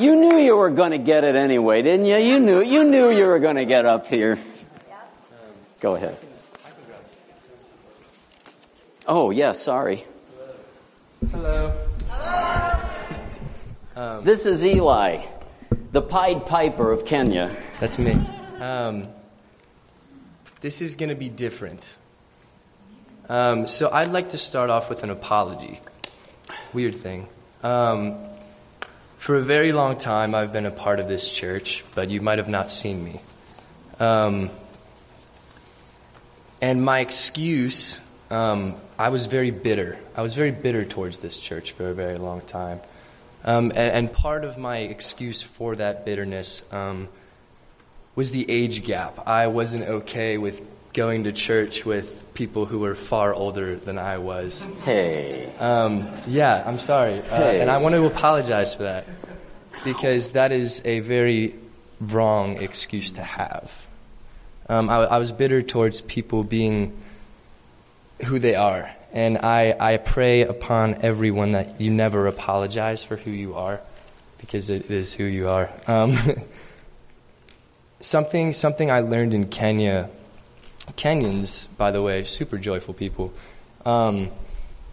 You 0.00 0.16
knew 0.16 0.38
you 0.38 0.56
were 0.56 0.70
going 0.70 0.92
to 0.92 0.98
get 0.98 1.24
it 1.24 1.36
anyway, 1.36 1.82
didn't 1.82 2.06
you? 2.06 2.16
You 2.16 2.40
knew 2.40 2.62
you 2.62 2.84
knew 2.84 3.10
you 3.10 3.26
were 3.26 3.38
going 3.38 3.56
to 3.56 3.66
get 3.66 3.84
up 3.84 4.06
here. 4.06 4.38
Go 5.80 5.94
ahead. 5.94 6.16
Oh, 9.06 9.30
yeah, 9.30 9.52
sorry. 9.52 10.04
Hello. 11.30 11.72
Um, 13.94 14.24
this 14.24 14.46
is 14.46 14.64
Eli, 14.64 15.26
the 15.92 16.00
Pied 16.00 16.46
Piper 16.46 16.90
of 16.90 17.04
Kenya. 17.04 17.54
That's 17.78 17.98
me. 17.98 18.18
Um, 18.58 19.06
this 20.62 20.80
is 20.80 20.94
going 20.94 21.10
to 21.10 21.14
be 21.14 21.28
different. 21.28 21.94
Um, 23.28 23.68
so 23.68 23.90
I'd 23.92 24.12
like 24.12 24.30
to 24.30 24.38
start 24.38 24.70
off 24.70 24.88
with 24.88 25.02
an 25.02 25.10
apology. 25.10 25.80
Weird 26.72 26.94
thing. 26.94 27.28
Um, 27.62 28.16
for 29.20 29.36
a 29.36 29.42
very 29.42 29.72
long 29.72 29.98
time, 29.98 30.34
I've 30.34 30.50
been 30.50 30.64
a 30.64 30.70
part 30.70 30.98
of 30.98 31.06
this 31.06 31.30
church, 31.30 31.84
but 31.94 32.08
you 32.08 32.22
might 32.22 32.38
have 32.38 32.48
not 32.48 32.70
seen 32.70 33.04
me. 33.04 33.20
Um, 34.00 34.48
and 36.62 36.82
my 36.82 37.00
excuse, 37.00 38.00
um, 38.30 38.76
I 38.98 39.10
was 39.10 39.26
very 39.26 39.50
bitter. 39.50 39.98
I 40.16 40.22
was 40.22 40.32
very 40.32 40.52
bitter 40.52 40.86
towards 40.86 41.18
this 41.18 41.38
church 41.38 41.72
for 41.72 41.90
a 41.90 41.92
very 41.92 42.16
long 42.16 42.40
time. 42.40 42.80
Um, 43.44 43.72
and, 43.72 43.92
and, 43.92 44.12
part 44.12 44.42
of 44.42 44.56
my 44.56 44.78
excuse 44.78 45.42
for 45.42 45.76
that 45.76 46.06
bitterness 46.06 46.62
um, 46.72 47.08
was 48.14 48.30
the 48.30 48.50
age 48.50 48.84
gap. 48.84 49.28
I 49.28 49.48
wasn't 49.48 49.84
okay 49.84 50.38
with 50.38 50.62
going 50.94 51.24
to 51.24 51.32
church 51.32 51.84
with 51.84 52.29
people 52.40 52.64
who 52.64 52.78
were 52.78 52.94
far 52.94 53.34
older 53.34 53.76
than 53.76 53.98
I 53.98 54.16
was. 54.16 54.66
Hey. 54.82 55.52
Um, 55.58 56.08
yeah, 56.26 56.64
I'm 56.66 56.78
sorry. 56.78 57.18
Uh, 57.18 57.36
hey. 57.36 57.60
And 57.60 57.70
I 57.70 57.76
want 57.76 57.94
to 57.94 58.06
apologize 58.06 58.74
for 58.74 58.84
that 58.84 59.04
because 59.84 60.30
that 60.30 60.50
is 60.50 60.80
a 60.86 61.00
very 61.00 61.54
wrong 62.00 62.56
excuse 62.56 63.12
to 63.12 63.22
have. 63.22 63.86
Um, 64.70 64.88
I, 64.88 64.94
I, 65.00 65.18
was 65.18 65.32
bitter 65.32 65.60
towards 65.60 66.00
people 66.00 66.42
being 66.42 66.96
who 68.24 68.38
they 68.38 68.54
are. 68.54 68.90
And 69.12 69.36
I, 69.36 69.76
I 69.78 69.98
pray 69.98 70.40
upon 70.40 71.02
everyone 71.02 71.52
that 71.52 71.78
you 71.78 71.90
never 71.90 72.26
apologize 72.26 73.04
for 73.04 73.16
who 73.16 73.32
you 73.32 73.54
are 73.56 73.82
because 74.38 74.70
it 74.70 74.90
is 74.90 75.12
who 75.12 75.24
you 75.24 75.50
are. 75.50 75.68
Um, 75.86 76.16
something, 78.00 78.54
something 78.54 78.90
I 78.90 79.00
learned 79.00 79.34
in 79.34 79.46
Kenya 79.46 80.08
Kenyans, 80.96 81.66
by 81.76 81.90
the 81.90 82.02
way, 82.02 82.24
super 82.24 82.58
joyful 82.58 82.94
people, 82.94 83.32
um, 83.84 84.30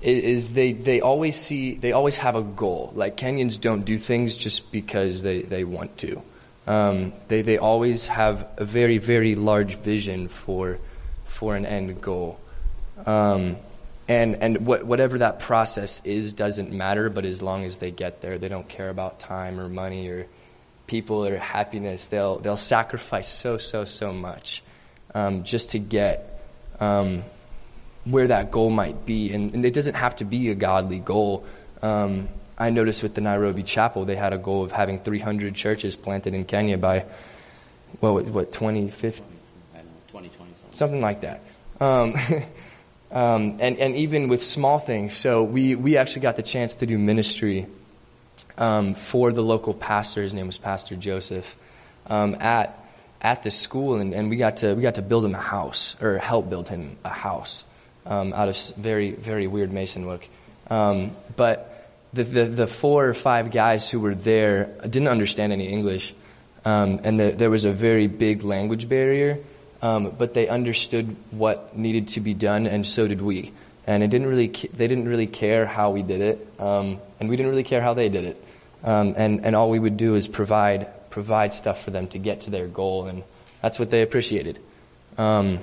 is 0.02 0.54
they, 0.54 0.74
they 0.74 1.02
always 1.02 1.36
see, 1.36 1.76
they 1.76 1.91
always 1.91 2.20
have 2.20 2.36
a 2.36 2.43
goal. 2.43 2.91
Like 2.95 3.18
Kenyans 3.18 3.60
don't 3.60 3.84
do 3.84 3.98
things 3.98 4.36
just 4.36 4.72
because 4.72 5.22
they, 5.22 5.41
they 5.41 5.64
want 5.64 5.98
to. 6.00 6.22
Um, 6.68 7.14
they, 7.28 7.41
they 7.41 7.58
always 7.58 8.08
have 8.08 8.48
a 8.58 8.66
very, 8.66 8.98
very 8.98 9.36
large 9.36 9.76
vision 9.78 10.28
for, 10.28 10.80
for 11.26 11.56
an 11.56 11.66
end 11.66 12.02
goal. 12.02 12.39
Um, 13.06 13.58
and 14.10 14.36
and 14.36 14.66
what, 14.66 14.86
whatever 14.86 15.18
that 15.18 15.39
process 15.39 16.06
is 16.06 16.32
doesn't 16.32 16.72
matter, 16.72 17.10
but 17.10 17.26
as 17.26 17.41
long 17.41 17.66
as 17.66 17.78
they 17.78 17.91
get 17.91 18.22
there, 18.22 18.38
they 18.38 18.48
don't 18.48 18.68
care 18.68 18.89
about 18.89 19.20
time 19.20 19.60
or 19.60 19.68
money 19.68 20.08
or 20.08 20.28
people 20.88 21.26
or 21.26 21.38
happiness. 21.38 22.08
They'll, 22.08 22.38
they'll 22.39 22.56
sacrifice 22.56 23.28
so, 23.28 23.58
so, 23.58 23.84
so 23.84 24.14
much 24.14 24.64
um, 25.18 25.43
just 25.43 25.72
to 25.72 25.80
get 25.80 26.43
um, 26.80 27.24
where 28.05 28.28
that 28.28 28.51
goal 28.51 28.70
might 28.70 29.05
be. 29.05 29.34
And, 29.34 29.53
and, 29.53 29.65
it 29.65 29.74
doesn't 29.74 29.95
have 29.95 30.15
to 30.18 30.26
be 30.26 30.49
a 30.49 30.55
godly 30.55 30.99
goal. 30.99 31.43
Um, 31.82 32.30
I 32.57 32.70
noticed 32.70 33.01
with 33.01 33.15
the 33.15 33.22
Nairobi 33.22 33.63
Chapel, 33.63 34.05
they 34.05 34.15
had 34.15 34.32
a 34.32 34.38
goal 34.38 34.63
of 34.63 34.72
having 34.72 34.99
300 34.99 35.55
churches 35.55 35.95
planted 35.95 36.36
in 36.36 36.45
Kenya 36.45 36.78
by, 36.78 37.05
well, 37.99 38.13
what, 38.13 38.26
what 38.26 38.51
2050? 38.51 39.24
2020. 40.07 40.53
Something 40.70 41.01
like 41.01 41.22
that. 41.22 41.41
Um, 41.80 42.13
um, 43.11 43.57
and, 43.59 43.78
and 43.78 43.95
even 43.95 44.28
with 44.28 44.43
small 44.43 44.78
things. 44.78 45.15
So 45.18 45.43
we, 45.43 45.74
we 45.74 45.97
actually 45.97 46.22
got 46.22 46.36
the 46.36 46.43
chance 46.43 46.76
to 46.76 46.86
do 46.86 46.97
ministry 46.99 47.65
um, 48.59 48.93
for 48.93 49.32
the 49.32 49.41
local 49.41 49.74
pastor. 49.74 50.22
His 50.22 50.36
name 50.36 50.45
was 50.45 50.59
Pastor 50.59 50.95
Joseph. 50.95 51.55
at 52.07 52.87
at 53.22 53.43
this 53.43 53.55
school, 53.55 53.95
and, 53.95 54.13
and 54.13 54.30
we 54.30 54.38
got 54.38 54.57
to 54.57 54.74
we 54.76 54.82
got 54.82 54.95
to 54.95 55.01
build 55.01 55.26
him 55.26 55.36
a 55.36 55.41
house 55.41 55.95
or 56.01 56.18
help 56.18 56.49
build 56.49 56.70
him 56.70 56.97
a 57.03 57.09
house 57.09 57.65
um, 58.05 58.34
out 58.34 58.49
of 58.49 58.57
very 58.78 59.11
very 59.11 59.47
weird 59.47 59.72
mason 59.72 60.05
work. 60.05 60.28
Um, 60.70 61.11
but 61.36 61.89
the, 62.13 62.24
the, 62.24 62.45
the 62.45 62.68
four 62.68 63.07
or 63.07 63.13
five 63.13 63.51
guys 63.51 63.89
who 63.89 63.99
were 63.99 64.15
there 64.15 64.65
didn't 64.84 65.09
understand 65.09 65.53
any 65.53 65.68
English, 65.68 66.13
Um, 66.65 66.99
and 67.03 67.20
the, 67.20 67.32
there 67.32 67.49
was 67.49 67.63
a 67.63 67.72
very 67.72 68.07
big 68.07 68.43
language 68.43 68.89
barrier, 68.89 69.39
um, 69.82 70.11
but 70.18 70.34
they 70.34 70.49
understood 70.49 71.15
what 71.32 71.78
needed 71.78 72.09
to 72.15 72.20
be 72.20 72.34
done, 72.34 72.68
and 72.68 72.86
so 72.86 73.07
did 73.07 73.22
we. 73.22 73.53
And 73.86 74.03
it 74.03 74.09
didn't 74.11 74.28
really, 74.28 74.47
they 74.47 74.88
didn't 74.88 75.07
really 75.07 75.28
care 75.28 75.65
how 75.65 75.91
we 75.95 76.03
did 76.03 76.20
it, 76.20 76.47
um, 76.59 76.99
and 77.20 77.30
we 77.30 77.38
didn't 77.38 77.51
really 77.51 77.63
care 77.63 77.80
how 77.80 77.93
they 77.93 78.09
did 78.09 78.26
it. 78.26 78.38
Um, 78.84 79.15
and, 79.15 79.45
and 79.45 79.55
all 79.55 79.70
we 79.70 79.80
would 79.80 79.95
do 79.95 80.15
is 80.15 80.28
provide, 80.28 80.88
provide 81.18 81.51
stuff 81.51 81.84
for 81.84 81.89
them 81.89 82.07
to 82.07 82.20
get 82.20 82.41
to 82.41 82.51
their 82.51 82.68
goal, 82.68 83.07
and 83.07 83.24
that's 83.63 83.80
what 83.80 83.89
they 83.89 84.03
appreciated. 84.03 84.59
Um, 85.18 85.57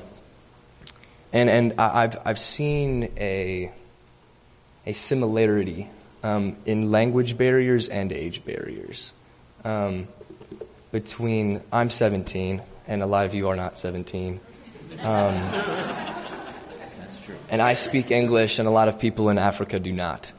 and 1.32 1.48
and 1.48 1.74
I've, 1.78 2.16
I've 2.24 2.40
seen 2.40 3.12
a, 3.16 3.70
a 4.84 4.92
similarity 4.92 5.88
um, 6.24 6.56
in 6.66 6.90
language 6.90 7.38
barriers 7.38 7.86
and 7.86 8.10
age 8.10 8.44
barriers 8.44 9.12
um, 9.64 10.08
between 10.90 11.60
I'm 11.70 11.88
17 11.88 12.60
and 12.88 13.00
a 13.00 13.06
lot 13.06 13.24
of 13.24 13.36
you 13.36 13.46
are 13.48 13.54
not 13.54 13.78
17. 13.78 14.40
Um, 15.02 15.34
and 17.48 17.62
I 17.62 17.74
speak 17.74 18.10
English, 18.10 18.58
and 18.58 18.66
a 18.66 18.72
lot 18.72 18.88
of 18.88 18.98
people 18.98 19.28
in 19.28 19.38
Africa 19.38 19.78
do 19.78 19.92
not. 19.92 20.32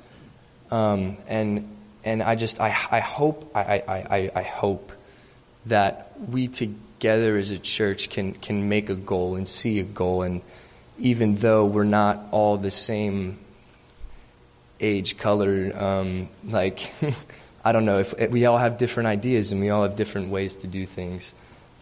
Um, 0.71 1.15
and 1.29 1.69
and 2.03 2.21
I 2.21 2.35
just 2.35 2.59
I, 2.59 2.75
I 2.91 2.99
hope 2.99 3.49
I, 3.55 3.81
I, 3.87 4.31
I 4.35 4.41
hope 4.41 4.91
that 5.65 6.11
we 6.29 6.47
together 6.47 7.37
as 7.37 7.51
a 7.51 7.57
church 7.57 8.09
can 8.09 8.33
can 8.33 8.69
make 8.69 8.89
a 8.89 8.95
goal 8.95 9.35
and 9.35 9.47
see 9.47 9.79
a 9.79 9.83
goal 9.83 10.21
and 10.21 10.41
even 10.97 11.35
though 11.35 11.65
we're 11.65 11.83
not 11.83 12.25
all 12.31 12.57
the 12.57 12.71
same 12.71 13.39
age, 14.79 15.17
color, 15.17 15.71
um, 15.75 16.29
like, 16.45 16.91
I 17.65 17.71
don't 17.71 17.85
know, 17.85 17.99
if, 17.99 18.13
if, 18.19 18.31
we 18.31 18.45
all 18.45 18.57
have 18.57 18.77
different 18.77 19.07
ideas 19.07 19.51
and 19.51 19.61
we 19.61 19.69
all 19.69 19.83
have 19.83 19.95
different 19.95 20.29
ways 20.29 20.55
to 20.55 20.67
do 20.67 20.85
things. 20.85 21.33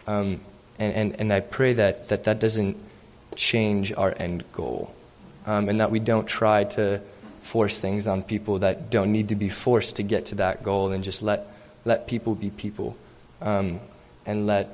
Um, 0.08 0.42
and, 0.80 0.94
and, 0.94 1.20
and 1.20 1.34
I 1.34 1.42
pray 1.42 1.74
that, 1.74 2.10
that 2.10 2.24
that 2.26 2.40
doesn't 2.40 2.78
change 3.36 3.94
our 3.94 4.14
end 4.18 4.44
goal. 4.52 4.94
Um, 5.46 5.68
and 5.70 5.82
that 5.82 5.92
we 5.92 6.00
don't 6.00 6.26
try 6.26 6.64
to 6.64 7.02
force 7.42 7.78
things 7.78 8.08
on 8.08 8.24
people 8.24 8.60
that 8.60 8.90
don't 8.90 9.12
need 9.12 9.30
to 9.30 9.36
be 9.36 9.50
forced 9.50 9.98
to 9.98 10.04
get 10.04 10.28
to 10.28 10.36
that 10.36 10.64
goal 10.64 10.92
and 10.92 11.04
just 11.04 11.22
let, 11.22 11.48
let 11.84 12.08
people 12.08 12.34
be 12.36 12.50
people 12.50 12.96
um, 13.42 13.80
and 14.26 14.48
let 14.48 14.70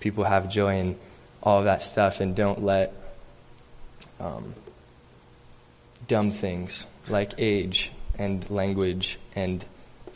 people 0.00 0.24
have 0.24 0.48
joy 0.48 0.78
and 0.78 0.98
all 1.42 1.58
of 1.58 1.64
that 1.64 1.82
stuff 1.82 2.20
and 2.20 2.36
don't 2.36 2.62
let 2.62 2.92
um, 4.20 4.54
dumb 6.06 6.30
things 6.30 6.86
like 7.08 7.32
age 7.38 7.92
and 8.18 8.48
language 8.50 9.18
and 9.34 9.64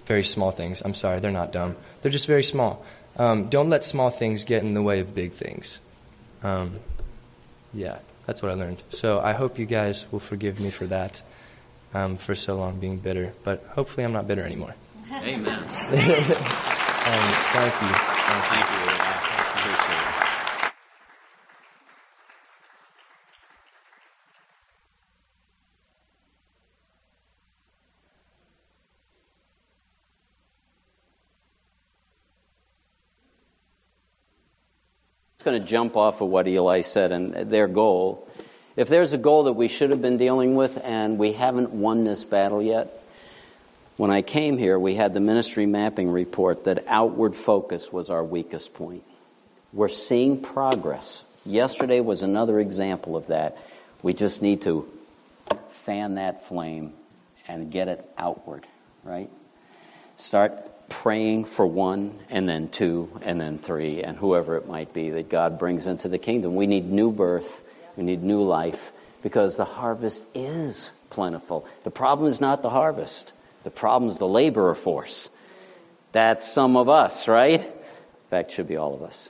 very 0.05 0.25
small 0.25 0.51
things. 0.51 0.83
I'm 0.85 0.95
sorry, 0.95 1.21
they're 1.21 1.33
not 1.33 1.53
dumb. 1.53 1.77
They're 2.03 2.13
just 2.13 2.27
very 2.27 2.45
small. 2.45 2.85
Um, 3.17 3.49
don't 3.49 3.69
let 3.69 3.83
small 3.83 4.11
things 4.11 4.45
get 4.45 4.63
in 4.63 4.75
the 4.75 4.83
way 4.83 5.01
of 5.01 5.15
big 5.15 5.33
things. 5.33 5.81
Um, 6.43 6.81
yeah, 7.73 7.99
that's 8.27 8.43
what 8.43 8.51
I 8.51 8.55
learned. 8.55 8.83
So 8.91 9.21
I 9.21 9.33
hope 9.33 9.59
you 9.59 9.67
guys 9.67 10.05
will 10.13 10.21
forgive 10.21 10.61
me 10.61 10.71
for 10.71 10.87
that, 10.87 11.23
um, 11.95 12.17
for 12.17 12.35
so 12.35 12.57
long 12.57 12.79
being 12.79 12.99
bitter. 12.99 13.33
But 13.43 13.65
hopefully 13.71 14.05
I'm 14.05 14.13
not 14.13 14.29
bitter 14.29 14.43
anymore. 14.43 14.75
Amen. 15.11 15.65
Um, 17.07 17.29
thank 17.53 17.83
you. 17.83 17.89
Thank 17.89 18.71
you. 18.71 18.77
going 35.47 35.63
to 35.63 35.65
jump 35.65 35.97
off 35.97 36.21
of 36.21 36.29
what 36.29 36.49
Eli 36.49 36.81
said 36.81 37.13
and 37.13 37.33
their 37.33 37.69
goal. 37.69 38.29
If 38.75 38.89
there's 38.89 39.13
a 39.13 39.19
goal 39.19 39.45
that 39.45 39.53
we 39.53 39.69
should 39.69 39.91
have 39.91 40.03
been 40.03 40.17
dealing 40.17 40.57
with 40.57 40.81
and 40.83 41.19
we 41.19 41.35
haven't 41.35 41.71
won 41.71 42.03
this 42.03 42.25
battle 42.25 42.61
yet, 42.61 43.06
when 43.97 44.11
I 44.11 44.23
came 44.23 44.59
here, 44.59 44.79
we 44.79 44.95
had 44.95 45.15
the 45.15 45.21
ministry 45.21 45.67
mapping 45.67 46.11
report 46.11 46.65
that 46.65 46.85
outward 46.87 47.35
focus 47.35 47.93
was 47.93 48.11
our 48.11 48.25
weakest 48.25 48.75
point. 48.75 49.03
We're 49.73 49.89
seeing 49.89 50.41
progress. 50.41 51.25
Yesterday 51.45 52.01
was 52.01 52.23
another 52.23 52.61
example 52.61 53.17
of 53.17 53.29
that. 53.29 53.57
We 54.03 54.15
just 54.15 54.43
need 54.43 54.63
to 54.63 54.89
fan 55.71 56.17
that 56.17 56.47
flame 56.47 56.93
and 57.49 57.71
get 57.71 57.89
it 57.89 58.09
outward, 58.19 58.67
right? 59.05 59.31
Start 60.17 60.89
praying 60.89 61.45
for 61.45 61.67
one 61.67 62.19
and 62.31 62.49
then 62.49 62.69
two 62.69 63.11
and 63.23 63.41
then 63.41 63.59
three 63.59 64.03
and 64.03 64.17
whoever 64.17 64.57
it 64.57 64.69
might 64.69 64.93
be 64.93 65.11
that 65.11 65.29
God 65.29 65.59
brings 65.59 65.87
into 65.87 66.09
the 66.09 66.19
kingdom. 66.19 66.55
We 66.55 66.67
need 66.67 66.91
new 66.91 67.11
birth, 67.11 67.63
we 67.97 68.05
need 68.05 68.23
new 68.23 68.43
life 68.43 68.93
because 69.23 69.57
the 69.57 69.65
harvest 69.65 70.25
is 70.35 70.91
plentiful. 71.11 71.67
The 71.85 71.91
problem 71.91 72.29
is 72.29 72.41
not 72.41 72.63
the 72.63 72.71
harvest, 72.71 73.33
the 73.67 73.71
problem 73.73 74.09
is 74.09 74.17
the 74.17 74.29
laborer 74.29 74.77
force. 74.77 75.29
That's 76.13 76.49
some 76.49 76.77
of 76.77 76.89
us, 76.89 77.27
right? 77.27 77.61
In 77.61 78.31
fact, 78.31 78.53
should 78.53 78.69
be 78.69 78.77
all 78.77 78.95
of 78.95 79.03
us. 79.03 79.29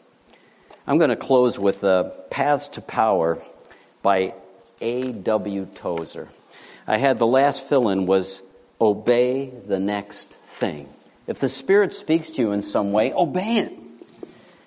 I'm 0.86 0.98
going 0.98 1.08
to 1.08 1.16
close 1.16 1.58
with 1.58 1.82
uh, 1.82 2.10
Paths 2.28 2.68
to 2.68 2.82
Power 2.82 3.42
by 4.02 4.34
A.W. 4.82 5.64
Tozer. 5.74 6.28
I 6.86 6.98
had 6.98 7.18
the 7.18 7.26
last 7.26 7.64
fill 7.64 7.88
in 7.88 8.04
was 8.04 8.42
Obey 8.78 9.48
the 9.66 9.80
Next 9.80 10.28
Thing. 10.28 10.90
If 11.26 11.38
the 11.38 11.48
Spirit 11.48 11.94
speaks 11.94 12.30
to 12.32 12.42
you 12.42 12.52
in 12.52 12.60
some 12.60 12.92
way, 12.92 13.14
obey 13.14 13.56
it. 13.56 13.72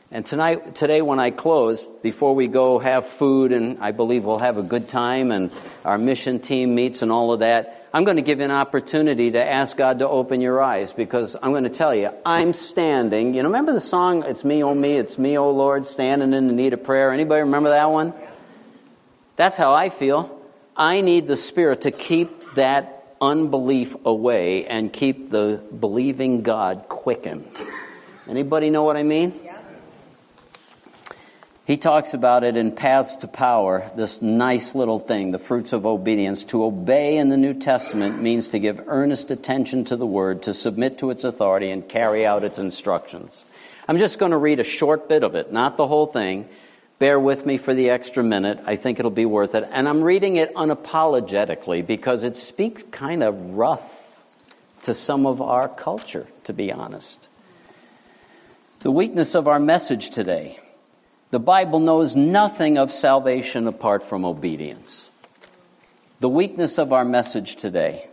And 0.09 0.25
tonight, 0.25 0.73
today, 0.73 1.03
when 1.03 1.19
I 1.19 1.29
close, 1.29 1.85
before 2.01 2.33
we 2.33 2.47
go 2.47 2.79
have 2.79 3.05
food, 3.05 3.51
and 3.51 3.77
I 3.81 3.91
believe 3.91 4.25
we'll 4.25 4.39
have 4.39 4.57
a 4.57 4.63
good 4.63 4.87
time, 4.87 5.31
and 5.31 5.51
our 5.85 5.99
mission 5.99 6.39
team 6.39 6.73
meets 6.73 7.03
and 7.03 7.11
all 7.11 7.33
of 7.33 7.41
that, 7.41 7.78
I'm 7.91 8.03
going 8.03 8.17
to 8.17 8.21
give 8.21 8.37
you 8.37 8.45
an 8.45 8.51
opportunity 8.51 9.31
to 9.31 9.43
ask 9.43 9.75
God 9.75 9.99
to 9.99 10.07
open 10.07 10.41
your 10.41 10.61
eyes 10.61 10.93
because 10.93 11.35
I'm 11.41 11.51
going 11.51 11.63
to 11.63 11.71
tell 11.71 11.95
you, 11.95 12.11
I'm 12.23 12.53
standing. 12.53 13.33
You 13.33 13.41
know, 13.41 13.49
remember 13.49 13.73
the 13.73 13.81
song, 13.81 14.23
It's 14.23 14.43
Me, 14.43 14.63
Oh 14.63 14.75
Me, 14.75 14.97
It's 14.97 15.17
Me, 15.17 15.37
Oh 15.39 15.49
Lord, 15.49 15.87
standing 15.87 16.33
in 16.33 16.47
the 16.47 16.53
need 16.53 16.73
of 16.73 16.83
prayer? 16.83 17.11
Anybody 17.11 17.41
remember 17.41 17.69
that 17.69 17.89
one? 17.89 18.13
That's 19.37 19.57
how 19.57 19.73
I 19.73 19.89
feel. 19.89 20.39
I 20.77 21.01
need 21.01 21.27
the 21.27 21.35
Spirit 21.35 21.81
to 21.81 21.91
keep 21.91 22.53
that 22.53 23.15
unbelief 23.19 23.95
away 24.05 24.67
and 24.67 24.93
keep 24.93 25.31
the 25.31 25.61
believing 25.79 26.43
God 26.43 26.85
quickened. 26.89 27.49
Anybody 28.27 28.69
know 28.69 28.83
what 28.83 28.97
I 28.97 29.03
mean? 29.03 29.48
He 31.69 31.77
talks 31.77 32.15
about 32.15 32.43
it 32.43 32.57
in 32.57 32.71
Paths 32.71 33.17
to 33.17 33.27
Power, 33.27 33.87
this 33.95 34.23
nice 34.23 34.73
little 34.73 34.97
thing, 34.97 35.29
the 35.29 35.37
fruits 35.37 35.71
of 35.71 35.85
obedience. 35.85 36.43
To 36.45 36.65
obey 36.65 37.15
in 37.17 37.29
the 37.29 37.37
New 37.37 37.53
Testament 37.53 38.19
means 38.19 38.47
to 38.47 38.57
give 38.57 38.81
earnest 38.87 39.29
attention 39.29 39.85
to 39.85 39.95
the 39.95 40.07
word, 40.07 40.41
to 40.41 40.53
submit 40.55 40.97
to 40.97 41.11
its 41.11 41.23
authority, 41.23 41.69
and 41.69 41.87
carry 41.87 42.25
out 42.25 42.43
its 42.43 42.57
instructions. 42.57 43.45
I'm 43.87 43.99
just 43.99 44.17
going 44.17 44.31
to 44.31 44.37
read 44.37 44.59
a 44.59 44.63
short 44.63 45.07
bit 45.07 45.23
of 45.23 45.35
it, 45.35 45.53
not 45.53 45.77
the 45.77 45.85
whole 45.85 46.07
thing, 46.07 46.49
Bear 46.97 47.19
with 47.19 47.45
me 47.45 47.57
for 47.57 47.75
the 47.75 47.91
extra 47.91 48.23
minute. 48.23 48.59
I 48.65 48.75
think 48.75 48.97
it'll 48.97 49.11
be 49.11 49.27
worth 49.27 49.53
it. 49.53 49.63
And 49.71 49.87
I'm 49.87 50.01
reading 50.01 50.37
it 50.37 50.51
unapologetically 50.55 51.85
because 51.85 52.23
it 52.23 52.35
speaks 52.35 52.81
kind 52.81 53.21
of 53.21 53.35
rough 53.51 54.19
to 54.83 54.95
some 54.95 55.27
of 55.27 55.39
our 55.39 55.69
culture, 55.69 56.25
to 56.45 56.51
be 56.51 56.71
honest. 56.71 57.27
The 58.79 58.89
weakness 58.89 59.35
of 59.35 59.47
our 59.47 59.59
message 59.59 60.09
today. 60.09 60.57
The 61.31 61.39
Bible 61.39 61.79
knows 61.79 62.15
nothing 62.15 62.77
of 62.77 62.91
salvation 62.91 63.67
apart 63.67 64.03
from 64.03 64.25
obedience. 64.25 65.07
The 66.21 66.29
weakness 66.29 66.79
of 66.79 66.91
our 66.91 67.05
message 67.05 67.55
today 67.55 68.07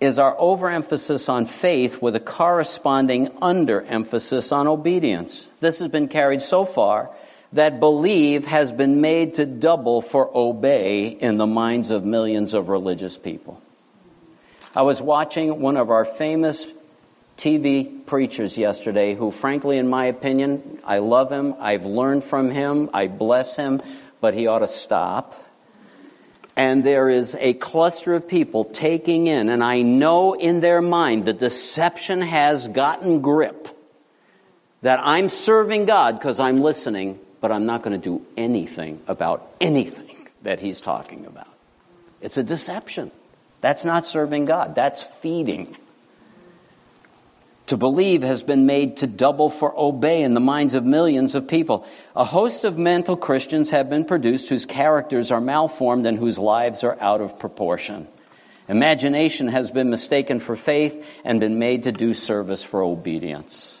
is 0.00 0.18
our 0.18 0.34
overemphasis 0.38 1.28
on 1.28 1.44
faith 1.44 2.00
with 2.00 2.16
a 2.16 2.20
corresponding 2.20 3.28
underemphasis 3.28 4.50
on 4.50 4.66
obedience. 4.66 5.50
This 5.60 5.80
has 5.80 5.88
been 5.88 6.08
carried 6.08 6.40
so 6.40 6.64
far 6.64 7.10
that 7.52 7.78
believe 7.78 8.46
has 8.46 8.72
been 8.72 9.02
made 9.02 9.34
to 9.34 9.44
double 9.44 10.00
for 10.00 10.30
obey 10.34 11.08
in 11.08 11.36
the 11.36 11.46
minds 11.46 11.90
of 11.90 12.06
millions 12.06 12.54
of 12.54 12.70
religious 12.70 13.18
people. 13.18 13.60
I 14.74 14.82
was 14.82 15.02
watching 15.02 15.60
one 15.60 15.76
of 15.76 15.90
our 15.90 16.06
famous 16.06 16.64
TV 17.40 18.06
preachers 18.06 18.58
yesterday 18.58 19.14
who, 19.14 19.30
frankly, 19.30 19.78
in 19.78 19.88
my 19.88 20.04
opinion, 20.04 20.80
I 20.84 20.98
love 20.98 21.32
him, 21.32 21.54
I've 21.58 21.86
learned 21.86 22.24
from 22.24 22.50
him, 22.50 22.90
I 22.92 23.06
bless 23.06 23.56
him, 23.56 23.80
but 24.20 24.34
he 24.34 24.46
ought 24.46 24.58
to 24.60 24.68
stop. 24.68 25.42
And 26.54 26.84
there 26.84 27.08
is 27.08 27.34
a 27.38 27.54
cluster 27.54 28.14
of 28.14 28.28
people 28.28 28.64
taking 28.64 29.26
in, 29.26 29.48
and 29.48 29.64
I 29.64 29.82
know 29.82 30.34
in 30.34 30.60
their 30.60 30.82
mind 30.82 31.24
the 31.24 31.32
deception 31.32 32.20
has 32.20 32.68
gotten 32.68 33.22
grip 33.22 33.68
that 34.82 35.00
I'm 35.02 35.28
serving 35.28 35.86
God 35.86 36.18
because 36.18 36.38
I'm 36.38 36.56
listening 36.56 37.18
but 37.40 37.50
I'm 37.50 37.66
not 37.66 37.82
going 37.82 37.98
to 37.98 38.04
do 38.04 38.24
anything 38.36 39.00
about 39.08 39.50
anything 39.60 40.28
that 40.42 40.60
he's 40.60 40.80
talking 40.80 41.26
about. 41.26 41.48
It's 42.20 42.36
a 42.36 42.42
deception. 42.42 43.10
That's 43.60 43.84
not 43.84 44.06
serving 44.06 44.44
God, 44.44 44.74
that's 44.74 45.02
feeding. 45.02 45.76
To 47.70 47.76
believe 47.76 48.24
has 48.24 48.42
been 48.42 48.66
made 48.66 48.96
to 48.96 49.06
double 49.06 49.48
for 49.48 49.72
obey 49.78 50.24
in 50.24 50.34
the 50.34 50.40
minds 50.40 50.74
of 50.74 50.84
millions 50.84 51.36
of 51.36 51.46
people. 51.46 51.86
A 52.16 52.24
host 52.24 52.64
of 52.64 52.76
mental 52.76 53.16
Christians 53.16 53.70
have 53.70 53.88
been 53.88 54.04
produced 54.04 54.48
whose 54.48 54.66
characters 54.66 55.30
are 55.30 55.40
malformed 55.40 56.04
and 56.04 56.18
whose 56.18 56.36
lives 56.36 56.82
are 56.82 57.00
out 57.00 57.20
of 57.20 57.38
proportion. 57.38 58.08
Imagination 58.68 59.46
has 59.46 59.70
been 59.70 59.88
mistaken 59.88 60.40
for 60.40 60.56
faith 60.56 61.06
and 61.24 61.38
been 61.38 61.60
made 61.60 61.84
to 61.84 61.92
do 61.92 62.12
service 62.12 62.64
for 62.64 62.82
obedience. 62.82 63.78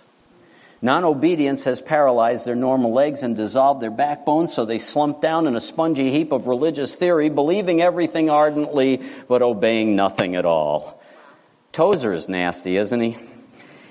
Non 0.80 1.02
obedience 1.02 1.64
has 1.64 1.80
paralyzed 1.80 2.46
their 2.46 2.54
normal 2.54 2.92
legs 2.92 3.24
and 3.24 3.34
dissolved 3.34 3.82
their 3.82 3.90
backbone, 3.90 4.46
so 4.46 4.64
they 4.64 4.78
slump 4.78 5.20
down 5.20 5.48
in 5.48 5.56
a 5.56 5.60
spongy 5.60 6.12
heap 6.12 6.30
of 6.30 6.46
religious 6.46 6.94
theory, 6.94 7.28
believing 7.28 7.82
everything 7.82 8.30
ardently, 8.30 9.02
but 9.26 9.42
obeying 9.42 9.96
nothing 9.96 10.36
at 10.36 10.44
all. 10.44 11.02
Tozer 11.72 12.12
is 12.12 12.28
nasty, 12.28 12.76
isn't 12.76 13.00
he? 13.00 13.16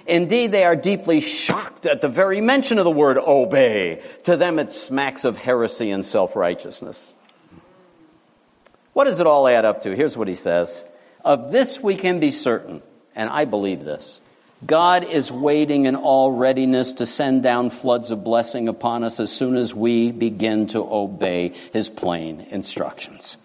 Indeed, 0.09 0.51
they 0.51 0.63
are 0.63 0.75
deeply 0.75 1.21
shocked 1.21 1.85
at 1.85 2.01
the 2.01 2.07
very 2.07 2.41
mention 2.41 2.79
of 2.79 2.83
the 2.83 2.91
word 2.91 3.17
obey. 3.17 4.01
To 4.23 4.35
them, 4.35 4.57
it 4.57 4.71
smacks 4.71 5.23
of 5.23 5.37
heresy 5.37 5.91
and 5.91 6.05
self 6.05 6.35
righteousness. 6.35 7.13
What 8.93 9.05
does 9.05 9.19
it 9.19 9.27
all 9.27 9.47
add 9.47 9.65
up 9.65 9.83
to? 9.83 9.95
Here's 9.95 10.17
what 10.17 10.27
he 10.27 10.35
says 10.35 10.83
Of 11.23 11.51
this 11.51 11.79
we 11.79 11.95
can 11.95 12.19
be 12.19 12.31
certain, 12.31 12.81
and 13.15 13.29
I 13.29 13.45
believe 13.45 13.85
this. 13.85 14.19
God 14.65 15.05
is 15.05 15.31
waiting 15.31 15.85
in 15.85 15.95
all 15.95 16.31
readiness 16.31 16.93
to 16.93 17.05
send 17.05 17.43
down 17.43 17.69
floods 17.69 18.11
of 18.11 18.25
blessing 18.25 18.67
upon 18.67 19.05
us 19.05 19.21
as 19.21 19.31
soon 19.31 19.55
as 19.55 19.73
we 19.73 20.11
begin 20.11 20.67
to 20.67 20.79
obey 20.79 21.53
his 21.71 21.87
plain 21.87 22.41
instructions. 22.49 23.37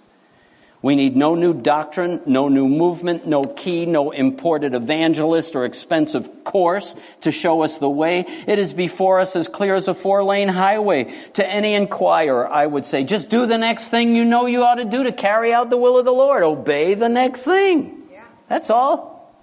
We 0.84 0.96
need 0.96 1.16
no 1.16 1.34
new 1.34 1.54
doctrine, 1.54 2.20
no 2.26 2.48
new 2.48 2.68
movement, 2.68 3.26
no 3.26 3.42
key, 3.42 3.86
no 3.86 4.10
imported 4.10 4.74
evangelist 4.74 5.56
or 5.56 5.64
expensive 5.64 6.44
course 6.44 6.94
to 7.22 7.32
show 7.32 7.62
us 7.62 7.78
the 7.78 7.88
way. 7.88 8.26
It 8.46 8.58
is 8.58 8.74
before 8.74 9.18
us 9.18 9.34
as 9.34 9.48
clear 9.48 9.76
as 9.76 9.88
a 9.88 9.94
four 9.94 10.22
lane 10.22 10.48
highway. 10.48 11.04
To 11.34 11.50
any 11.50 11.72
inquirer, 11.72 12.46
I 12.46 12.66
would 12.66 12.84
say, 12.84 13.02
just 13.02 13.30
do 13.30 13.46
the 13.46 13.56
next 13.56 13.88
thing 13.88 14.14
you 14.14 14.26
know 14.26 14.44
you 14.44 14.62
ought 14.62 14.74
to 14.74 14.84
do 14.84 15.04
to 15.04 15.12
carry 15.12 15.54
out 15.54 15.70
the 15.70 15.78
will 15.78 15.96
of 15.96 16.04
the 16.04 16.12
Lord. 16.12 16.42
Obey 16.42 16.92
the 16.92 17.08
next 17.08 17.44
thing. 17.44 18.02
Yeah. 18.12 18.24
That's 18.48 18.68
all. 18.68 19.34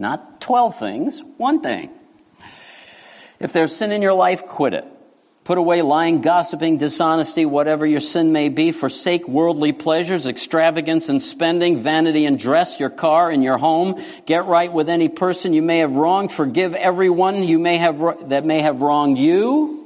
Not 0.00 0.40
12 0.40 0.76
things, 0.76 1.22
one 1.36 1.60
thing. 1.60 1.90
If 3.38 3.52
there's 3.52 3.76
sin 3.76 3.92
in 3.92 4.02
your 4.02 4.14
life, 4.14 4.44
quit 4.44 4.74
it. 4.74 4.84
Put 5.44 5.58
away 5.58 5.82
lying, 5.82 6.22
gossiping, 6.22 6.78
dishonesty, 6.78 7.44
whatever 7.44 7.84
your 7.84 8.00
sin 8.00 8.32
may 8.32 8.48
be. 8.48 8.72
Forsake 8.72 9.28
worldly 9.28 9.72
pleasures, 9.72 10.26
extravagance 10.26 11.10
and 11.10 11.20
spending, 11.20 11.78
vanity 11.78 12.24
and 12.24 12.38
dress, 12.38 12.80
your 12.80 12.88
car 12.88 13.30
and 13.30 13.44
your 13.44 13.58
home. 13.58 14.02
Get 14.24 14.46
right 14.46 14.72
with 14.72 14.88
any 14.88 15.10
person 15.10 15.52
you 15.52 15.60
may 15.60 15.80
have 15.80 15.92
wronged. 15.92 16.32
Forgive 16.32 16.74
everyone 16.74 17.44
you 17.44 17.58
may 17.58 17.76
have, 17.76 18.30
that 18.30 18.46
may 18.46 18.60
have 18.60 18.80
wronged 18.80 19.18
you. 19.18 19.82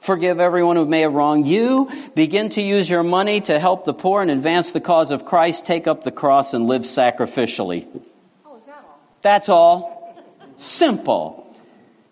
Forgive 0.00 0.40
everyone 0.40 0.76
who 0.76 0.86
may 0.86 1.00
have 1.02 1.12
wronged 1.12 1.46
you. 1.46 1.90
Begin 2.14 2.48
to 2.50 2.62
use 2.62 2.88
your 2.88 3.02
money 3.02 3.42
to 3.42 3.58
help 3.58 3.84
the 3.84 3.94
poor 3.94 4.22
and 4.22 4.30
advance 4.30 4.70
the 4.70 4.80
cause 4.80 5.10
of 5.10 5.26
Christ. 5.26 5.66
Take 5.66 5.86
up 5.86 6.04
the 6.04 6.10
cross 6.10 6.54
and 6.54 6.66
live 6.66 6.82
sacrificially. 6.82 7.86
Oh, 8.46 8.56
is 8.56 8.64
that 8.64 8.82
all? 8.86 9.00
That's 9.20 9.48
all. 9.50 10.26
Simple. 10.56 11.43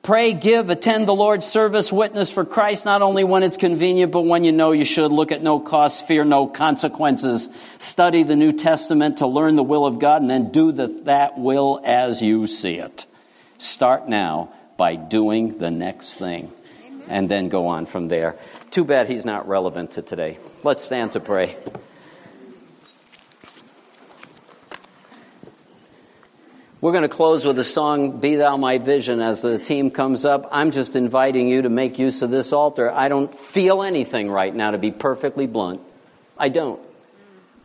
Pray, 0.02 0.32
give, 0.32 0.68
attend 0.68 1.06
the 1.06 1.14
Lord's 1.14 1.46
service, 1.46 1.92
witness 1.92 2.28
for 2.28 2.44
Christ, 2.44 2.84
not 2.84 3.02
only 3.02 3.22
when 3.22 3.44
it's 3.44 3.56
convenient, 3.56 4.10
but 4.10 4.22
when 4.22 4.42
you 4.42 4.50
know 4.50 4.72
you 4.72 4.84
should. 4.84 5.12
Look 5.12 5.30
at 5.30 5.44
no 5.44 5.60
cost, 5.60 6.08
fear 6.08 6.24
no 6.24 6.48
consequences. 6.48 7.48
Study 7.78 8.24
the 8.24 8.34
New 8.34 8.52
Testament 8.52 9.18
to 9.18 9.28
learn 9.28 9.54
the 9.54 9.62
will 9.62 9.86
of 9.86 10.00
God, 10.00 10.20
and 10.20 10.28
then 10.28 10.50
do 10.50 10.72
the, 10.72 10.88
that 11.04 11.38
will 11.38 11.80
as 11.84 12.20
you 12.20 12.48
see 12.48 12.78
it. 12.78 13.06
Start 13.58 14.08
now 14.08 14.52
by 14.76 14.96
doing 14.96 15.58
the 15.58 15.70
next 15.70 16.14
thing, 16.14 16.50
and 17.06 17.28
then 17.28 17.48
go 17.48 17.68
on 17.68 17.86
from 17.86 18.08
there. 18.08 18.34
Too 18.72 18.84
bad 18.84 19.08
he's 19.08 19.24
not 19.24 19.46
relevant 19.46 19.92
to 19.92 20.02
today. 20.02 20.38
Let's 20.64 20.82
stand 20.82 21.12
to 21.12 21.20
pray. 21.20 21.56
We're 26.82 26.90
going 26.90 27.02
to 27.02 27.08
close 27.08 27.44
with 27.44 27.54
the 27.54 27.62
song, 27.62 28.18
Be 28.18 28.34
Thou 28.34 28.56
My 28.56 28.78
Vision, 28.78 29.20
as 29.20 29.42
the 29.42 29.56
team 29.56 29.92
comes 29.92 30.24
up. 30.24 30.48
I'm 30.50 30.72
just 30.72 30.96
inviting 30.96 31.46
you 31.46 31.62
to 31.62 31.68
make 31.68 31.96
use 31.96 32.22
of 32.22 32.30
this 32.30 32.52
altar. 32.52 32.90
I 32.90 33.08
don't 33.08 33.32
feel 33.32 33.84
anything 33.84 34.28
right 34.28 34.52
now, 34.52 34.72
to 34.72 34.78
be 34.78 34.90
perfectly 34.90 35.46
blunt. 35.46 35.80
I 36.36 36.48
don't. 36.48 36.80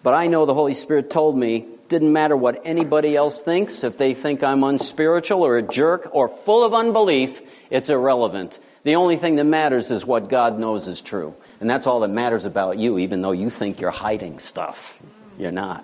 But 0.04 0.14
I 0.14 0.28
know 0.28 0.46
the 0.46 0.54
Holy 0.54 0.76
Spirit 0.76 1.10
told 1.10 1.36
me, 1.36 1.66
didn't 1.90 2.14
matter 2.14 2.38
what 2.38 2.62
anybody 2.64 3.16
else 3.16 3.40
thinks, 3.40 3.84
if 3.84 3.98
they 3.98 4.14
think 4.14 4.44
I'm 4.44 4.64
unspiritual 4.64 5.42
or 5.42 5.58
a 5.58 5.64
jerk 5.64 6.10
or 6.12 6.30
full 6.30 6.64
of 6.64 6.76
unbelief, 6.76 7.42
it's 7.72 7.90
irrelevant. 7.90 8.60
The 8.84 8.98
only 8.98 9.18
thing 9.18 9.38
that 9.38 9.46
matters 9.46 9.90
is 9.90 10.06
what 10.06 10.30
God 10.30 10.60
knows 10.60 10.88
is 10.88 11.02
true. 11.02 11.34
And 11.60 11.68
that's 11.68 11.88
all 11.88 12.02
that 12.02 12.10
matters 12.10 12.46
about 12.46 12.78
you, 12.78 13.00
even 13.00 13.24
though 13.24 13.32
you 13.32 13.50
think 13.50 13.82
you're 13.82 13.90
hiding 13.90 14.38
stuff. 14.38 14.96
You're 15.40 15.52
not. 15.52 15.84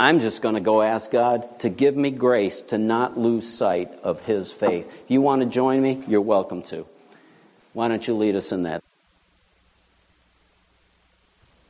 I'm 0.00 0.20
just 0.20 0.42
going 0.42 0.54
to 0.54 0.60
go 0.60 0.80
ask 0.80 1.10
God 1.10 1.58
to 1.60 1.68
give 1.68 1.96
me 1.96 2.12
grace 2.12 2.62
to 2.62 2.78
not 2.78 3.18
lose 3.18 3.52
sight 3.52 3.92
of 4.04 4.24
His 4.24 4.52
faith. 4.52 4.86
If 5.04 5.10
you 5.10 5.20
want 5.20 5.42
to 5.42 5.46
join 5.46 5.82
me, 5.82 6.04
you're 6.06 6.20
welcome 6.20 6.62
to. 6.64 6.86
Why 7.72 7.88
don't 7.88 8.06
you 8.06 8.14
lead 8.14 8.36
us 8.36 8.52
in 8.52 8.62
that? 8.62 8.82